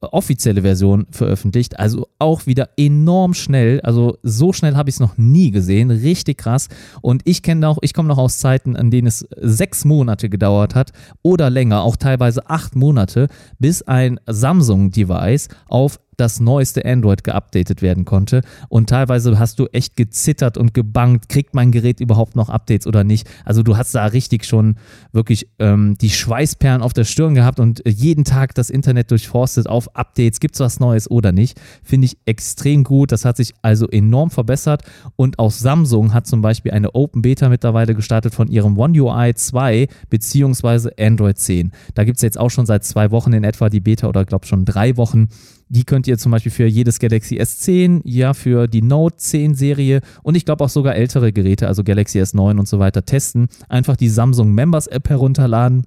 [0.00, 1.78] offizielle Version veröffentlicht.
[1.78, 3.80] Also auch wieder enorm schnell.
[3.82, 5.90] Also so schnell habe ich es noch nie gesehen.
[5.90, 6.68] Richtig krass.
[7.02, 10.74] Und ich kenne auch, ich komme noch aus Zeiten, an denen es sechs Monate gedauert
[10.74, 10.92] hat
[11.22, 13.28] oder länger, auch teilweise acht Monate,
[13.58, 18.42] bis ein Samsung-Device auf das neueste Android geupdatet werden konnte.
[18.68, 23.04] Und teilweise hast du echt gezittert und gebangt, kriegt mein Gerät überhaupt noch Updates oder
[23.04, 23.28] nicht.
[23.44, 24.76] Also du hast da richtig schon
[25.12, 29.89] wirklich ähm, die Schweißperlen auf der Stirn gehabt und jeden Tag das Internet durchforstet auf
[29.94, 31.60] Updates, gibt es was Neues oder nicht.
[31.82, 33.12] Finde ich extrem gut.
[33.12, 34.82] Das hat sich also enorm verbessert.
[35.16, 39.34] Und auch Samsung hat zum Beispiel eine Open Beta mittlerweile gestartet von ihrem One UI
[39.34, 41.72] 2 beziehungsweise Android 10.
[41.94, 44.46] Da gibt es jetzt auch schon seit zwei Wochen in etwa die Beta oder glaube
[44.46, 45.28] schon drei Wochen.
[45.68, 50.00] Die könnt ihr zum Beispiel für jedes Galaxy S10, ja, für die Note 10 Serie
[50.24, 53.46] und ich glaube auch sogar ältere Geräte, also Galaxy S9 und so weiter, testen.
[53.68, 55.84] Einfach die Samsung Members App herunterladen.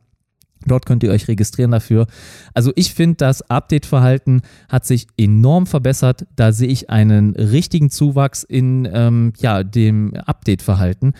[0.67, 2.07] Dort könnt ihr euch registrieren dafür.
[2.53, 6.25] Also ich finde, das Update-Verhalten hat sich enorm verbessert.
[6.35, 11.13] Da sehe ich einen richtigen Zuwachs in ähm, ja, dem Update-Verhalten.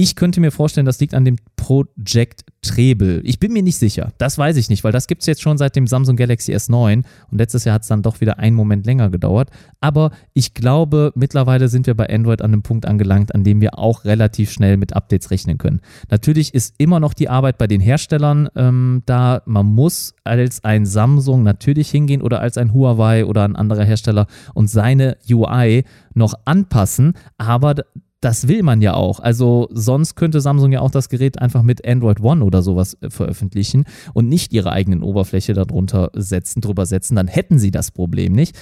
[0.00, 3.20] Ich könnte mir vorstellen, das liegt an dem Project Trebel.
[3.24, 4.12] Ich bin mir nicht sicher.
[4.18, 7.02] Das weiß ich nicht, weil das gibt es jetzt schon seit dem Samsung Galaxy S9
[7.32, 9.50] und letztes Jahr hat es dann doch wieder einen Moment länger gedauert.
[9.80, 13.76] Aber ich glaube, mittlerweile sind wir bei Android an einem Punkt angelangt, an dem wir
[13.76, 15.80] auch relativ schnell mit Updates rechnen können.
[16.10, 19.42] Natürlich ist immer noch die Arbeit bei den Herstellern ähm, da.
[19.46, 24.28] Man muss als ein Samsung natürlich hingehen oder als ein Huawei oder ein anderer Hersteller
[24.54, 25.82] und seine UI
[26.14, 27.74] noch anpassen, aber
[28.20, 29.20] das will man ja auch.
[29.20, 33.10] Also sonst könnte Samsung ja auch das Gerät einfach mit Android One oder sowas äh,
[33.10, 37.14] veröffentlichen und nicht ihre eigenen Oberfläche darunter setzen, drüber setzen.
[37.14, 38.58] Dann hätten sie das Problem nicht.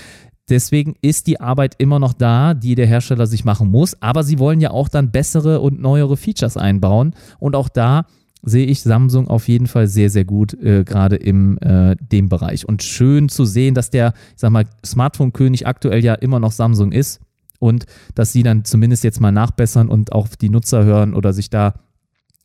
[0.49, 4.01] Deswegen ist die Arbeit immer noch da, die der Hersteller sich machen muss.
[4.01, 7.15] Aber sie wollen ja auch dann bessere und neuere Features einbauen.
[7.39, 8.05] Und auch da
[8.43, 12.69] sehe ich Samsung auf jeden Fall sehr, sehr gut, äh, gerade im äh, dem Bereich.
[12.69, 16.93] Und schön zu sehen, dass der, ich sag mal, Smartphone-König aktuell ja immer noch Samsung
[16.93, 17.21] ist
[17.59, 21.51] und dass sie dann zumindest jetzt mal nachbessern und auch die Nutzer hören oder sich
[21.51, 21.75] da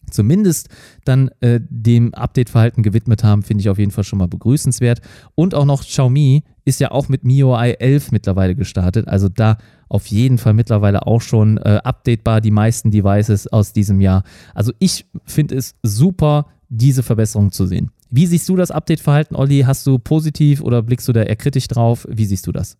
[0.09, 0.69] zumindest
[1.05, 5.01] dann äh, dem Update-Verhalten gewidmet haben, finde ich auf jeden Fall schon mal begrüßenswert.
[5.35, 9.57] Und auch noch Xiaomi ist ja auch mit MIUI 11 mittlerweile gestartet, also da
[9.89, 14.23] auf jeden Fall mittlerweile auch schon äh, updatebar die meisten Devices aus diesem Jahr.
[14.53, 17.91] Also ich finde es super, diese Verbesserung zu sehen.
[18.09, 19.61] Wie siehst du das Update-Verhalten, Olli?
[19.61, 22.07] Hast du positiv oder blickst du da eher kritisch drauf?
[22.09, 22.77] Wie siehst du das?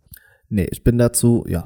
[0.50, 1.66] Nee, ich bin dazu, ja,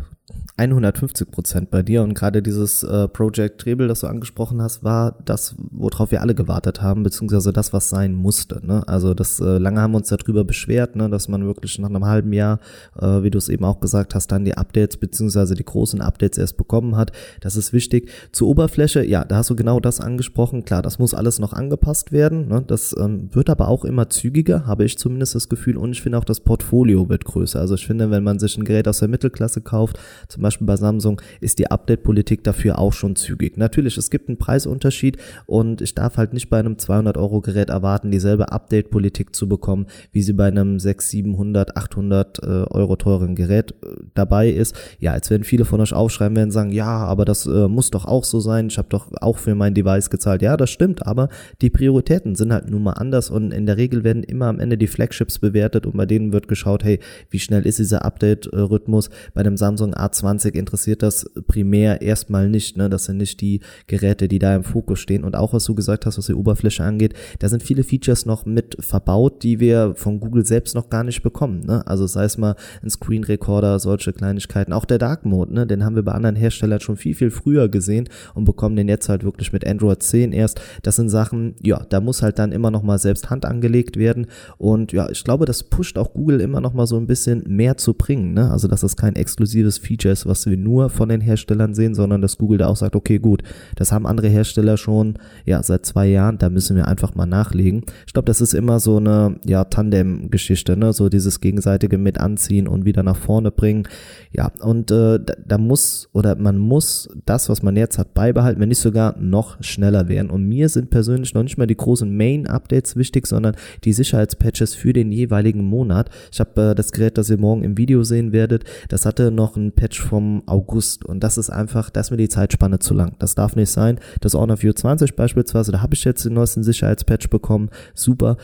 [0.57, 5.17] 150 Prozent bei dir und gerade dieses äh, Project Trebel, das du angesprochen hast, war
[5.25, 8.65] das, worauf wir alle gewartet haben, beziehungsweise das, was sein musste.
[8.65, 8.87] Ne?
[8.87, 12.05] Also das äh, lange haben wir uns darüber beschwert, ne, dass man wirklich nach einem
[12.05, 12.59] halben Jahr,
[12.97, 16.37] äh, wie du es eben auch gesagt hast, dann die Updates beziehungsweise die großen Updates
[16.37, 17.11] erst bekommen hat.
[17.41, 18.09] Das ist wichtig.
[18.31, 20.63] Zur Oberfläche, ja, da hast du genau das angesprochen.
[20.63, 22.47] Klar, das muss alles noch angepasst werden.
[22.47, 22.63] Ne?
[22.65, 25.75] Das ähm, wird aber auch immer zügiger, habe ich zumindest das Gefühl.
[25.75, 27.59] Und ich finde auch, das Portfolio wird größer.
[27.59, 29.99] Also ich finde, wenn man sich ein Gerät aus der Mittelklasse kauft,
[30.29, 33.57] zum Beispiel bei Samsung, ist die Update-Politik dafür auch schon zügig.
[33.57, 37.69] Natürlich, es gibt einen Preisunterschied und ich darf halt nicht bei einem 200 Euro Gerät
[37.69, 43.35] erwarten, dieselbe Update-Politik zu bekommen, wie sie bei einem 600, 700, 800 äh, Euro teuren
[43.35, 44.75] Gerät äh, dabei ist.
[44.99, 48.05] Ja, als werden viele von euch aufschreiben werden sagen, ja, aber das äh, muss doch
[48.05, 48.67] auch so sein.
[48.67, 50.41] Ich habe doch auch für mein Device gezahlt.
[50.41, 51.29] Ja, das stimmt, aber
[51.61, 54.77] die Prioritäten sind halt nun mal anders und in der Regel werden immer am Ende
[54.77, 56.99] die Flagships bewertet und bei denen wird geschaut, hey,
[57.29, 62.77] wie schnell ist dieser Update-Rhythmus bei einem Samsung A20 20 interessiert das primär erstmal nicht.
[62.77, 62.89] Ne?
[62.89, 65.23] Das sind nicht die Geräte, die da im Fokus stehen.
[65.23, 68.45] Und auch was du gesagt hast, was die Oberfläche angeht, da sind viele Features noch
[68.45, 71.61] mit verbaut, die wir von Google selbst noch gar nicht bekommen.
[71.65, 71.85] Ne?
[71.87, 74.73] Also sei es mal ein Screen Recorder, solche Kleinigkeiten.
[74.73, 75.67] Auch der Dark Mode, ne?
[75.67, 79.09] den haben wir bei anderen Herstellern schon viel, viel früher gesehen und bekommen den jetzt
[79.09, 80.59] halt wirklich mit Android 10 erst.
[80.83, 84.27] Das sind Sachen, ja, da muss halt dann immer noch mal selbst Hand angelegt werden.
[84.57, 87.77] Und ja, ich glaube, das pusht auch Google immer noch mal so ein bisschen mehr
[87.77, 88.33] zu bringen.
[88.33, 88.51] Ne?
[88.51, 92.21] Also, dass das kein exklusives Feature ist, was wir nur von den Herstellern sehen, sondern
[92.21, 93.43] dass Google da auch sagt, okay, gut,
[93.75, 95.15] das haben andere Hersteller schon,
[95.45, 97.83] ja, seit zwei Jahren, da müssen wir einfach mal nachlegen.
[98.07, 102.67] Ich glaube, das ist immer so eine, ja, Tandem-Geschichte, ne, so dieses gegenseitige mit anziehen
[102.67, 103.87] und wieder nach vorne bringen.
[104.31, 108.59] Ja, und äh, da, da muss oder man muss das, was man jetzt hat, beibehalten,
[108.59, 110.29] wenn nicht sogar noch schneller werden.
[110.29, 114.93] Und mir sind persönlich noch nicht mal die großen Main-Updates wichtig, sondern die Sicherheitspatches für
[114.93, 116.09] den jeweiligen Monat.
[116.31, 119.55] Ich habe äh, das Gerät, das ihr morgen im Video sehen werdet, das hatte noch
[119.55, 123.17] ein Patch vom August und das ist einfach, da ist mir die Zeitspanne zu lang.
[123.19, 123.99] Das darf nicht sein.
[124.21, 127.69] Das Honor View 20 beispielsweise, da habe ich jetzt den neuesten Sicherheitspatch bekommen.
[127.93, 128.37] Super.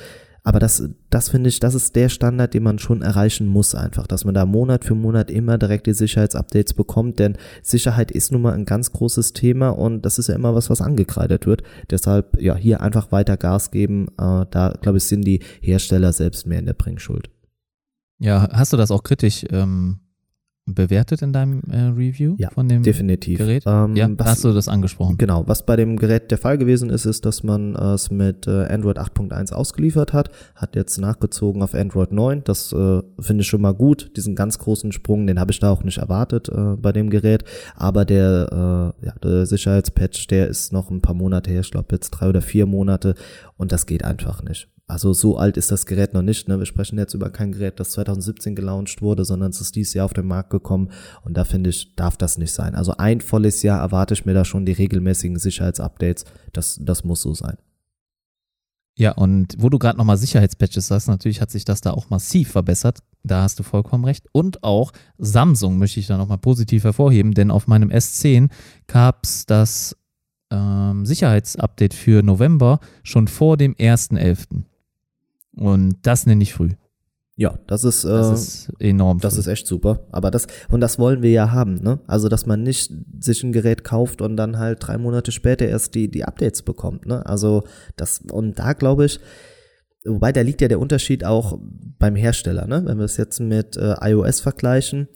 [0.43, 4.05] Aber das, das finde ich, das ist der Standard, den man schon erreichen muss einfach,
[4.05, 8.41] dass man da Monat für Monat immer direkt die Sicherheitsupdates bekommt, denn Sicherheit ist nun
[8.41, 11.63] mal ein ganz großes Thema und das ist ja immer was, was angekreidet wird.
[11.89, 16.45] Deshalb, ja, hier einfach weiter Gas geben, äh, da, glaube ich, sind die Hersteller selbst
[16.45, 17.29] mehr in der Bringschuld.
[18.19, 20.01] Ja, hast du das auch kritisch ähm,
[20.65, 23.39] bewertet in deinem äh, Review ja, von dem definitiv.
[23.39, 23.63] Gerät?
[23.65, 25.17] Ähm, ja, was, hast du das angesprochen?
[25.17, 28.47] Genau, was bei dem Gerät der Fall gewesen ist, ist, dass man äh, es mit
[28.47, 32.43] äh, Android 8.1 ausgeliefert hat, hat jetzt nachgezogen auf Android 9.
[32.43, 34.11] Das äh, finde ich schon mal gut.
[34.15, 37.43] Diesen ganz großen Sprung, den habe ich da auch nicht erwartet äh, bei dem Gerät.
[37.75, 41.87] Aber der, äh, ja, der Sicherheitspatch, der ist noch ein paar Monate her, ich glaube
[41.91, 43.15] jetzt drei oder vier Monate
[43.57, 44.69] und das geht einfach nicht.
[44.91, 46.49] Also so alt ist das Gerät noch nicht.
[46.49, 46.59] Ne?
[46.59, 50.03] Wir sprechen jetzt über kein Gerät, das 2017 gelauncht wurde, sondern es ist dieses Jahr
[50.03, 50.89] auf den Markt gekommen.
[51.23, 52.75] Und da finde ich, darf das nicht sein.
[52.75, 56.25] Also ein volles Jahr erwarte ich mir da schon die regelmäßigen Sicherheitsupdates.
[56.51, 57.55] Das, das muss so sein.
[58.97, 62.51] Ja, und wo du gerade nochmal Sicherheitspatches sagst, natürlich hat sich das da auch massiv
[62.51, 62.99] verbessert.
[63.23, 64.27] Da hast du vollkommen recht.
[64.33, 68.49] Und auch Samsung möchte ich da nochmal positiv hervorheben, denn auf meinem S10
[68.87, 69.95] gab es das
[70.51, 74.65] ähm, Sicherheitsupdate für November schon vor dem 1.11.
[75.61, 76.71] Und das nenne ich früh.
[77.35, 79.19] Ja, das ist, äh, Das ist enorm.
[79.19, 79.39] das früh.
[79.41, 80.07] ist echt super.
[80.11, 81.99] Aber das, und das wollen wir ja haben, ne?
[82.07, 85.93] Also, dass man nicht sich ein Gerät kauft und dann halt drei Monate später erst
[85.93, 87.23] die, die Updates bekommt, ne?
[87.25, 87.63] Also,
[87.95, 89.19] das, und da glaube ich,
[90.03, 91.59] wobei da liegt ja der Unterschied auch
[91.99, 92.81] beim Hersteller, ne?
[92.85, 95.07] Wenn wir es jetzt mit äh, iOS vergleichen,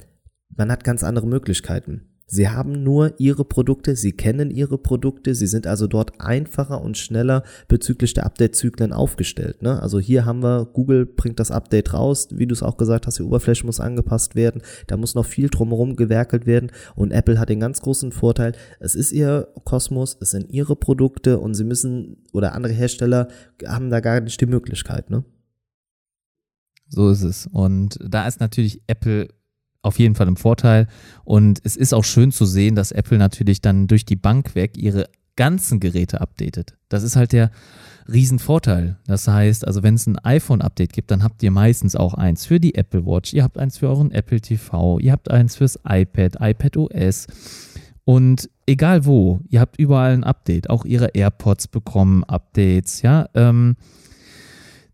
[0.56, 2.15] man hat ganz andere Möglichkeiten.
[2.28, 6.98] Sie haben nur ihre Produkte, sie kennen ihre Produkte, sie sind also dort einfacher und
[6.98, 9.62] schneller bezüglich der Update-Zyklen aufgestellt.
[9.62, 9.80] Ne?
[9.80, 13.20] Also hier haben wir, Google bringt das Update raus, wie du es auch gesagt hast,
[13.20, 17.50] die Oberfläche muss angepasst werden, da muss noch viel drumherum gewerkelt werden und Apple hat
[17.50, 22.24] den ganz großen Vorteil, es ist ihr Kosmos, es sind ihre Produkte und sie müssen,
[22.34, 23.28] oder andere Hersteller
[23.68, 25.12] haben da gar nicht die Möglichkeit.
[25.12, 25.24] Ne?
[26.88, 27.48] So ist es.
[27.48, 29.30] Und da ist natürlich Apple
[29.86, 30.88] auf jeden Fall im Vorteil.
[31.24, 34.78] Und es ist auch schön zu sehen, dass Apple natürlich dann durch die Bank weg
[34.78, 36.76] ihre ganzen Geräte updatet.
[36.90, 37.52] Das ist halt der
[38.12, 38.98] Riesenvorteil.
[39.08, 42.60] Das heißt, also wenn es ein iPhone-Update gibt, dann habt ihr meistens auch eins für
[42.60, 46.38] die Apple Watch, ihr habt eins für euren Apple TV, ihr habt eins fürs iPad,
[46.40, 47.28] iPad OS.
[48.06, 50.70] Und egal wo, ihr habt überall ein Update.
[50.70, 53.28] Auch ihre AirPods bekommen Updates, ja.
[53.34, 53.76] Ähm,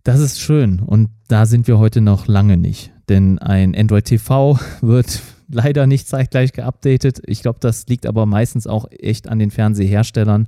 [0.03, 2.91] das ist schön und da sind wir heute noch lange nicht.
[3.11, 7.21] Denn ein Android TV wird leider nicht zeitgleich geupdatet.
[7.25, 10.47] Ich glaube, das liegt aber meistens auch echt an den Fernseherstellern,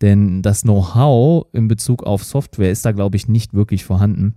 [0.00, 4.36] denn das Know-how in Bezug auf Software ist da, glaube ich, nicht wirklich vorhanden.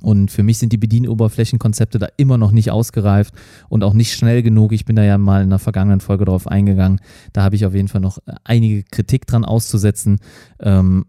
[0.00, 3.32] Und für mich sind die Bedienoberflächenkonzepte da immer noch nicht ausgereift
[3.68, 4.72] und auch nicht schnell genug.
[4.72, 7.00] Ich bin da ja mal in der vergangenen Folge drauf eingegangen.
[7.32, 10.18] Da habe ich auf jeden Fall noch einige Kritik dran auszusetzen.
[10.58, 11.04] Ähm,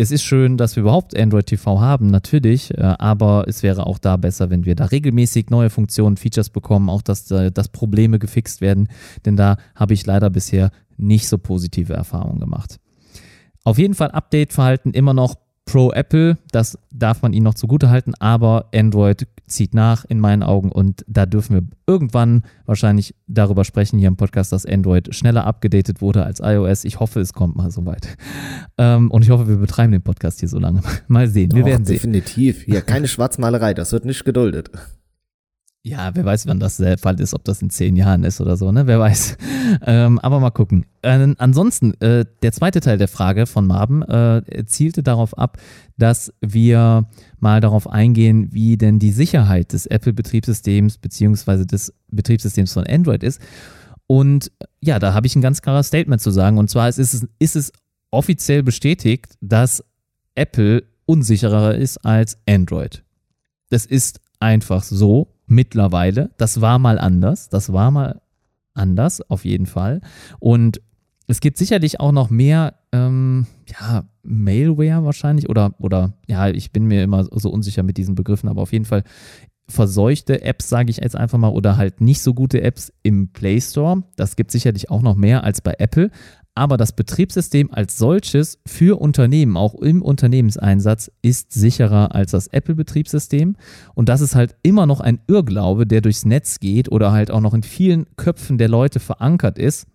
[0.00, 3.98] es ist schön, dass wir überhaupt Android TV haben, natürlich, äh, aber es wäre auch
[3.98, 8.20] da besser, wenn wir da regelmäßig neue Funktionen, Features bekommen, auch dass, äh, dass Probleme
[8.20, 8.88] gefixt werden,
[9.26, 12.78] denn da habe ich leider bisher nicht so positive Erfahrungen gemacht.
[13.64, 15.34] Auf jeden Fall Update-Verhalten immer noch
[15.68, 20.72] pro Apple, das darf man ihnen noch zugutehalten, aber Android zieht nach in meinen Augen
[20.72, 26.00] und da dürfen wir irgendwann wahrscheinlich darüber sprechen hier im Podcast, dass Android schneller abgedatet
[26.00, 26.84] wurde als iOS.
[26.84, 28.16] Ich hoffe, es kommt mal so weit.
[28.78, 30.80] Ähm, und ich hoffe, wir betreiben den Podcast hier so lange.
[31.08, 31.96] Mal sehen, wir Och, werden sehen.
[31.96, 32.62] definitiv.
[32.62, 34.70] Hier, keine Schwarzmalerei, das wird nicht geduldet.
[35.88, 38.58] Ja, wer weiß, wann das der Fall ist, ob das in zehn Jahren ist oder
[38.58, 38.86] so, ne?
[38.86, 39.36] Wer weiß.
[39.82, 40.86] Ähm, aber mal gucken.
[41.02, 45.58] Äh, ansonsten, äh, der zweite Teil der Frage von Marben äh, zielte darauf ab,
[45.98, 47.06] dass wir
[47.38, 53.42] mal darauf eingehen, wie denn die Sicherheit des Apple-Betriebssystems beziehungsweise des Betriebssystems von Android ist.
[54.06, 54.50] Und
[54.80, 56.56] ja, da habe ich ein ganz klares Statement zu sagen.
[56.56, 57.70] Und zwar ist es, ist es
[58.10, 59.84] offiziell bestätigt, dass
[60.34, 63.04] Apple unsicherer ist als Android.
[63.68, 66.30] Das ist einfach so mittlerweile.
[66.36, 67.48] Das war mal anders.
[67.48, 68.20] Das war mal
[68.74, 70.00] anders, auf jeden Fall.
[70.38, 70.80] Und
[71.26, 76.86] es gibt sicherlich auch noch mehr, ähm, ja, Malware wahrscheinlich oder, oder, ja, ich bin
[76.86, 79.02] mir immer so unsicher mit diesen Begriffen, aber auf jeden Fall
[79.70, 83.60] verseuchte Apps, sage ich jetzt einfach mal, oder halt nicht so gute Apps im Play
[83.60, 84.02] Store.
[84.16, 86.10] Das gibt sicherlich auch noch mehr als bei Apple.
[86.58, 93.54] Aber das Betriebssystem als solches für Unternehmen, auch im Unternehmenseinsatz, ist sicherer als das Apple-Betriebssystem.
[93.94, 97.40] Und das ist halt immer noch ein Irrglaube, der durchs Netz geht oder halt auch
[97.40, 99.86] noch in vielen Köpfen der Leute verankert ist,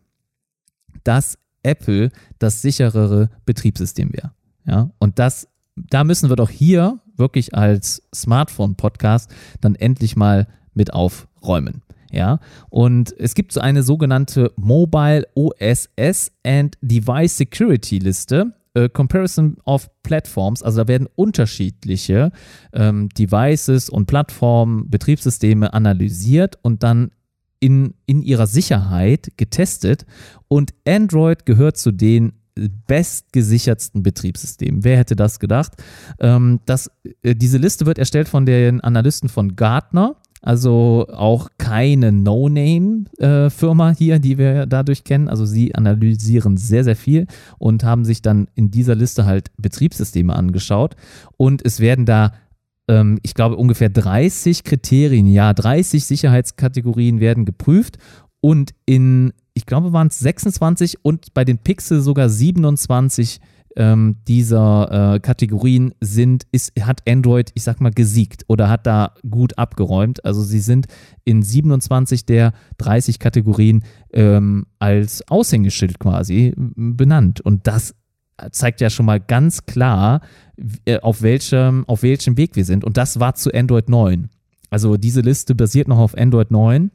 [1.03, 4.31] dass Apple das sicherere Betriebssystem wäre.
[4.65, 9.29] Ja, und das, da müssen wir doch hier wirklich als Smartphone-Podcast
[9.59, 11.81] dann endlich mal mit aufräumen.
[12.13, 19.57] Ja, und es gibt so eine sogenannte Mobile OSS and Device Security Liste äh, Comparison
[19.65, 22.31] of Platforms, also da werden unterschiedliche
[22.73, 27.11] ähm, Devices und Plattformen, Betriebssysteme analysiert und dann
[27.59, 30.05] in, in ihrer Sicherheit getestet
[30.47, 32.33] und Android gehört zu den
[32.87, 34.83] bestgesichertsten Betriebssystemen.
[34.83, 35.73] Wer hätte das gedacht?
[36.19, 36.91] Ähm, das,
[37.23, 43.95] äh, diese Liste wird erstellt von den Analysten von Gartner also auch keine No-Name-Firma äh,
[43.95, 45.29] hier, die wir dadurch kennen.
[45.29, 50.35] Also sie analysieren sehr, sehr viel und haben sich dann in dieser Liste halt Betriebssysteme
[50.35, 50.95] angeschaut.
[51.37, 52.33] Und es werden da
[52.89, 57.97] ähm, ich glaube, ungefähr 30 Kriterien, ja, 30 Sicherheitskategorien werden geprüft
[58.41, 63.39] und in, ich glaube, waren es 26 und bei den Pixel sogar 27
[63.75, 69.13] ähm, dieser äh, Kategorien sind, ist, hat Android, ich sag mal, gesiegt oder hat da
[69.29, 70.23] gut abgeräumt.
[70.25, 70.87] Also sie sind
[71.23, 77.41] in 27 der 30 Kategorien ähm, als Aushängeschild quasi benannt.
[77.41, 77.95] Und das
[78.51, 80.21] zeigt ja schon mal ganz klar,
[80.85, 82.83] äh, auf welchem, auf welchem Weg wir sind.
[82.83, 84.29] Und das war zu Android 9.
[84.69, 86.91] Also diese Liste basiert noch auf Android 9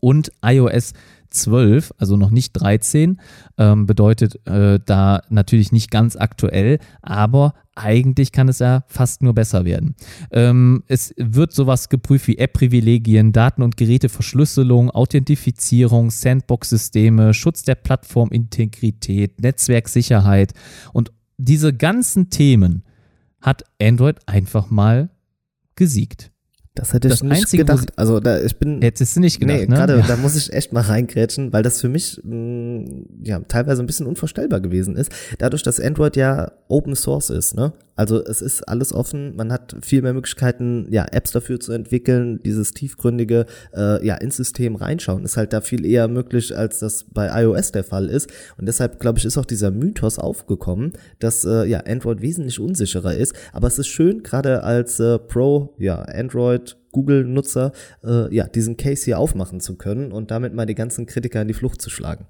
[0.00, 0.94] und iOS
[1.34, 3.20] 12, also noch nicht 13,
[3.58, 9.34] ähm, bedeutet äh, da natürlich nicht ganz aktuell, aber eigentlich kann es ja fast nur
[9.34, 9.96] besser werden.
[10.30, 19.40] Ähm, es wird sowas geprüft wie App-Privilegien, Daten- und Geräteverschlüsselung, Authentifizierung, Sandbox-Systeme, Schutz der Plattformintegrität,
[19.40, 20.52] Netzwerksicherheit
[20.92, 22.84] und diese ganzen Themen
[23.40, 25.10] hat Android einfach mal
[25.74, 26.30] gesiegt.
[26.76, 27.92] Das hätte ich das nicht Einzige, gedacht.
[27.96, 28.82] Also da ich bin.
[28.82, 29.76] Hättest du nicht gedacht, nee, ne?
[29.76, 30.06] Gerade ja.
[30.06, 33.86] da muss ich echt mal reingrätschen, weil das für mich mh, mm, ja teilweise ein
[33.86, 35.12] bisschen unvorstellbar gewesen ist.
[35.38, 37.72] Dadurch, dass Android ja Open Source ist, ne?
[37.96, 42.40] Also es ist alles offen, man hat viel mehr Möglichkeiten, ja, Apps dafür zu entwickeln,
[42.42, 47.04] dieses tiefgründige, äh, ja, ins System reinschauen ist halt da viel eher möglich, als das
[47.12, 48.30] bei iOS der Fall ist.
[48.58, 53.14] Und deshalb, glaube ich, ist auch dieser Mythos aufgekommen, dass äh, ja Android wesentlich unsicherer
[53.14, 53.34] ist.
[53.52, 57.72] Aber es ist schön, gerade als äh, Pro, ja, Android Google-Nutzer,
[58.04, 61.48] äh, ja, diesen Case hier aufmachen zu können und damit mal die ganzen Kritiker in
[61.48, 62.26] die Flucht zu schlagen.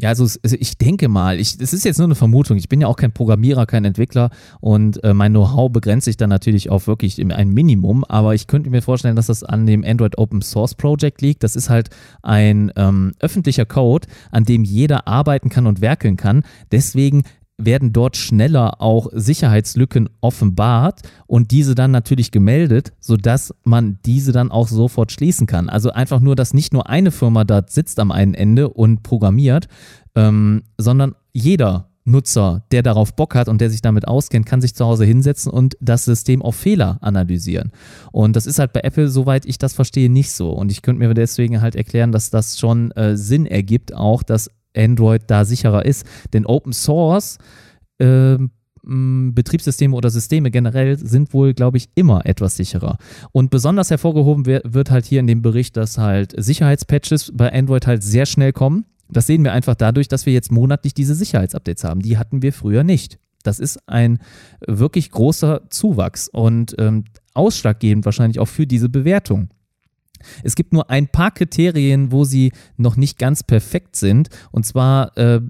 [0.00, 2.56] Ja, also, also ich denke mal, ich, das ist jetzt nur eine Vermutung.
[2.56, 4.30] Ich bin ja auch kein Programmierer, kein Entwickler
[4.60, 8.04] und äh, mein Know-how begrenzt sich dann natürlich auf wirklich ein Minimum.
[8.04, 11.42] Aber ich könnte mir vorstellen, dass das an dem Android Open Source Project liegt.
[11.42, 11.90] Das ist halt
[12.22, 16.44] ein ähm, öffentlicher Code, an dem jeder arbeiten kann und werkeln kann.
[16.70, 17.24] Deswegen
[17.58, 24.50] werden dort schneller auch Sicherheitslücken offenbart und diese dann natürlich gemeldet, sodass man diese dann
[24.50, 25.68] auch sofort schließen kann.
[25.68, 29.66] Also einfach nur, dass nicht nur eine Firma dort sitzt am einen Ende und programmiert,
[30.14, 34.74] ähm, sondern jeder Nutzer, der darauf Bock hat und der sich damit auskennt, kann sich
[34.74, 37.70] zu Hause hinsetzen und das System auf Fehler analysieren.
[38.12, 40.50] Und das ist halt bei Apple, soweit ich das verstehe, nicht so.
[40.50, 44.50] Und ich könnte mir deswegen halt erklären, dass das schon äh, Sinn ergibt, auch dass
[44.76, 46.06] Android da sicherer ist.
[46.32, 47.38] Denn Open Source
[47.98, 48.38] äh,
[48.88, 52.96] Betriebssysteme oder Systeme generell sind wohl, glaube ich, immer etwas sicherer.
[53.32, 58.02] Und besonders hervorgehoben wird halt hier in dem Bericht, dass halt Sicherheitspatches bei Android halt
[58.02, 58.86] sehr schnell kommen.
[59.10, 62.00] Das sehen wir einfach dadurch, dass wir jetzt monatlich diese Sicherheitsupdates haben.
[62.00, 63.18] Die hatten wir früher nicht.
[63.42, 64.18] Das ist ein
[64.66, 67.04] wirklich großer Zuwachs und ähm,
[67.34, 69.50] ausschlaggebend wahrscheinlich auch für diese Bewertung.
[70.42, 75.16] Es gibt nur ein paar Kriterien, wo sie noch nicht ganz perfekt sind, und zwar
[75.16, 75.40] äh,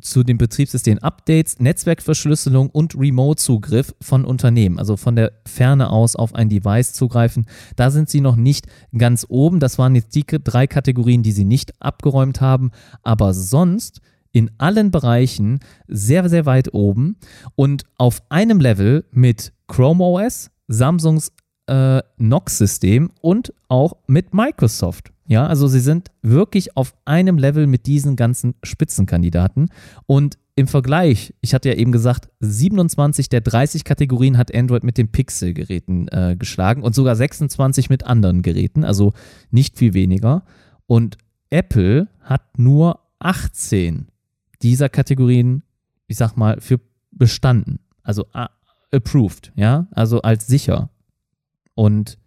[0.00, 6.48] zu den Betriebssystem-Updates, Netzwerkverschlüsselung und Remote-Zugriff von Unternehmen, also von der Ferne aus auf ein
[6.48, 7.46] Device zugreifen.
[7.76, 8.66] Da sind sie noch nicht
[8.96, 9.60] ganz oben.
[9.60, 12.70] Das waren jetzt die drei Kategorien, die sie nicht abgeräumt haben,
[13.02, 14.00] aber sonst
[14.32, 17.16] in allen Bereichen sehr, sehr weit oben
[17.54, 21.32] und auf einem Level mit Chrome OS, Samsungs
[21.66, 25.12] äh, Knox-System und auch mit Microsoft.
[25.26, 29.70] Ja, also sie sind wirklich auf einem Level mit diesen ganzen Spitzenkandidaten.
[30.06, 34.98] Und im Vergleich, ich hatte ja eben gesagt, 27 der 30 Kategorien hat Android mit
[34.98, 39.14] den Pixel-Geräten äh, geschlagen und sogar 26 mit anderen Geräten, also
[39.50, 40.44] nicht viel weniger.
[40.86, 41.16] Und
[41.48, 44.08] Apple hat nur 18
[44.60, 45.62] dieser Kategorien,
[46.06, 46.80] ich sag mal, für
[47.10, 47.78] bestanden.
[48.02, 48.46] Also uh,
[48.90, 50.90] approved, ja, also als sicher
[51.74, 52.18] und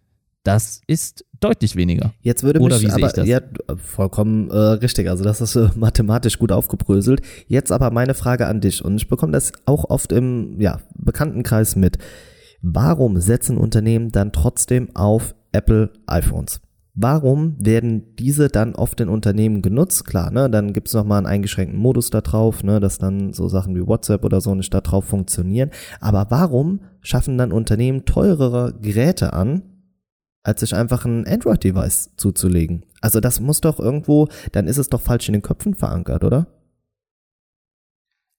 [0.46, 2.14] das ist deutlich weniger.
[2.20, 3.40] Jetzt würde Oder mich, wie aber, Ja,
[3.76, 5.08] vollkommen äh, richtig.
[5.08, 7.20] Also das ist äh, mathematisch gut aufgebröselt.
[7.48, 11.74] Jetzt aber meine Frage an dich und ich bekomme das auch oft im ja, Bekanntenkreis
[11.74, 11.98] mit.
[12.62, 16.60] Warum setzen Unternehmen dann trotzdem auf Apple iPhones?
[16.98, 20.06] Warum werden diese dann oft in Unternehmen genutzt?
[20.06, 23.48] Klar, ne, dann gibt's noch mal einen eingeschränkten Modus da drauf, ne, dass dann so
[23.48, 25.70] Sachen wie WhatsApp oder so nicht da drauf funktionieren.
[26.00, 29.62] Aber warum schaffen dann Unternehmen teurere Geräte an,
[30.42, 32.86] als sich einfach ein Android-Device zuzulegen?
[33.02, 36.46] Also das muss doch irgendwo, dann ist es doch falsch in den Köpfen verankert, oder?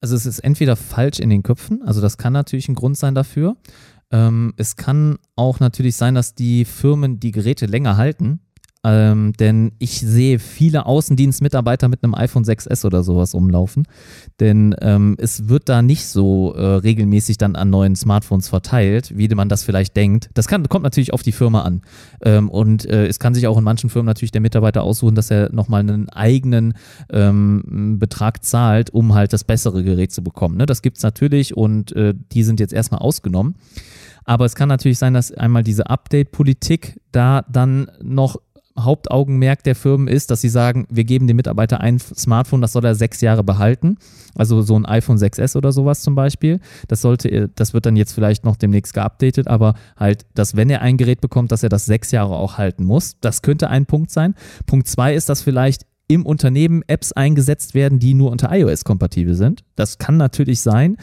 [0.01, 3.13] Also es ist entweder falsch in den Köpfen, also das kann natürlich ein Grund sein
[3.13, 3.55] dafür.
[4.11, 8.39] Ähm, es kann auch natürlich sein, dass die Firmen die Geräte länger halten.
[8.89, 13.85] Ähm, denn ich sehe viele Außendienstmitarbeiter mit einem iPhone 6S oder sowas rumlaufen.
[14.39, 19.27] Denn ähm, es wird da nicht so äh, regelmäßig dann an neuen Smartphones verteilt, wie
[19.27, 20.30] man das vielleicht denkt.
[20.35, 21.81] Das kann, kommt natürlich auf die Firma an.
[22.22, 25.30] Ähm, und äh, es kann sich auch in manchen Firmen natürlich der Mitarbeiter aussuchen, dass
[25.31, 26.73] er nochmal einen eigenen
[27.11, 30.55] ähm, Betrag zahlt, um halt das bessere Gerät zu bekommen.
[30.55, 30.65] Ne?
[30.65, 33.55] Das gibt es natürlich und äh, die sind jetzt erstmal ausgenommen.
[34.27, 38.35] Aber es kann natürlich sein, dass einmal diese Update-Politik da dann noch
[38.79, 42.85] Hauptaugenmerk der Firmen ist, dass sie sagen, wir geben dem Mitarbeiter ein Smartphone, das soll
[42.85, 43.97] er sechs Jahre behalten.
[44.35, 46.59] Also so ein iPhone 6S oder sowas zum Beispiel.
[46.87, 50.81] Das sollte, das wird dann jetzt vielleicht noch demnächst geupdatet, aber halt, dass wenn er
[50.81, 53.19] ein Gerät bekommt, dass er das sechs Jahre auch halten muss.
[53.19, 54.35] Das könnte ein Punkt sein.
[54.65, 59.35] Punkt zwei ist, dass vielleicht im Unternehmen Apps eingesetzt werden, die nur unter iOS kompatibel
[59.35, 59.63] sind.
[59.75, 60.97] Das kann natürlich sein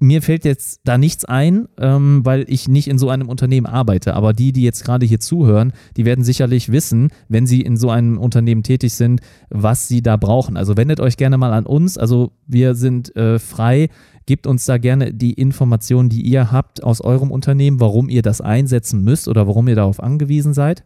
[0.00, 4.14] mir fällt jetzt da nichts ein, ähm, weil ich nicht in so einem Unternehmen arbeite.
[4.14, 7.90] Aber die, die jetzt gerade hier zuhören, die werden sicherlich wissen, wenn sie in so
[7.90, 10.56] einem Unternehmen tätig sind, was sie da brauchen.
[10.56, 11.96] Also wendet euch gerne mal an uns.
[11.96, 13.88] Also wir sind äh, frei.
[14.26, 18.40] Gebt uns da gerne die Informationen, die ihr habt aus eurem Unternehmen, warum ihr das
[18.40, 20.82] einsetzen müsst oder warum ihr darauf angewiesen seid.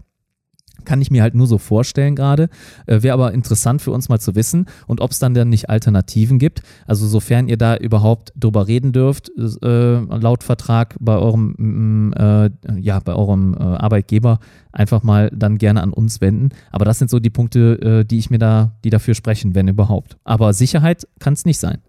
[0.88, 2.48] Kann ich mir halt nur so vorstellen gerade.
[2.86, 5.68] Äh, Wäre aber interessant für uns mal zu wissen und ob es dann dann nicht
[5.68, 6.62] Alternativen gibt.
[6.86, 12.50] Also sofern ihr da überhaupt drüber reden dürft, äh, laut Vertrag bei eurem, mm, äh,
[12.80, 14.40] ja, bei eurem äh, Arbeitgeber,
[14.72, 16.54] einfach mal dann gerne an uns wenden.
[16.72, 19.68] Aber das sind so die Punkte, äh, die ich mir da, die dafür sprechen, wenn
[19.68, 20.16] überhaupt.
[20.24, 21.82] Aber Sicherheit kann es nicht sein.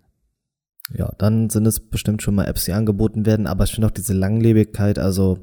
[0.93, 3.91] Ja, dann sind es bestimmt schon mal Apps, die angeboten werden, aber ich finde auch
[3.91, 5.39] diese Langlebigkeit, also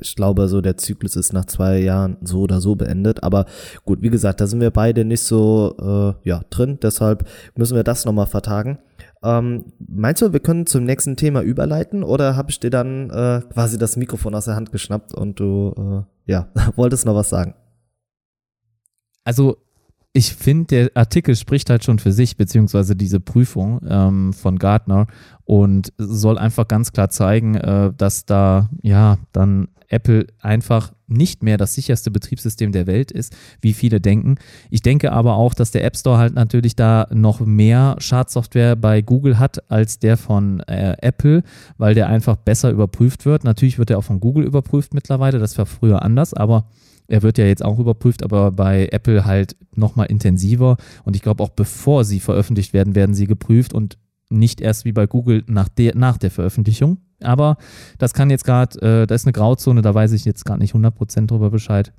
[0.00, 3.22] ich glaube, so der Zyklus ist nach zwei Jahren so oder so beendet.
[3.22, 3.46] Aber
[3.84, 6.78] gut, wie gesagt, da sind wir beide nicht so äh, ja, drin.
[6.80, 7.26] Deshalb
[7.56, 8.78] müssen wir das nochmal vertagen.
[9.22, 13.42] Ähm, meinst du, wir können zum nächsten Thema überleiten oder habe ich dir dann äh,
[13.52, 15.74] quasi das Mikrofon aus der Hand geschnappt und du
[16.26, 17.54] äh, ja, wolltest noch was sagen?
[19.24, 19.58] Also
[20.12, 25.06] ich finde, der Artikel spricht halt schon für sich, beziehungsweise diese Prüfung ähm, von Gartner
[25.44, 31.58] und soll einfach ganz klar zeigen, äh, dass da ja dann Apple einfach nicht mehr
[31.58, 34.36] das sicherste Betriebssystem der Welt ist, wie viele denken.
[34.70, 39.02] Ich denke aber auch, dass der App Store halt natürlich da noch mehr Schadsoftware bei
[39.02, 41.42] Google hat als der von äh, Apple,
[41.78, 43.44] weil der einfach besser überprüft wird.
[43.44, 46.66] Natürlich wird er auch von Google überprüft mittlerweile, das war früher anders, aber
[47.10, 50.76] er wird ja jetzt auch überprüft, aber bei Apple halt nochmal intensiver.
[51.04, 54.92] Und ich glaube, auch bevor sie veröffentlicht werden, werden sie geprüft und nicht erst wie
[54.92, 56.98] bei Google nach der, nach der Veröffentlichung.
[57.22, 57.56] Aber
[57.98, 60.74] das kann jetzt gerade, äh, da ist eine Grauzone, da weiß ich jetzt gerade nicht
[60.74, 61.92] 100% drüber Bescheid.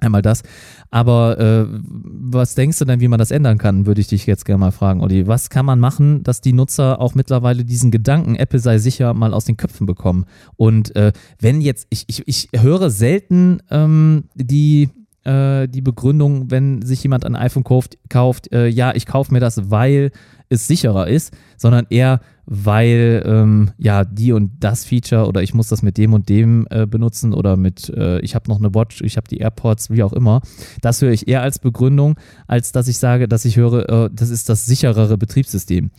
[0.00, 0.42] Einmal das.
[0.90, 4.44] Aber äh, was denkst du denn, wie man das ändern kann, würde ich dich jetzt
[4.44, 5.26] gerne mal fragen, Olli.
[5.26, 9.34] Was kann man machen, dass die Nutzer auch mittlerweile diesen Gedanken, Apple sei sicher, mal
[9.34, 10.24] aus den Köpfen bekommen?
[10.56, 14.88] Und äh, wenn jetzt, ich, ich, ich höre selten ähm, die,
[15.24, 19.40] äh, die Begründung, wenn sich jemand ein iPhone kauft, kauft äh, ja, ich kaufe mir
[19.40, 20.10] das, weil
[20.48, 25.68] es sicherer ist, sondern eher, weil ähm, ja die und das Feature oder ich muss
[25.68, 29.02] das mit dem und dem äh, benutzen oder mit äh, ich habe noch eine Watch,
[29.02, 30.40] ich habe die AirPods, wie auch immer.
[30.80, 32.18] Das höre ich eher als Begründung,
[32.48, 35.90] als dass ich sage, dass ich höre, äh, das ist das sicherere Betriebssystem.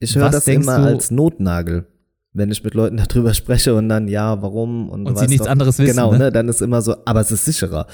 [0.00, 1.86] Ich höre das immer du, als Notnagel
[2.34, 5.50] wenn ich mit Leuten darüber spreche und dann ja, warum und, und sie nichts doch,
[5.50, 5.94] anderes wissen.
[5.94, 6.18] Genau, ne?
[6.18, 6.32] ne?
[6.32, 7.86] dann ist immer so, aber es ist sicherer.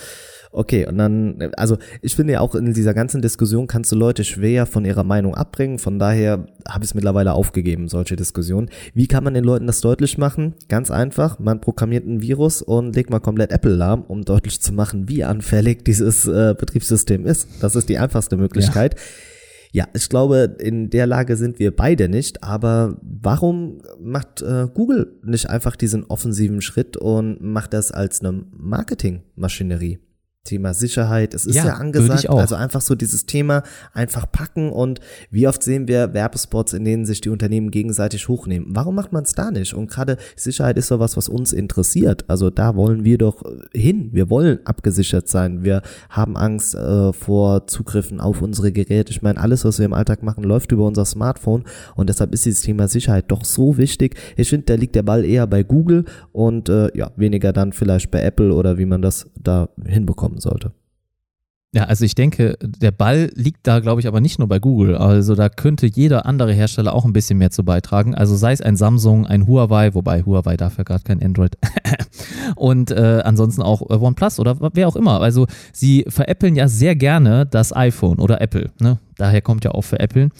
[0.50, 4.24] Okay, und dann, also ich finde ja auch in dieser ganzen Diskussion kannst du Leute
[4.24, 5.78] schwer von ihrer Meinung abbringen.
[5.78, 8.70] Von daher habe ich es mittlerweile aufgegeben, solche Diskussionen.
[8.94, 10.54] Wie kann man den Leuten das deutlich machen?
[10.68, 14.72] Ganz einfach, man programmiert ein Virus und legt mal komplett Apple lahm, um deutlich zu
[14.72, 17.48] machen, wie anfällig dieses äh, Betriebssystem ist.
[17.60, 18.94] Das ist die einfachste Möglichkeit.
[18.94, 19.00] Ja.
[19.70, 25.18] Ja, ich glaube, in der Lage sind wir beide nicht, aber warum macht äh, Google
[25.22, 29.98] nicht einfach diesen offensiven Schritt und macht das als eine Marketingmaschinerie?
[30.48, 33.62] Thema Sicherheit, es ist ja, ja angesagt, also einfach so dieses Thema
[33.92, 35.00] einfach packen und
[35.30, 38.68] wie oft sehen wir Werbespots, in denen sich die Unternehmen gegenseitig hochnehmen.
[38.70, 39.74] Warum macht man es da nicht?
[39.74, 42.24] Und gerade Sicherheit ist so was, was uns interessiert.
[42.28, 43.42] Also da wollen wir doch
[43.74, 44.08] hin.
[44.12, 45.64] Wir wollen abgesichert sein.
[45.64, 49.12] Wir haben Angst äh, vor Zugriffen auf unsere Geräte.
[49.12, 51.64] Ich meine, alles, was wir im Alltag machen, läuft über unser Smartphone
[51.94, 54.16] und deshalb ist dieses Thema Sicherheit doch so wichtig.
[54.36, 58.10] Ich finde, da liegt der Ball eher bei Google und äh, ja, weniger dann vielleicht
[58.10, 60.72] bei Apple oder wie man das da hinbekommt kommen sollte.
[61.74, 64.96] Ja, also ich denke, der Ball liegt da, glaube ich, aber nicht nur bei Google.
[64.96, 68.14] Also da könnte jeder andere Hersteller auch ein bisschen mehr zu beitragen.
[68.14, 71.58] Also sei es ein Samsung, ein Huawei, wobei Huawei darf ja gerade kein Android.
[72.56, 75.20] Und äh, ansonsten auch OnePlus oder wer auch immer.
[75.20, 78.70] Also sie veräppeln ja sehr gerne das iPhone oder Apple.
[78.80, 78.96] Ne?
[79.18, 80.30] Daher kommt ja auch für Apple.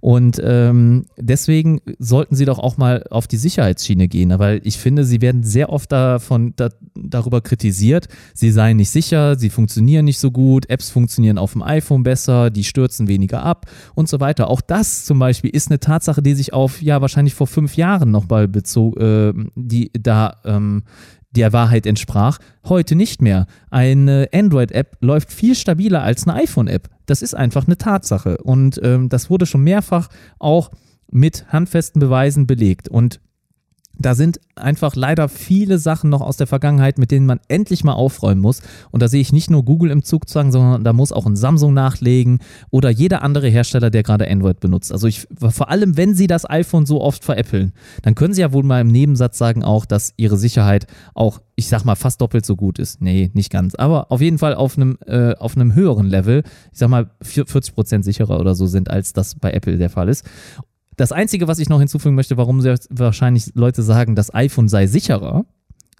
[0.00, 5.04] Und ähm, deswegen sollten sie doch auch mal auf die Sicherheitsschiene gehen, weil ich finde,
[5.04, 10.18] sie werden sehr oft davon da, darüber kritisiert, sie seien nicht sicher, sie funktionieren nicht
[10.18, 14.48] so gut, Apps funktionieren auf dem iPhone besser, die stürzen weniger ab und so weiter.
[14.48, 18.10] Auch das zum Beispiel ist eine Tatsache, die sich auf ja wahrscheinlich vor fünf Jahren
[18.10, 20.84] noch mal bezog, äh, die da ähm,
[21.30, 22.38] der Wahrheit entsprach,
[22.68, 23.46] heute nicht mehr.
[23.70, 26.88] Eine Android-App läuft viel stabiler als eine iPhone-App.
[27.06, 28.38] Das ist einfach eine Tatsache.
[28.38, 30.70] Und ähm, das wurde schon mehrfach auch
[31.10, 32.88] mit handfesten Beweisen belegt.
[32.88, 33.20] Und
[33.98, 37.92] da sind einfach leider viele Sachen noch aus der Vergangenheit, mit denen man endlich mal
[37.92, 38.62] aufräumen muss.
[38.90, 41.74] Und da sehe ich nicht nur Google im Zugzwang, sondern da muss auch ein Samsung
[41.74, 42.38] nachlegen
[42.70, 44.92] oder jeder andere Hersteller, der gerade Android benutzt.
[44.92, 47.72] Also ich, vor allem, wenn sie das iPhone so oft veräppeln,
[48.02, 51.68] dann können sie ja wohl mal im Nebensatz sagen auch, dass ihre Sicherheit auch, ich
[51.68, 53.00] sag mal, fast doppelt so gut ist.
[53.00, 53.74] Nee, nicht ganz.
[53.74, 56.42] Aber auf jeden Fall auf einem, äh, auf einem höheren Level,
[56.72, 60.08] ich sag mal, 40 Prozent sicherer oder so sind, als das bei Apple der Fall
[60.08, 60.24] ist.
[60.98, 64.88] Das Einzige, was ich noch hinzufügen möchte, warum sehr wahrscheinlich Leute sagen, das iPhone sei
[64.88, 65.46] sicherer,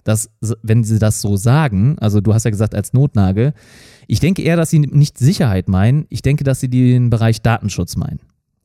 [0.03, 0.29] dass,
[0.61, 3.53] wenn sie das so sagen, also du hast ja gesagt als Notnagel,
[4.07, 7.95] ich denke eher, dass sie nicht Sicherheit meinen, ich denke, dass sie den Bereich Datenschutz
[7.95, 8.19] meinen.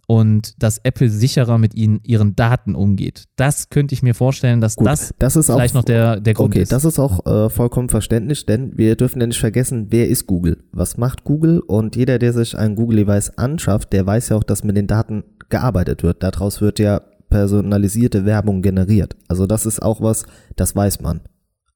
[0.07, 3.25] Und dass Apple sicherer mit ihnen, ihren Daten umgeht.
[3.37, 6.35] Das könnte ich mir vorstellen, dass Gut, das, das ist vielleicht auch, noch der, der
[6.35, 6.73] Grund okay, ist.
[6.73, 10.63] Das ist auch äh, vollkommen verständlich, denn wir dürfen ja nicht vergessen, wer ist Google?
[10.73, 11.61] Was macht Google?
[11.61, 15.25] Und jeder, der sich ein Google-Device anschafft, der weiß ja auch, dass mit den Daten
[15.49, 16.23] gearbeitet wird.
[16.23, 17.01] Daraus wird ja
[17.31, 19.17] personalisierte Werbung generiert.
[19.29, 20.25] Also das ist auch was,
[20.57, 21.21] das weiß man.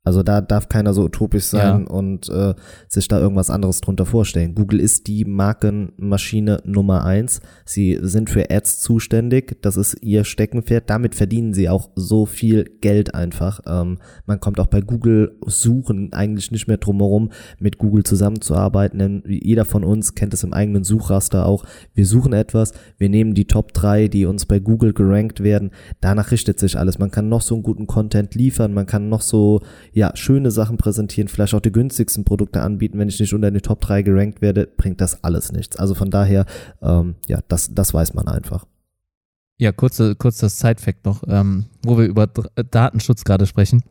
[0.04, 1.86] Also da darf keiner so utopisch sein ja.
[1.86, 2.54] und äh,
[2.88, 4.54] sich da irgendwas anderes drunter vorstellen.
[4.54, 7.42] Google ist die Markenmaschine Nummer eins.
[7.66, 9.60] Sie sind für Ads zuständig.
[9.60, 10.88] Das ist ihr Steckenpferd.
[10.88, 13.60] Damit verdienen sie auch so viel Geld einfach.
[13.66, 18.98] Ähm, man kommt auch bei Google Suchen eigentlich nicht mehr drum herum, mit Google zusammenzuarbeiten.
[18.98, 21.64] Denn jeder von uns kennt es im eigenen Suchraster auch.
[21.92, 25.70] Wir suchen etwas, wir nehmen die Top drei, die uns bei Google gerankt werden.
[26.00, 26.98] Danach richtet sich alles.
[26.98, 29.60] Man kann noch so einen guten Content liefern, man kann noch so
[29.92, 33.60] ja, schöne Sachen präsentieren, vielleicht auch die günstigsten Produkte anbieten, wenn ich nicht unter die
[33.60, 35.76] Top 3 gerankt werde, bringt das alles nichts.
[35.76, 36.46] Also von daher,
[36.82, 38.66] ähm, ja, das, das weiß man einfach.
[39.58, 43.82] Ja, kurze, kurz das Side-Fact noch, ähm, wo wir über äh, Datenschutz gerade sprechen.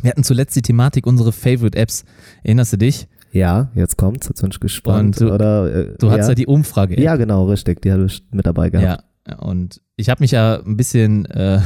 [0.00, 2.04] Wir hatten zuletzt die Thematik unsere Favorite Apps.
[2.42, 3.06] Erinnerst du dich?
[3.32, 5.20] Ja, jetzt kommt's, jetzt bin ich gespannt.
[5.20, 6.94] du, Oder, äh, du hattest ja die Umfrage.
[6.94, 7.00] -App.
[7.00, 9.04] Ja, genau, richtig, die hatte ich mit dabei gehabt.
[9.28, 11.60] Ja, und ich habe mich ja ein bisschen äh,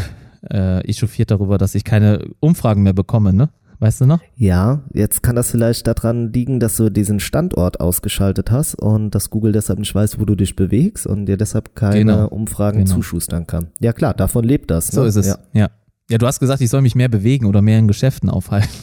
[0.50, 3.50] äh, echauffiert darüber, dass ich keine Umfragen mehr bekomme, ne?
[3.80, 4.20] Weißt du noch?
[4.36, 9.30] Ja, jetzt kann das vielleicht daran liegen, dass du diesen Standort ausgeschaltet hast und dass
[9.30, 12.28] Google deshalb nicht weiß, wo du dich bewegst und dir deshalb keine genau.
[12.28, 12.94] Umfragen genau.
[12.94, 13.68] zuschustern kann.
[13.80, 14.92] Ja klar, davon lebt das.
[14.92, 14.96] Ne?
[14.96, 15.38] So ist es, ja.
[15.52, 15.70] ja.
[16.10, 18.68] Ja, du hast gesagt, ich soll mich mehr bewegen oder mehr in Geschäften aufhalten.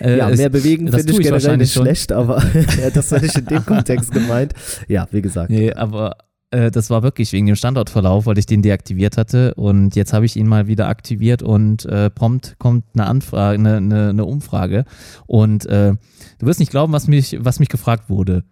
[0.00, 2.42] Äh, ja, mehr bewegen finde ich, ich generell nicht schlecht, aber
[2.94, 4.52] das war nicht in dem Kontext gemeint.
[4.88, 5.50] Ja, wie gesagt.
[5.50, 6.16] Nee, aber
[6.54, 9.54] äh, das war wirklich wegen dem Standortverlauf, weil ich den deaktiviert hatte.
[9.54, 13.76] Und jetzt habe ich ihn mal wieder aktiviert und äh, prompt kommt eine Anfrage, eine,
[13.76, 14.84] eine, eine Umfrage.
[15.26, 15.94] Und äh,
[16.38, 18.44] du wirst nicht glauben, was mich, was mich gefragt wurde.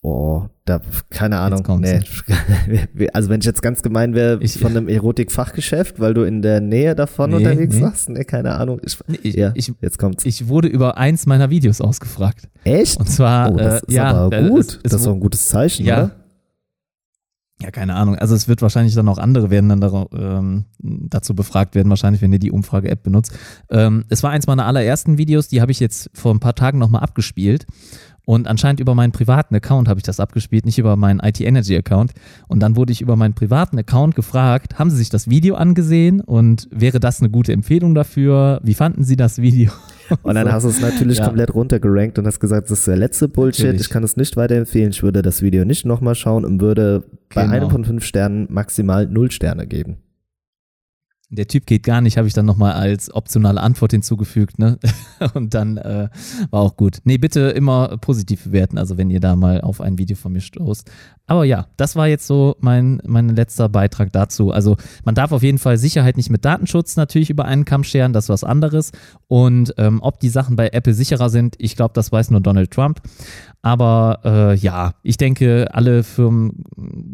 [0.00, 0.80] Oh, da,
[1.10, 1.64] keine Ahnung.
[1.80, 2.00] Nee.
[3.12, 6.94] Also wenn ich jetzt ganz gemein wäre von einem Erotikfachgeschäft, weil du in der Nähe
[6.94, 7.82] davon nee, unterwegs nee.
[7.82, 8.80] warst, nee, keine Ahnung.
[8.84, 10.24] Ich, ich, ja, ich, jetzt kommt's.
[10.24, 12.48] Ich wurde über eins meiner Videos ausgefragt.
[12.62, 13.00] Echt?
[13.00, 14.60] Und zwar, oh, das äh, ist ja, aber gut.
[14.60, 16.10] Es, es, das ist doch ein gutes Zeichen, ja, oder?
[17.60, 18.14] Ja, keine Ahnung.
[18.14, 22.22] Also es wird wahrscheinlich dann auch andere werden dann da, ähm, dazu befragt werden, wahrscheinlich,
[22.22, 23.36] wenn ihr die Umfrage-App benutzt.
[23.68, 26.78] Ähm, es war eins meiner allerersten Videos, die habe ich jetzt vor ein paar Tagen
[26.78, 27.66] nochmal abgespielt.
[28.28, 31.74] Und anscheinend über meinen privaten Account habe ich das abgespielt, nicht über meinen IT Energy
[31.74, 32.12] Account.
[32.46, 36.20] Und dann wurde ich über meinen privaten Account gefragt, haben Sie sich das Video angesehen
[36.20, 38.60] und wäre das eine gute Empfehlung dafür?
[38.62, 39.72] Wie fanden Sie das Video?
[40.22, 40.52] Und dann so.
[40.52, 41.24] hast du es natürlich ja.
[41.26, 43.82] komplett runtergerankt und hast gesagt, das ist der letzte Bullshit, natürlich.
[43.82, 47.42] ich kann es nicht weiterempfehlen, ich würde das Video nicht nochmal schauen und würde bei
[47.42, 47.54] genau.
[47.54, 49.98] einem von fünf Sternen maximal null Sterne geben.
[51.30, 54.78] Der Typ geht gar nicht, habe ich dann nochmal als optionale Antwort hinzugefügt, ne?
[55.34, 56.08] Und dann äh,
[56.50, 57.00] war auch gut.
[57.04, 60.40] Nee, bitte immer positiv bewerten, also wenn ihr da mal auf ein Video von mir
[60.40, 60.90] stoßt.
[61.26, 64.50] Aber ja, das war jetzt so mein, mein letzter Beitrag dazu.
[64.50, 68.14] Also man darf auf jeden Fall Sicherheit nicht mit Datenschutz natürlich über einen Kamm scheren,
[68.14, 68.92] das ist was anderes.
[69.26, 72.70] Und ähm, ob die Sachen bei Apple sicherer sind, ich glaube, das weiß nur Donald
[72.70, 73.02] Trump.
[73.62, 76.64] Aber äh, ja, ich denke, alle Firmen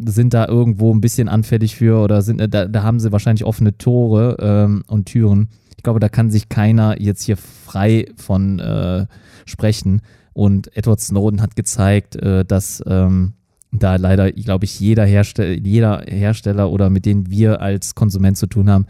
[0.05, 3.45] sind da irgendwo ein bisschen anfällig für oder sind, äh, da, da haben sie wahrscheinlich
[3.45, 5.49] offene Tore ähm, und Türen.
[5.77, 9.07] Ich glaube, da kann sich keiner jetzt hier frei von äh,
[9.47, 10.03] sprechen.
[10.33, 13.35] Und Edward Snowden hat gezeigt, äh, dass ähm,
[13.73, 18.47] da leider, glaube ich, jeder, Herstell jeder Hersteller oder mit denen wir als Konsument zu
[18.47, 18.87] tun haben,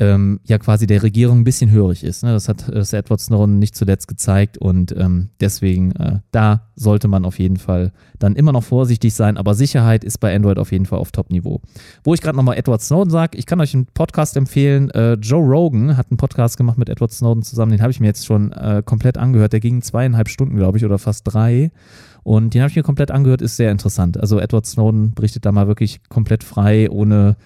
[0.00, 2.24] ähm, ja quasi der Regierung ein bisschen hörig ist.
[2.24, 2.32] Ne?
[2.32, 7.26] Das hat das Edward Snowden nicht zuletzt gezeigt und ähm, deswegen äh, da sollte man
[7.26, 10.86] auf jeden Fall dann immer noch vorsichtig sein, aber Sicherheit ist bei Android auf jeden
[10.86, 11.60] Fall auf Top-Niveau.
[12.02, 14.90] Wo ich gerade nochmal Edward Snowden sage, ich kann euch einen Podcast empfehlen.
[14.90, 18.06] Äh, Joe Rogan hat einen Podcast gemacht mit Edward Snowden zusammen, den habe ich mir
[18.06, 19.52] jetzt schon äh, komplett angehört.
[19.52, 21.70] Der ging zweieinhalb Stunden, glaube ich, oder fast drei.
[22.22, 24.18] Und den habe ich mir komplett angehört, ist sehr interessant.
[24.18, 27.36] Also Edward Snowden berichtet da mal wirklich komplett frei, ohne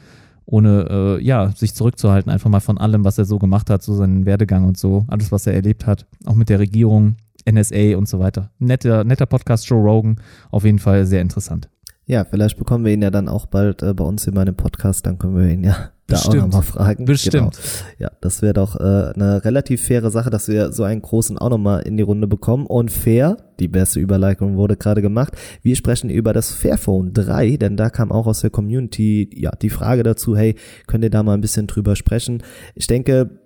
[0.46, 3.94] ohne äh, ja, sich zurückzuhalten, einfach mal von allem, was er so gemacht hat, so
[3.94, 7.16] seinen Werdegang und so, alles, was er erlebt hat, auch mit der Regierung,
[7.50, 8.50] NSA und so weiter.
[8.58, 11.68] Netter, netter Podcast, Joe Rogan, auf jeden Fall sehr interessant.
[12.06, 15.06] Ja, vielleicht bekommen wir ihn ja dann auch bald äh, bei uns in meinem Podcast,
[15.06, 16.36] dann können wir ihn ja da Bestimmt.
[16.36, 17.04] auch nochmal fragen.
[17.06, 17.32] Bestimmt.
[17.32, 17.50] Genau.
[17.98, 21.48] Ja, das wäre doch äh, eine relativ faire Sache, dass wir so einen großen auch
[21.48, 22.66] nochmal in die Runde bekommen.
[22.66, 25.34] Und fair, die beste Überleitung wurde gerade gemacht.
[25.62, 29.70] Wir sprechen über das Fairphone 3, denn da kam auch aus der Community ja die
[29.70, 30.56] Frage dazu, hey,
[30.86, 32.42] könnt ihr da mal ein bisschen drüber sprechen?
[32.74, 33.40] Ich denke,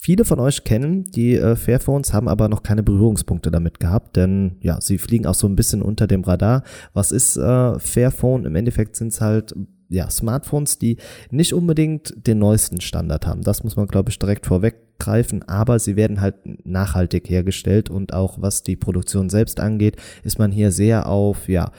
[0.00, 4.56] Viele von euch kennen die äh, Fairphones, haben aber noch keine Berührungspunkte damit gehabt, denn
[4.60, 6.62] ja, sie fliegen auch so ein bisschen unter dem Radar.
[6.94, 8.44] Was ist äh, Fairphone?
[8.44, 9.56] Im Endeffekt sind es halt
[9.88, 10.98] ja, Smartphones, die
[11.30, 13.42] nicht unbedingt den neuesten Standard haben.
[13.42, 16.36] Das muss man, glaube ich, direkt vorweggreifen, aber sie werden halt
[16.66, 21.72] nachhaltig hergestellt und auch was die Produktion selbst angeht, ist man hier sehr auf, ja,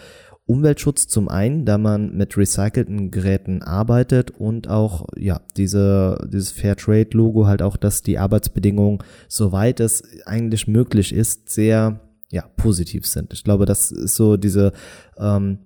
[0.50, 7.16] Umweltschutz zum einen, da man mit recycelten Geräten arbeitet und auch ja diese dieses Fairtrade
[7.16, 12.00] Logo halt auch, dass die Arbeitsbedingungen soweit es eigentlich möglich ist sehr
[12.32, 13.32] ja positiv sind.
[13.32, 14.72] Ich glaube, das ist so diese
[15.20, 15.60] ähm,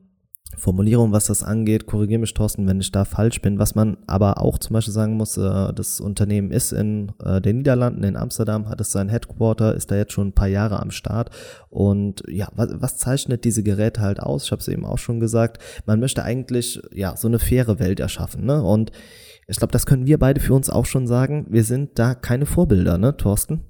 [0.58, 1.86] Formulierung, was das angeht.
[1.86, 3.60] Korrigiere mich, Thorsten, wenn ich da falsch bin.
[3.60, 7.58] Was man aber auch zum Beispiel sagen muss, äh, das Unternehmen ist in äh, den
[7.58, 10.92] Niederlanden, in Amsterdam, hat es sein Headquarter, ist da jetzt schon ein paar Jahre am
[10.92, 11.30] Start.
[11.70, 14.46] Und ja, was, was zeichnet diese Geräte halt aus?
[14.46, 15.62] Ich habe es eben auch schon gesagt.
[15.86, 18.46] Man möchte eigentlich ja so eine faire Welt erschaffen.
[18.46, 18.62] Ne?
[18.64, 18.92] Und
[19.48, 21.46] ich glaube, das können wir beide für uns auch schon sagen.
[21.50, 23.62] Wir sind da keine Vorbilder, ne, Thorsten?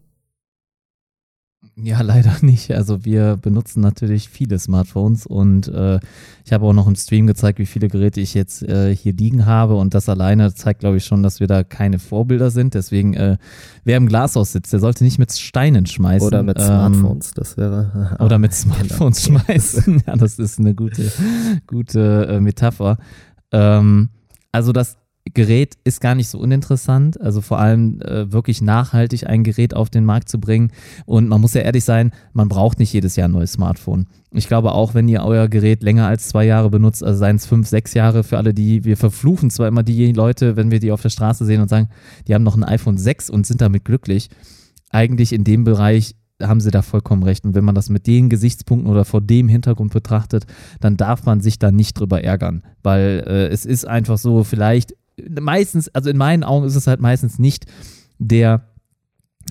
[1.84, 2.72] Ja, leider nicht.
[2.72, 6.00] Also wir benutzen natürlich viele Smartphones und äh,
[6.46, 9.48] ich habe auch noch im Stream gezeigt, wie viele Geräte ich jetzt äh, hier liegen
[9.48, 12.76] habe und das alleine zeigt, glaube ich, schon, dass wir da keine Vorbilder sind.
[12.76, 13.38] Deswegen, äh,
[13.84, 16.28] wer im Glashaus sitzt, der sollte nicht mit Steinen schmeißen.
[16.28, 18.18] Oder mit ähm, Smartphones, das wäre.
[18.20, 19.40] Oder mit Smartphones genau.
[19.40, 20.04] schmeißen.
[20.08, 21.12] ja, das ist eine gute,
[21.66, 22.98] gute äh, Metapher.
[23.52, 24.10] Ähm,
[24.52, 24.98] also das
[25.34, 27.20] Gerät ist gar nicht so uninteressant.
[27.22, 30.72] Also vor allem äh, wirklich nachhaltig ein Gerät auf den Markt zu bringen.
[31.06, 34.08] Und man muss ja ehrlich sein, man braucht nicht jedes Jahr ein neues Smartphone.
[34.32, 37.46] Ich glaube auch, wenn ihr euer Gerät länger als zwei Jahre benutzt, also seien es
[37.46, 40.92] fünf, sechs Jahre für alle, die wir verfluchen zwar immer die Leute, wenn wir die
[40.92, 41.90] auf der Straße sehen und sagen,
[42.28, 44.30] die haben noch ein iPhone 6 und sind damit glücklich.
[44.90, 47.46] Eigentlich in dem Bereich haben sie da vollkommen recht.
[47.46, 50.46] Und wenn man das mit den Gesichtspunkten oder vor dem Hintergrund betrachtet,
[50.82, 52.64] dann darf man sich da nicht drüber ärgern.
[52.82, 54.96] Weil äh, es ist einfach so, vielleicht
[55.40, 57.66] meistens, also in meinen Augen ist es halt meistens nicht
[58.20, 58.68] der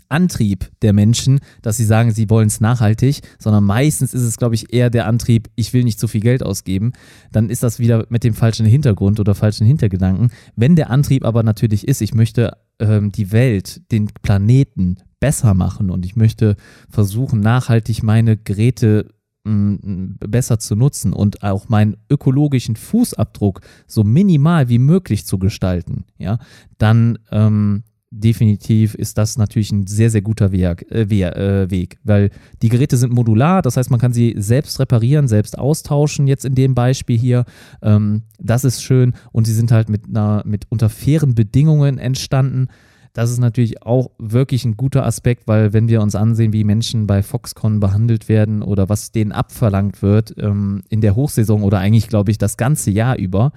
[0.08, 4.54] Antrieb der Menschen, dass sie sagen, sie wollen es nachhaltig, sondern meistens ist es, glaube
[4.54, 6.92] ich, eher der Antrieb, ich will nicht zu viel Geld ausgeben.
[7.30, 10.30] Dann ist das wieder mit dem falschen Hintergrund oder falschen Hintergedanken.
[10.54, 15.90] Wenn der Antrieb aber natürlich ist, ich möchte ähm, die Welt, den Planeten besser machen
[15.90, 16.56] und ich möchte
[16.90, 19.08] versuchen, nachhaltig meine Geräte
[19.44, 26.38] besser zu nutzen und auch meinen ökologischen Fußabdruck so minimal wie möglich zu gestalten, ja,
[26.78, 27.82] dann ähm,
[28.12, 32.96] definitiv ist das natürlich ein sehr, sehr guter Weg, äh, äh, Weg, weil die Geräte
[32.96, 37.18] sind modular, das heißt, man kann sie selbst reparieren, selbst austauschen, jetzt in dem Beispiel
[37.18, 37.44] hier.
[37.80, 42.68] Ähm, das ist schön und sie sind halt mit einer, mit unter fairen Bedingungen entstanden.
[43.12, 47.06] Das ist natürlich auch wirklich ein guter Aspekt, weil wenn wir uns ansehen, wie Menschen
[47.06, 52.08] bei Foxconn behandelt werden oder was denen abverlangt wird ähm, in der Hochsaison oder eigentlich,
[52.08, 53.52] glaube ich, das ganze Jahr über,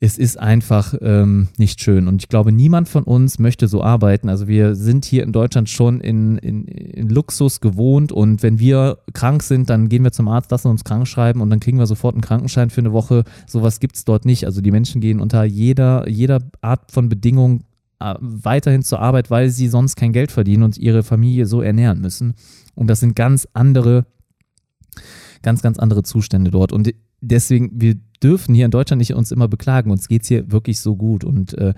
[0.00, 2.08] es ist einfach ähm, nicht schön.
[2.08, 4.28] Und ich glaube, niemand von uns möchte so arbeiten.
[4.28, 8.98] Also wir sind hier in Deutschland schon in, in, in, Luxus gewohnt und wenn wir
[9.12, 11.86] krank sind, dann gehen wir zum Arzt, lassen uns krank schreiben und dann kriegen wir
[11.86, 13.24] sofort einen Krankenschein für eine Woche.
[13.46, 14.46] Sowas gibt es dort nicht.
[14.46, 17.64] Also die Menschen gehen unter jeder, jeder Art von Bedingung
[17.98, 22.34] weiterhin zur Arbeit, weil sie sonst kein Geld verdienen und ihre Familie so ernähren müssen.
[22.74, 24.06] Und das sind ganz andere,
[25.42, 26.72] ganz, ganz andere Zustände dort.
[26.72, 29.90] Und deswegen, wir dürfen hier in Deutschland nicht uns immer beklagen.
[29.90, 31.24] Uns geht es hier wirklich so gut.
[31.24, 31.74] Und äh,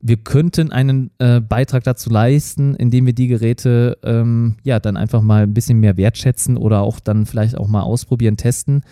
[0.00, 5.22] wir könnten einen äh, Beitrag dazu leisten, indem wir die Geräte ähm, ja dann einfach
[5.22, 8.82] mal ein bisschen mehr wertschätzen oder auch dann vielleicht auch mal ausprobieren, testen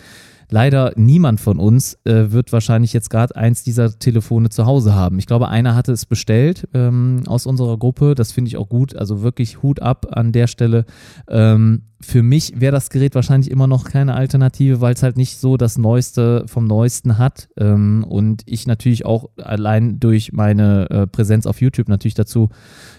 [0.49, 5.19] leider niemand von uns äh, wird wahrscheinlich jetzt gerade eins dieser Telefone zu Hause haben.
[5.19, 8.15] Ich glaube, einer hatte es bestellt ähm, aus unserer Gruppe.
[8.15, 8.95] Das finde ich auch gut.
[8.95, 10.85] Also wirklich Hut ab an der Stelle.
[11.27, 15.37] Ähm, für mich wäre das Gerät wahrscheinlich immer noch keine Alternative, weil es halt nicht
[15.37, 17.49] so das Neueste vom Neuesten hat.
[17.57, 22.49] Ähm, und ich natürlich auch allein durch meine äh, Präsenz auf YouTube natürlich dazu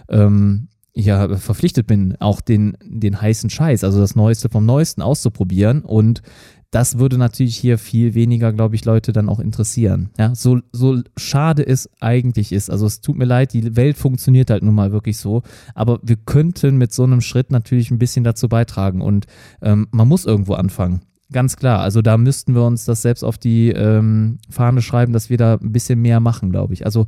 [0.08, 5.82] ähm, ja, verpflichtet bin, auch den, den heißen Scheiß, also das Neueste vom Neuesten auszuprobieren.
[5.82, 6.22] Und
[6.70, 10.10] das würde natürlich hier viel weniger, glaube ich, Leute dann auch interessieren.
[10.18, 12.70] Ja, so, so schade es eigentlich ist.
[12.70, 15.42] Also es tut mir leid, die Welt funktioniert halt nun mal wirklich so.
[15.74, 19.26] Aber wir könnten mit so einem Schritt natürlich ein bisschen dazu beitragen und
[19.62, 21.00] ähm, man muss irgendwo anfangen.
[21.32, 21.80] Ganz klar.
[21.80, 25.54] Also da müssten wir uns das selbst auf die ähm, Fahne schreiben, dass wir da
[25.54, 26.84] ein bisschen mehr machen, glaube ich.
[26.84, 27.06] Also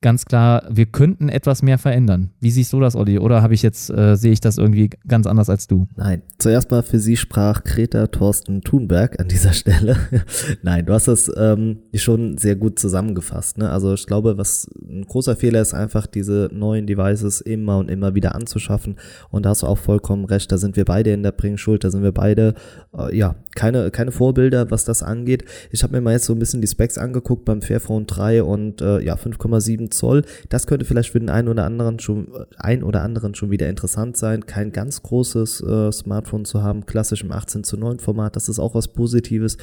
[0.00, 2.30] ganz klar, wir könnten etwas mehr verändern.
[2.40, 3.18] Wie siehst du das, Olli?
[3.18, 5.88] Oder habe ich jetzt, äh, sehe ich das irgendwie ganz anders als du?
[5.96, 6.22] Nein.
[6.38, 9.96] Zuerst mal für sie sprach Greta Thorsten Thunberg an dieser Stelle.
[10.62, 13.58] Nein, du hast das ähm, schon sehr gut zusammengefasst.
[13.58, 13.70] Ne?
[13.70, 18.14] Also ich glaube, was ein großer Fehler ist, einfach diese neuen Devices immer und immer
[18.14, 18.96] wieder anzuschaffen.
[19.30, 20.52] Und da hast du auch vollkommen recht.
[20.52, 21.82] Da sind wir beide in der Bringschuld.
[21.82, 22.54] Da sind wir beide,
[22.96, 25.44] äh, ja, keine, keine Vorbilder, was das angeht.
[25.72, 28.80] Ich habe mir mal jetzt so ein bisschen die Specs angeguckt beim Fairphone 3 und
[28.80, 30.24] äh, ja, 5,7 Zoll.
[30.48, 34.16] Das könnte vielleicht für den einen oder anderen schon, ein oder anderen schon wieder interessant
[34.16, 34.46] sein.
[34.46, 38.58] Kein ganz großes äh, Smartphone zu haben, klassisch im 18 zu 9 Format, das ist
[38.58, 39.56] auch was Positives.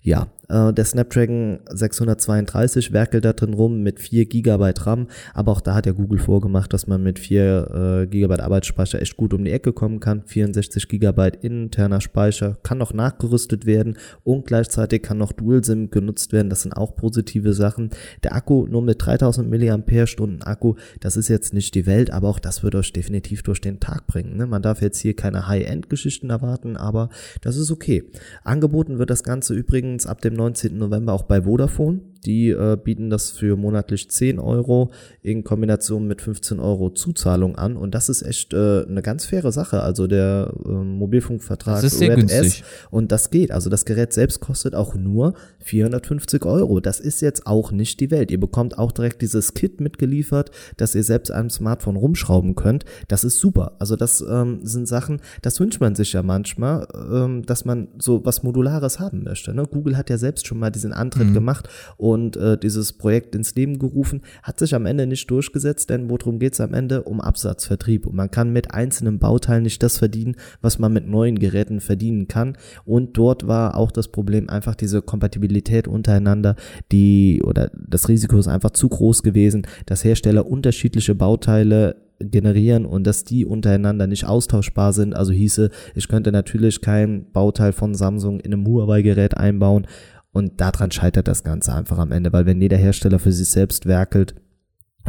[0.00, 5.60] Ja, äh, der Snapdragon 632 werkelt da drin rum mit 4 GB RAM, aber auch
[5.60, 9.44] da hat ja Google vorgemacht, dass man mit 4 äh, GB Arbeitsspeicher echt gut um
[9.44, 10.22] die Ecke kommen kann.
[10.24, 16.48] 64 GB interner Speicher kann noch nachgerüstet werden und gleichzeitig kann noch Dual-SIM genutzt werden.
[16.48, 17.90] Das sind auch positive Sachen.
[18.22, 22.38] Der Akku nur mit 3000 mAh Akku, das ist jetzt nicht die Welt, aber auch
[22.38, 24.36] das wird euch definitiv durch den Tag bringen.
[24.36, 24.46] Ne?
[24.46, 27.08] Man darf jetzt hier keine High-End-Geschichten erwarten, aber
[27.40, 28.04] das ist okay.
[28.44, 30.76] Angeboten wird das Ganze übrigens ab dem 19.
[30.76, 32.00] November auch bei Vodafone.
[32.24, 34.90] Die äh, bieten das für monatlich 10 Euro
[35.22, 37.76] in Kombination mit 15 Euro Zuzahlung an.
[37.76, 39.82] Und das ist echt äh, eine ganz faire Sache.
[39.82, 42.60] Also der äh, Mobilfunkvertrag das ist sehr Red günstig.
[42.60, 42.62] S.
[42.90, 43.52] Und das geht.
[43.52, 46.80] Also das Gerät selbst kostet auch nur 450 Euro.
[46.80, 48.30] Das ist jetzt auch nicht die Welt.
[48.30, 52.84] Ihr bekommt auch direkt dieses Kit mitgeliefert, dass ihr selbst einem Smartphone rumschrauben könnt.
[53.06, 53.76] Das ist super.
[53.78, 58.24] Also das ähm, sind Sachen, das wünscht man sich ja manchmal, ähm, dass man so
[58.24, 59.54] was Modulares haben möchte.
[59.54, 59.66] Ne?
[59.78, 61.34] Google hat ja selbst schon mal diesen Antritt mhm.
[61.34, 66.10] gemacht und äh, dieses Projekt ins Leben gerufen, hat sich am Ende nicht durchgesetzt, denn
[66.10, 67.02] worum geht es am Ende?
[67.02, 68.06] Um Absatzvertrieb.
[68.06, 72.26] Und man kann mit einzelnen Bauteilen nicht das verdienen, was man mit neuen Geräten verdienen
[72.26, 72.58] kann.
[72.84, 76.56] Und dort war auch das Problem einfach diese Kompatibilität untereinander,
[76.90, 83.06] die oder das Risiko ist einfach zu groß gewesen, dass Hersteller unterschiedliche Bauteile generieren und
[83.06, 85.14] dass die untereinander nicht austauschbar sind.
[85.14, 89.86] Also hieße, ich könnte natürlich kein Bauteil von Samsung in einem Huawei-Gerät einbauen
[90.32, 93.86] und daran scheitert das Ganze einfach am Ende, weil wenn jeder Hersteller für sich selbst
[93.86, 94.34] werkelt,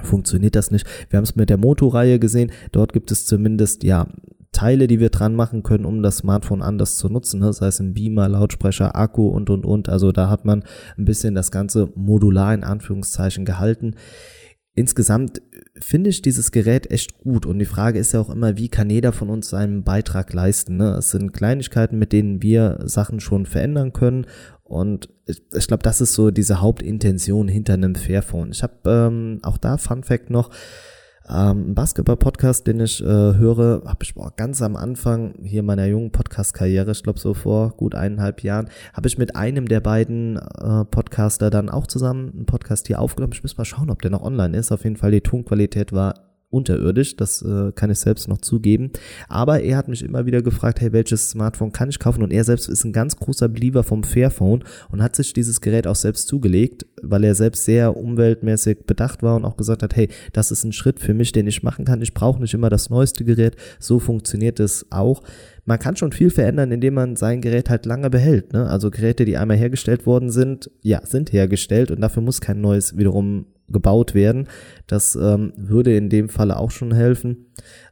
[0.01, 0.87] funktioniert das nicht.
[1.09, 2.51] Wir haben es mit der Moto-Reihe gesehen.
[2.71, 4.07] Dort gibt es zumindest, ja,
[4.51, 7.41] Teile, die wir dran machen können, um das Smartphone anders zu nutzen.
[7.41, 9.89] Das heißt ein Beamer, Lautsprecher, Akku und, und, und.
[9.89, 10.63] Also da hat man
[10.97, 13.95] ein bisschen das Ganze modular in Anführungszeichen gehalten.
[14.73, 15.41] Insgesamt
[15.77, 18.89] finde ich dieses Gerät echt gut und die Frage ist ja auch immer, wie kann
[18.89, 20.77] jeder von uns seinen Beitrag leisten?
[20.77, 20.95] Ne?
[20.97, 24.25] Es sind Kleinigkeiten, mit denen wir Sachen schon verändern können
[24.63, 28.51] und ich, ich glaube, das ist so diese Hauptintention hinter einem Fairphone.
[28.51, 30.51] Ich habe ähm, auch da Fun Fact noch.
[31.29, 36.11] Ähm, Basketball-Podcast, den ich äh, höre, habe ich boah, ganz am Anfang hier meiner jungen
[36.11, 40.85] Podcast-Karriere, ich glaube so vor gut eineinhalb Jahren, habe ich mit einem der beiden äh,
[40.85, 43.33] Podcaster dann auch zusammen einen Podcast hier aufgenommen.
[43.33, 44.71] Ich muss mal schauen, ob der noch online ist.
[44.71, 48.91] Auf jeden Fall die Tonqualität war unterirdisch, das äh, kann ich selbst noch zugeben.
[49.27, 52.23] Aber er hat mich immer wieder gefragt, hey, welches Smartphone kann ich kaufen?
[52.23, 55.85] Und er selbst ist ein ganz großer Believer vom Fairphone und hat sich dieses Gerät
[55.85, 60.09] auch selbst zugelegt, weil er selbst sehr umweltmäßig bedacht war und auch gesagt hat, hey,
[60.33, 62.01] das ist ein Schritt für mich, den ich machen kann.
[62.01, 63.55] Ich brauche nicht immer das neueste Gerät.
[63.79, 65.21] So funktioniert es auch
[65.65, 68.53] man kann schon viel verändern, indem man sein Gerät halt lange behält.
[68.53, 68.67] Ne?
[68.67, 72.97] Also Geräte, die einmal hergestellt worden sind, ja, sind hergestellt und dafür muss kein neues
[72.97, 74.47] wiederum gebaut werden.
[74.87, 77.45] Das ähm, würde in dem Falle auch schon helfen.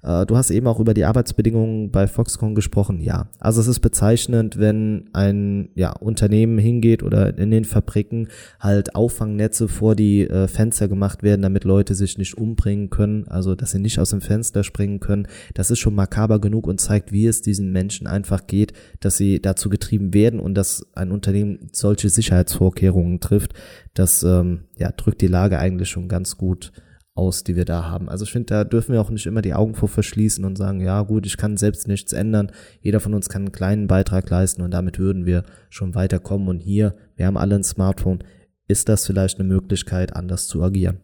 [0.04, 3.02] Äh, du hast eben auch über die Arbeitsbedingungen bei Foxconn gesprochen.
[3.02, 8.30] Ja, also es ist bezeichnend, wenn ein ja, Unternehmen hingeht oder in den Fabriken
[8.60, 13.56] halt Auffangnetze vor die äh, Fenster gemacht werden, damit Leute sich nicht umbringen können, also
[13.56, 15.28] dass sie nicht aus dem Fenster springen können.
[15.54, 19.42] Das ist schon makaber genug und zeigt, wie es diesen Menschen einfach geht, dass sie
[19.42, 23.54] dazu getrieben werden und dass ein Unternehmen solche Sicherheitsvorkehrungen trifft.
[23.98, 26.72] Das ähm, ja, drückt die Lage eigentlich schon ganz gut
[27.16, 28.10] aus, die wir da haben.
[28.10, 30.82] Also ich finde, da dürfen wir auch nicht immer die Augen vor verschließen und sagen,
[30.82, 32.52] ja gut, ich kann selbst nichts ändern.
[32.82, 36.48] Jeder von uns kann einen kleinen Beitrag leisten und damit würden wir schon weiterkommen.
[36.48, 38.24] Und hier, wir haben alle ein Smartphone,
[38.68, 41.00] ist das vielleicht eine Möglichkeit, anders zu agieren.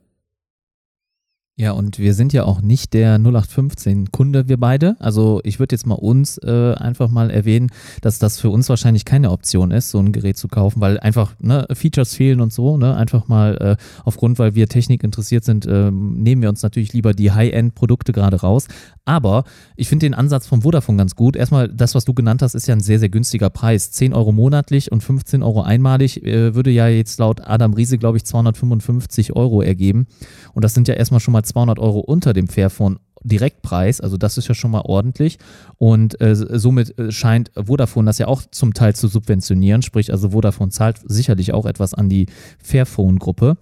[1.55, 4.95] Ja, und wir sind ja auch nicht der 0815-Kunde, wir beide.
[4.97, 7.69] Also ich würde jetzt mal uns äh, einfach mal erwähnen,
[8.01, 11.35] dass das für uns wahrscheinlich keine Option ist, so ein Gerät zu kaufen, weil einfach
[11.39, 12.77] ne, Features fehlen und so.
[12.77, 12.95] Ne?
[12.95, 17.13] Einfach mal äh, aufgrund, weil wir Technik interessiert sind, äh, nehmen wir uns natürlich lieber
[17.13, 18.65] die High-End-Produkte gerade raus.
[19.05, 19.43] Aber
[19.75, 21.35] ich finde den Ansatz vom Vodafone ganz gut.
[21.35, 23.91] Erstmal, das, was du genannt hast, ist ja ein sehr, sehr günstiger Preis.
[23.91, 28.17] 10 Euro monatlich und 15 Euro einmalig äh, würde ja jetzt laut Adam Riese, glaube
[28.17, 30.07] ich, 255 Euro ergeben.
[30.53, 34.37] Und das sind ja erstmal schon mal 200 Euro unter dem Fairphone Direktpreis, also das
[34.37, 35.37] ist ja schon mal ordentlich
[35.77, 40.31] und äh, somit äh, scheint Vodafone das ja auch zum Teil zu subventionieren, sprich also
[40.31, 42.27] Vodafone zahlt sicherlich auch etwas an die
[42.61, 43.57] Fairphone-Gruppe.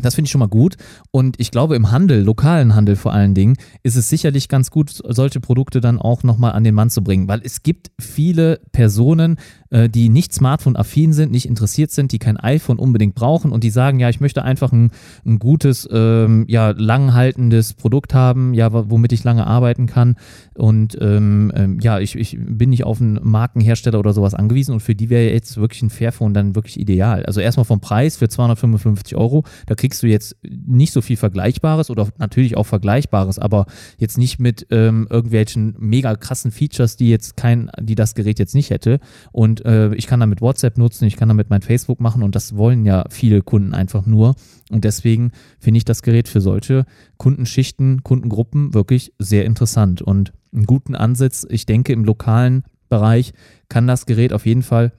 [0.00, 0.76] Das finde ich schon mal gut.
[1.10, 4.90] Und ich glaube, im Handel, lokalen Handel vor allen Dingen, ist es sicherlich ganz gut,
[4.90, 7.28] solche Produkte dann auch nochmal an den Mann zu bringen.
[7.28, 9.36] Weil es gibt viele Personen,
[9.70, 13.70] äh, die nicht Smartphone-affin sind, nicht interessiert sind, die kein iPhone unbedingt brauchen und die
[13.70, 14.90] sagen, ja, ich möchte einfach ein,
[15.26, 20.16] ein gutes, ähm, ja, langhaltendes Produkt haben, ja, womit ich lange arbeiten kann.
[20.54, 24.80] Und ähm, ähm, ja, ich, ich bin nicht auf einen Markenhersteller oder sowas angewiesen und
[24.80, 27.24] für die wäre jetzt wirklich ein Fairphone dann wirklich ideal.
[27.26, 31.88] Also erstmal vom Preis für 255 Euro, da kriegst du jetzt nicht so viel Vergleichbares
[31.88, 33.64] oder natürlich auch Vergleichbares, aber
[33.96, 38.54] jetzt nicht mit ähm, irgendwelchen mega krassen Features, die jetzt kein, die das Gerät jetzt
[38.54, 39.00] nicht hätte.
[39.32, 42.54] Und äh, ich kann damit WhatsApp nutzen, ich kann damit mein Facebook machen und das
[42.54, 44.34] wollen ja viele Kunden einfach nur.
[44.70, 46.84] Und deswegen finde ich das Gerät für solche
[47.16, 51.46] Kundenschichten, Kundengruppen wirklich sehr interessant und einen guten Ansatz.
[51.48, 53.32] Ich denke, im lokalen Bereich
[53.70, 54.92] kann das Gerät auf jeden Fall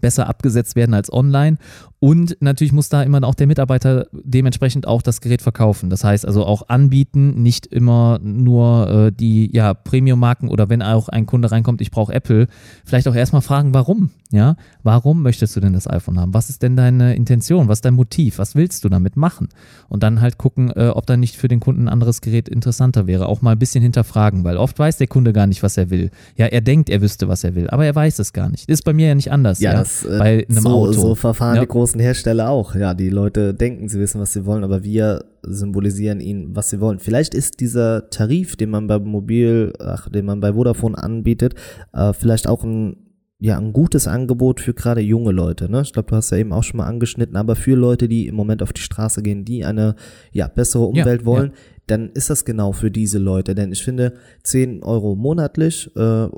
[0.00, 1.56] besser abgesetzt werden als online.
[2.00, 5.90] Und natürlich muss da immer auch der Mitarbeiter dementsprechend auch das Gerät verkaufen.
[5.90, 11.08] Das heißt also auch anbieten, nicht immer nur äh, die ja, Premium-Marken oder wenn auch
[11.08, 12.46] ein Kunde reinkommt, ich brauche Apple,
[12.84, 14.10] vielleicht auch erstmal fragen, warum?
[14.30, 16.34] Ja, warum möchtest du denn das iPhone haben?
[16.34, 17.66] Was ist denn deine Intention?
[17.66, 18.38] Was ist dein Motiv?
[18.38, 19.48] Was willst du damit machen?
[19.88, 23.06] Und dann halt gucken, äh, ob da nicht für den Kunden ein anderes Gerät interessanter
[23.06, 23.26] wäre.
[23.26, 26.10] Auch mal ein bisschen hinterfragen, weil oft weiß der Kunde gar nicht, was er will.
[26.36, 28.68] Ja, er denkt, er wüsste, was er will, aber er weiß es gar nicht.
[28.68, 29.60] Ist bei mir ja nicht anders.
[29.60, 29.77] Ja, ja?
[29.78, 30.92] Das, äh, bei einem so, Auto.
[30.92, 31.62] So verfahren ja.
[31.62, 32.74] die großen Hersteller auch.
[32.74, 36.80] Ja, die Leute denken, sie wissen, was sie wollen, aber wir symbolisieren ihnen, was sie
[36.80, 36.98] wollen.
[36.98, 41.54] Vielleicht ist dieser Tarif, den man bei Mobil, ach, den man bei Vodafone anbietet,
[41.92, 43.08] äh, vielleicht auch ein
[43.40, 45.70] ja, ein gutes Angebot für gerade junge Leute.
[45.70, 45.82] Ne?
[45.82, 48.34] Ich glaube, du hast ja eben auch schon mal angeschnitten, aber für Leute, die im
[48.34, 49.94] Moment auf die Straße gehen, die eine
[50.32, 51.58] ja, bessere Umwelt ja, wollen, ja.
[51.86, 53.54] dann ist das genau für diese Leute.
[53.54, 56.28] Denn ich finde, 10 Euro monatlich, äh,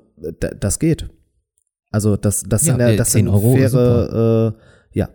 [0.61, 1.09] das geht.
[1.91, 5.09] Also das, das ja, sind, das sind Euro faire, äh, ja,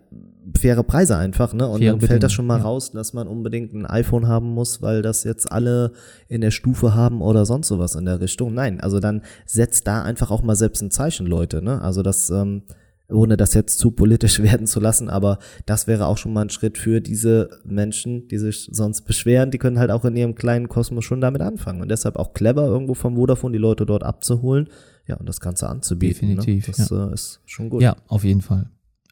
[0.57, 1.67] faire Preise einfach, ne?
[1.67, 2.63] Und faire dann fällt das schon mal ja.
[2.63, 5.93] raus, dass man unbedingt ein iPhone haben muss, weil das jetzt alle
[6.27, 8.53] in der Stufe haben oder sonst sowas in der Richtung.
[8.53, 11.81] Nein, also dann setzt da einfach auch mal selbst ein Zeichen, Leute, ne?
[11.81, 12.63] Also das, ähm,
[13.09, 16.49] ohne das jetzt zu politisch werden zu lassen, aber das wäre auch schon mal ein
[16.49, 20.69] Schritt für diese Menschen, die sich sonst beschweren, die können halt auch in ihrem kleinen
[20.69, 24.69] Kosmos schon damit anfangen und deshalb auch clever irgendwo vom Vodafone die Leute dort abzuholen,
[25.07, 26.29] ja, und das Ganze anzubieten.
[26.29, 26.35] Ne?
[26.35, 26.67] Definitiv.
[26.67, 26.73] Ne?
[26.77, 27.09] Das ja.
[27.09, 27.81] äh, ist schon gut.
[27.81, 28.69] Ja, auf jeden Fall.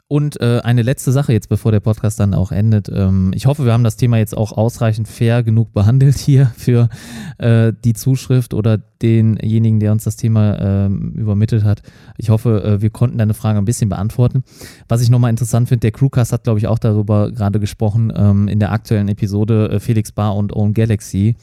[0.10, 2.90] Und äh, eine letzte Sache jetzt, bevor der Podcast dann auch endet.
[2.94, 6.90] Ähm, ich hoffe, wir haben das Thema jetzt auch ausreichend fair genug behandelt hier für
[7.38, 11.82] äh, die Zuschrift oder denjenigen, der uns das Thema ähm, übermittelt hat.
[12.18, 14.44] Ich hoffe, äh, wir konnten deine Frage ein bisschen beantworten.
[14.88, 18.48] Was ich nochmal interessant finde, der Crewcast hat, glaube ich, auch darüber gerade gesprochen ähm,
[18.48, 21.38] in der aktuellen Episode äh, Felix Bar und Own Galaxy.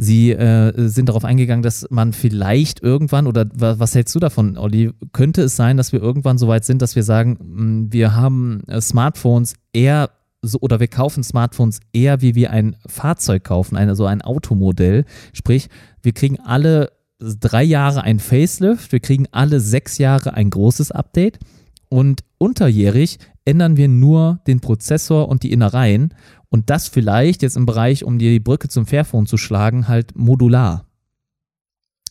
[0.00, 4.92] Sie äh, sind darauf eingegangen, dass man vielleicht irgendwann, oder was hältst du davon, Olli,
[5.12, 8.62] könnte es sein, dass wir irgendwann so weit sind, dass wir sagen, hm, wir haben
[8.68, 10.10] äh, Smartphones eher
[10.40, 15.04] so, oder wir kaufen Smartphones eher wie wir ein Fahrzeug kaufen, eine, so ein Automodell.
[15.32, 15.68] Sprich,
[16.00, 21.40] wir kriegen alle drei Jahre ein Facelift, wir kriegen alle sechs Jahre ein großes Update
[21.88, 26.14] und unterjährig ändern wir nur den Prozessor und die Innereien
[26.50, 30.16] und das vielleicht jetzt im Bereich, um dir die Brücke zum Fairphone zu schlagen, halt
[30.16, 30.86] modular.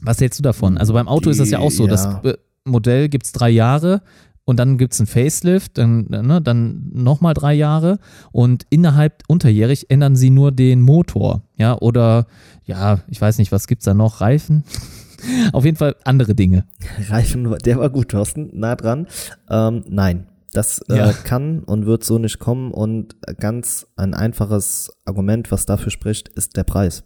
[0.01, 0.77] Was hältst du davon?
[0.77, 1.88] Also beim Auto die, ist das ja auch so.
[1.88, 1.89] Ja.
[1.89, 4.01] Das Modell gibt es drei Jahre
[4.45, 7.99] und dann gibt es ein Facelift, dann, ne, dann nochmal drei Jahre
[8.31, 11.41] und innerhalb unterjährig ändern sie nur den Motor.
[11.57, 12.27] Ja, oder
[12.65, 14.22] ja, ich weiß nicht, was gibt es da noch?
[14.22, 14.64] Reifen?
[15.51, 16.65] Auf jeden Fall andere Dinge.
[17.09, 19.07] Reifen, der war gut, Thorsten, nah dran.
[19.49, 20.27] Ähm, nein,
[20.58, 21.14] das äh, ja.
[21.14, 26.58] kann und wird so nicht kommen und ganz ein einfaches Argument, was dafür spricht, ist
[26.58, 27.04] der Preis.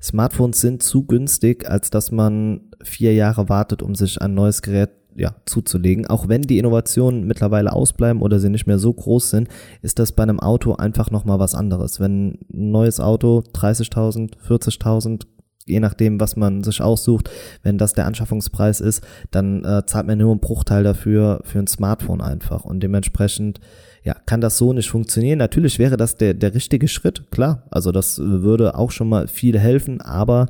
[0.00, 4.90] Smartphones sind zu günstig, als dass man vier Jahre wartet, um sich ein neues Gerät
[5.14, 6.06] ja, zuzulegen.
[6.06, 9.48] Auch wenn die Innovationen mittlerweile ausbleiben oder sie nicht mehr so groß sind,
[9.82, 12.00] ist das bei einem Auto einfach nochmal was anderes.
[12.00, 15.26] Wenn ein neues Auto 30.000, 40.000
[15.66, 17.30] je nachdem, was man sich aussucht,
[17.62, 21.66] wenn das der Anschaffungspreis ist, dann äh, zahlt man nur einen Bruchteil dafür für ein
[21.66, 22.64] Smartphone einfach.
[22.64, 23.60] Und dementsprechend,
[24.02, 25.38] ja, kann das so nicht funktionieren.
[25.38, 27.62] Natürlich wäre das der, der richtige Schritt, klar.
[27.70, 30.46] Also das würde auch schon mal viel helfen, aber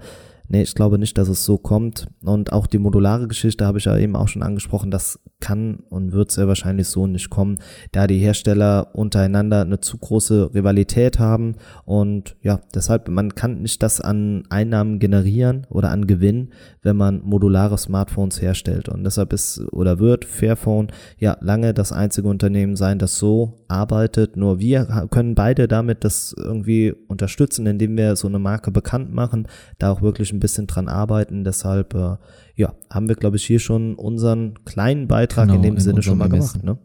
[0.53, 2.07] nee, ich glaube nicht, dass es so kommt.
[2.23, 6.13] Und auch die modulare Geschichte habe ich ja eben auch schon angesprochen, das kann und
[6.13, 7.59] wird sehr wahrscheinlich so nicht kommen,
[7.91, 13.83] da die Hersteller untereinander eine zu große Rivalität haben und ja, deshalb, man kann nicht
[13.83, 16.53] das an Einnahmen generieren oder an Gewinn,
[16.83, 22.29] wenn man modulare Smartphones herstellt und deshalb ist oder wird Fairphone ja lange das einzige
[22.29, 28.17] Unternehmen sein, das so arbeitet, nur wir können beide damit das irgendwie unterstützen, indem wir
[28.17, 29.47] so eine Marke bekannt machen,
[29.79, 32.17] da auch wirklich ein bisschen dran arbeiten, deshalb äh,
[32.57, 36.03] ja, haben wir, glaube ich, hier schon unseren kleinen Beitrag genau, in dem in Sinne
[36.03, 36.63] schon mal gemacht.
[36.63, 36.79] Ne?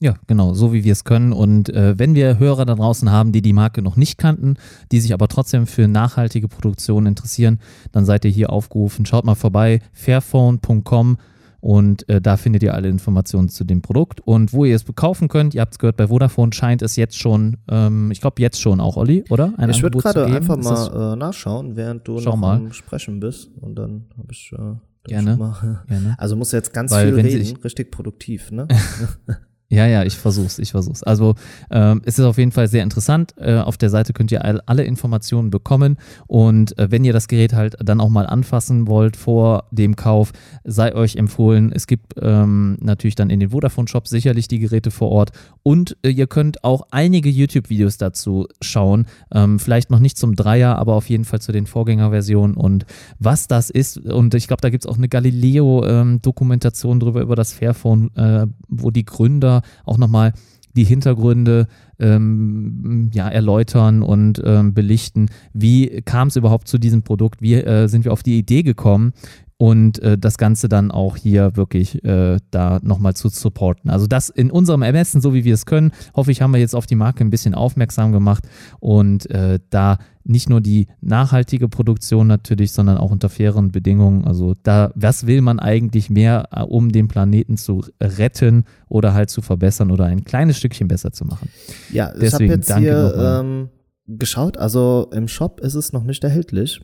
[0.00, 1.32] Ja, genau, so wie wir es können.
[1.32, 4.54] Und äh, wenn wir Hörer da draußen haben, die die Marke noch nicht kannten,
[4.92, 7.58] die sich aber trotzdem für nachhaltige Produktion interessieren,
[7.90, 9.06] dann seid ihr hier aufgerufen.
[9.06, 11.18] Schaut mal vorbei, fairphone.com
[11.60, 15.26] und äh, da findet ihr alle Informationen zu dem Produkt und wo ihr es kaufen
[15.26, 15.54] könnt.
[15.54, 18.80] Ihr habt es gehört, bei Vodafone scheint es jetzt schon, ähm, ich glaube jetzt schon
[18.80, 19.52] auch, Olli, oder?
[19.56, 22.56] Ein ich würde gerade einfach mal äh, nachschauen, während du Schau noch mal.
[22.58, 24.74] am Sprechen bist und dann habe ich äh,
[25.08, 25.36] Gerne.
[25.36, 26.14] Mal, Gerne.
[26.18, 28.68] Also muss jetzt ganz Weil, viel reden, richtig produktiv, ne?
[29.70, 31.02] Ja, ja, ich versuch's, ich versuch's.
[31.02, 31.34] Also
[31.70, 33.34] ähm, es ist auf jeden Fall sehr interessant.
[33.36, 37.28] Äh, auf der Seite könnt ihr all, alle Informationen bekommen und äh, wenn ihr das
[37.28, 40.32] Gerät halt dann auch mal anfassen wollt vor dem Kauf,
[40.64, 41.70] sei euch empfohlen.
[41.70, 45.32] Es gibt ähm, natürlich dann in den Vodafone-Shop sicherlich die Geräte vor Ort
[45.62, 49.06] und äh, ihr könnt auch einige YouTube-Videos dazu schauen.
[49.34, 52.86] Ähm, vielleicht noch nicht zum Dreier, aber auf jeden Fall zu den Vorgängerversionen und
[53.18, 53.98] was das ist.
[53.98, 58.90] Und ich glaube, da gibt's auch eine Galileo-Dokumentation ähm, drüber über das Fairphone, äh, wo
[58.90, 60.32] die Gründer auch nochmal
[60.76, 61.66] die Hintergründe
[61.98, 65.28] ähm, ja, erläutern und ähm, belichten.
[65.52, 67.42] Wie kam es überhaupt zu diesem Produkt?
[67.42, 69.12] Wie äh, sind wir auf die Idee gekommen?
[69.58, 73.90] Und äh, das Ganze dann auch hier wirklich äh, da nochmal zu supporten.
[73.90, 76.76] Also das in unserem Ermessen, so wie wir es können, hoffe ich, haben wir jetzt
[76.76, 78.44] auf die Marke ein bisschen aufmerksam gemacht
[78.78, 84.26] und äh, da nicht nur die nachhaltige Produktion natürlich, sondern auch unter fairen Bedingungen.
[84.26, 89.28] Also da, was will man eigentlich mehr, äh, um den Planeten zu retten oder halt
[89.28, 91.48] zu verbessern oder ein kleines Stückchen besser zu machen?
[91.90, 93.70] Ja, Deswegen, ich habe jetzt hier ähm,
[94.06, 96.80] geschaut, also im Shop ist es noch nicht erhältlich,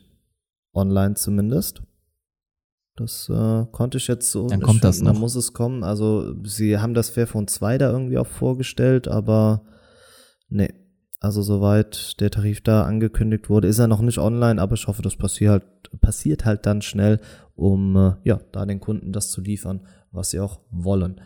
[0.73, 1.81] online zumindest.
[2.95, 4.47] Das äh, konnte ich jetzt so.
[4.47, 5.11] Dann kommt das noch.
[5.11, 5.83] Dann muss es kommen.
[5.83, 9.65] Also sie haben das Fairphone 2 da irgendwie auch vorgestellt, aber
[10.49, 10.73] nee.
[11.19, 15.01] Also soweit der Tarif da angekündigt wurde, ist er noch nicht online, aber ich hoffe,
[15.01, 15.63] das passiert halt,
[15.99, 17.19] passiert halt dann schnell,
[17.55, 21.21] um äh, ja da den Kunden das zu liefern, was sie auch wollen.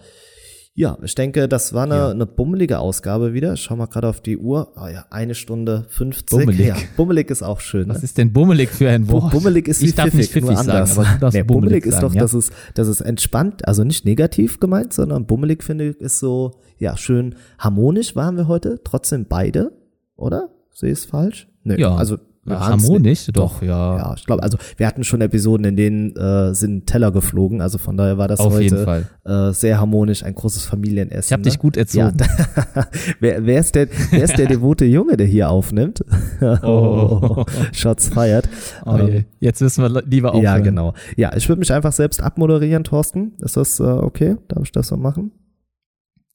[0.75, 2.09] Ja, ich denke, das war eine, ja.
[2.09, 3.53] eine bummelige Ausgabe wieder.
[3.53, 4.71] Ich schau mal gerade auf die Uhr.
[4.75, 6.29] Ah oh ja, eine Stunde 50.
[6.29, 6.67] Bummelig.
[6.67, 7.87] Ja, bummelig ist auch schön.
[7.87, 7.95] Ne?
[7.95, 9.31] Was ist denn bummelig für ein Wort?
[9.31, 11.85] Bummelig ist ich wie darf pfiffig, nicht pfiffig sagen, aber du darfst nee, bummelig, bummelig
[11.85, 12.21] ist sagen, doch, ja?
[12.21, 16.61] dass es, dass es entspannt, also nicht negativ gemeint, sondern bummelig finde ich ist so,
[16.77, 19.73] ja, schön harmonisch waren wir heute, trotzdem beide,
[20.15, 20.49] oder?
[20.71, 21.49] Sehe ich es falsch?
[21.63, 21.93] Nee, ja.
[21.93, 22.17] also
[22.47, 23.97] harmonisch, doch, ja.
[23.97, 27.77] Ja, ich glaube, also wir hatten schon Episoden, in denen äh, sind Teller geflogen, also
[27.77, 31.19] von daher war das Auf heute äh, sehr harmonisch, ein großes Familienessen.
[31.19, 31.49] Ich habe ne?
[31.49, 32.17] dich gut erzogen.
[32.19, 32.87] Ja.
[33.19, 36.03] wer, wer, ist der, wer ist der devote Junge, der hier aufnimmt?
[36.63, 38.49] oh, Shots feiert.
[38.85, 40.43] Oh, ähm, Jetzt müssen wir lieber aufhören.
[40.43, 40.93] Ja, genau.
[41.15, 43.33] Ja, ich würde mich einfach selbst abmoderieren, Thorsten.
[43.39, 44.37] Ist das äh, okay?
[44.47, 45.31] Darf ich das so machen?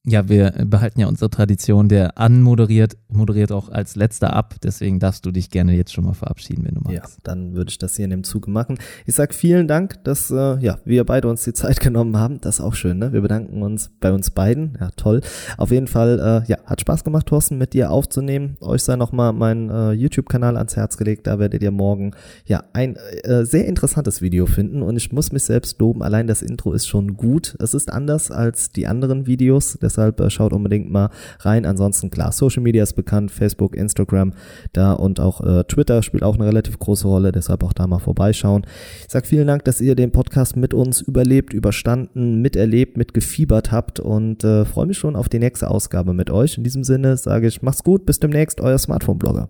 [0.07, 4.53] Ja, wir behalten ja unsere Tradition, der anmoderiert, moderiert auch als letzter ab.
[4.63, 7.15] Deswegen darfst du dich gerne jetzt schon mal verabschieden, wenn du magst.
[7.17, 8.77] Ja, dann würde ich das hier in dem Zuge machen.
[9.07, 12.39] Ich sag vielen Dank, dass äh, ja, wir beide uns die Zeit genommen haben.
[12.39, 13.13] Das ist auch schön, ne?
[13.13, 14.77] Wir bedanken uns bei uns beiden.
[14.79, 15.21] Ja, toll.
[15.57, 18.57] Auf jeden Fall, äh, ja, hat Spaß gemacht, Thorsten, mit dir aufzunehmen.
[18.61, 21.25] Euch sei nochmal mein äh, YouTube-Kanal ans Herz gelegt.
[21.25, 22.11] Da werdet ihr morgen
[22.45, 24.83] ja ein äh, sehr interessantes Video finden.
[24.83, 26.03] Und ich muss mich selbst loben.
[26.03, 27.55] Allein das Intro ist schon gut.
[27.59, 29.79] Es ist anders als die anderen Videos.
[29.81, 31.09] Das Deshalb äh, schaut unbedingt mal
[31.39, 31.65] rein.
[31.65, 34.33] Ansonsten klar, Social Media ist bekannt, Facebook, Instagram,
[34.73, 37.31] da und auch äh, Twitter spielt auch eine relativ große Rolle.
[37.31, 38.65] Deshalb auch da mal vorbeischauen.
[39.01, 43.99] Ich sag vielen Dank, dass ihr den Podcast mit uns überlebt, überstanden, miterlebt, mitgefiebert habt
[43.99, 46.57] und äh, freue mich schon auf die nächste Ausgabe mit euch.
[46.57, 49.49] In diesem Sinne sage ich, macht's gut, bis demnächst, euer Smartphone-Blogger.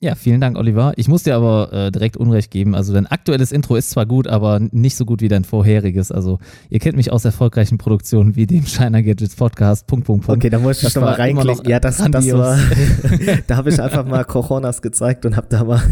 [0.00, 0.92] Ja, vielen Dank, Oliver.
[0.94, 2.76] Ich muss dir aber äh, direkt Unrecht geben.
[2.76, 6.12] Also dein aktuelles Intro ist zwar gut, aber nicht so gut wie dein vorheriges.
[6.12, 6.38] Also
[6.70, 9.88] ihr kennt mich aus erfolgreichen Produktionen wie dem Shiner Gadgets Podcast.
[9.88, 10.40] Punkt, Punkt, Punkt.
[10.40, 11.68] Okay, da muss ich noch mal reinklicken.
[11.68, 12.56] Ja, das, das war.
[13.48, 15.82] da habe ich einfach mal Cojonas gezeigt und habe da mal,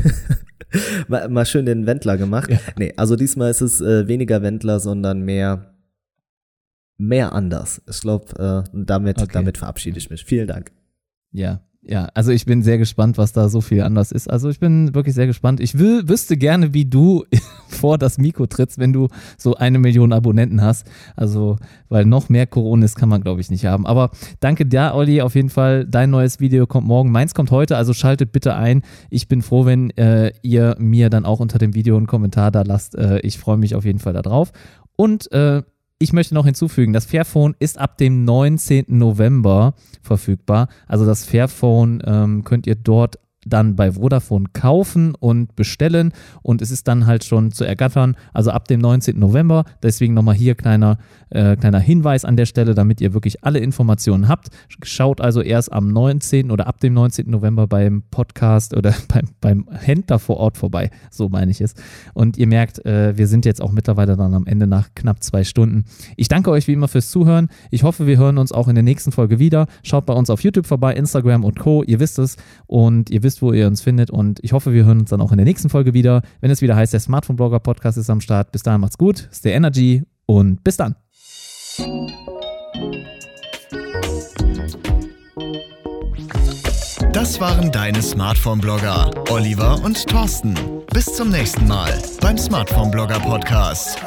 [1.08, 2.48] mal, mal schön den Wendler gemacht.
[2.48, 2.60] Ja.
[2.78, 5.72] Nee, also diesmal ist es äh, weniger Wendler, sondern mehr
[6.96, 7.82] mehr anders.
[7.90, 9.30] Ich glaube, äh, damit, okay.
[9.32, 10.24] damit verabschiede ich mich.
[10.24, 10.70] Vielen Dank.
[11.32, 14.28] Ja, ja, also ich bin sehr gespannt, was da so viel anders ist.
[14.28, 15.60] Also ich bin wirklich sehr gespannt.
[15.60, 17.24] Ich will, wüsste gerne, wie du
[17.68, 19.06] vor das Mikro trittst, wenn du
[19.38, 20.86] so eine Million Abonnenten hast.
[21.14, 21.56] Also,
[21.88, 23.86] weil noch mehr Corona ist, kann man, glaube ich, nicht haben.
[23.86, 24.10] Aber
[24.40, 25.86] danke dir, Olli, auf jeden Fall.
[25.86, 27.12] Dein neues Video kommt morgen.
[27.12, 28.82] Meins kommt heute, also schaltet bitte ein.
[29.08, 32.62] Ich bin froh, wenn äh, ihr mir dann auch unter dem Video einen Kommentar da
[32.62, 32.96] lasst.
[32.96, 34.50] Äh, ich freue mich auf jeden Fall darauf.
[34.96, 35.62] Und äh,
[35.98, 38.84] ich möchte noch hinzufügen, das Fairphone ist ab dem 19.
[38.88, 40.68] November verfügbar.
[40.86, 46.12] Also das Fairphone ähm, könnt ihr dort dann bei Vodafone kaufen und bestellen
[46.42, 49.18] und es ist dann halt schon zu ergattern, also ab dem 19.
[49.18, 49.64] November.
[49.82, 50.98] Deswegen nochmal hier kleiner,
[51.30, 54.48] äh, kleiner Hinweis an der Stelle, damit ihr wirklich alle Informationen habt.
[54.82, 56.50] Schaut also erst am 19.
[56.50, 57.30] oder ab dem 19.
[57.30, 61.74] November beim Podcast oder beim, beim Händler vor Ort vorbei, so meine ich es.
[62.14, 65.44] Und ihr merkt, äh, wir sind jetzt auch mittlerweile dann am Ende nach knapp zwei
[65.44, 65.84] Stunden.
[66.16, 67.48] Ich danke euch wie immer fürs Zuhören.
[67.70, 69.66] Ich hoffe, wir hören uns auch in der nächsten Folge wieder.
[69.82, 71.82] Schaut bei uns auf YouTube vorbei, Instagram und Co.
[71.84, 72.36] Ihr wisst es
[72.66, 74.10] und ihr wisst, wisst, wo ihr uns findet.
[74.10, 76.62] Und ich hoffe, wir hören uns dann auch in der nächsten Folge wieder, wenn es
[76.62, 78.52] wieder heißt, der Smartphone-Blogger Podcast ist am Start.
[78.52, 80.96] Bis dahin macht's gut, stay energy und bis dann.
[87.12, 90.54] Das waren deine Smartphone-Blogger, Oliver und Thorsten.
[90.92, 93.98] Bis zum nächsten Mal beim Smartphone-Blogger Podcast.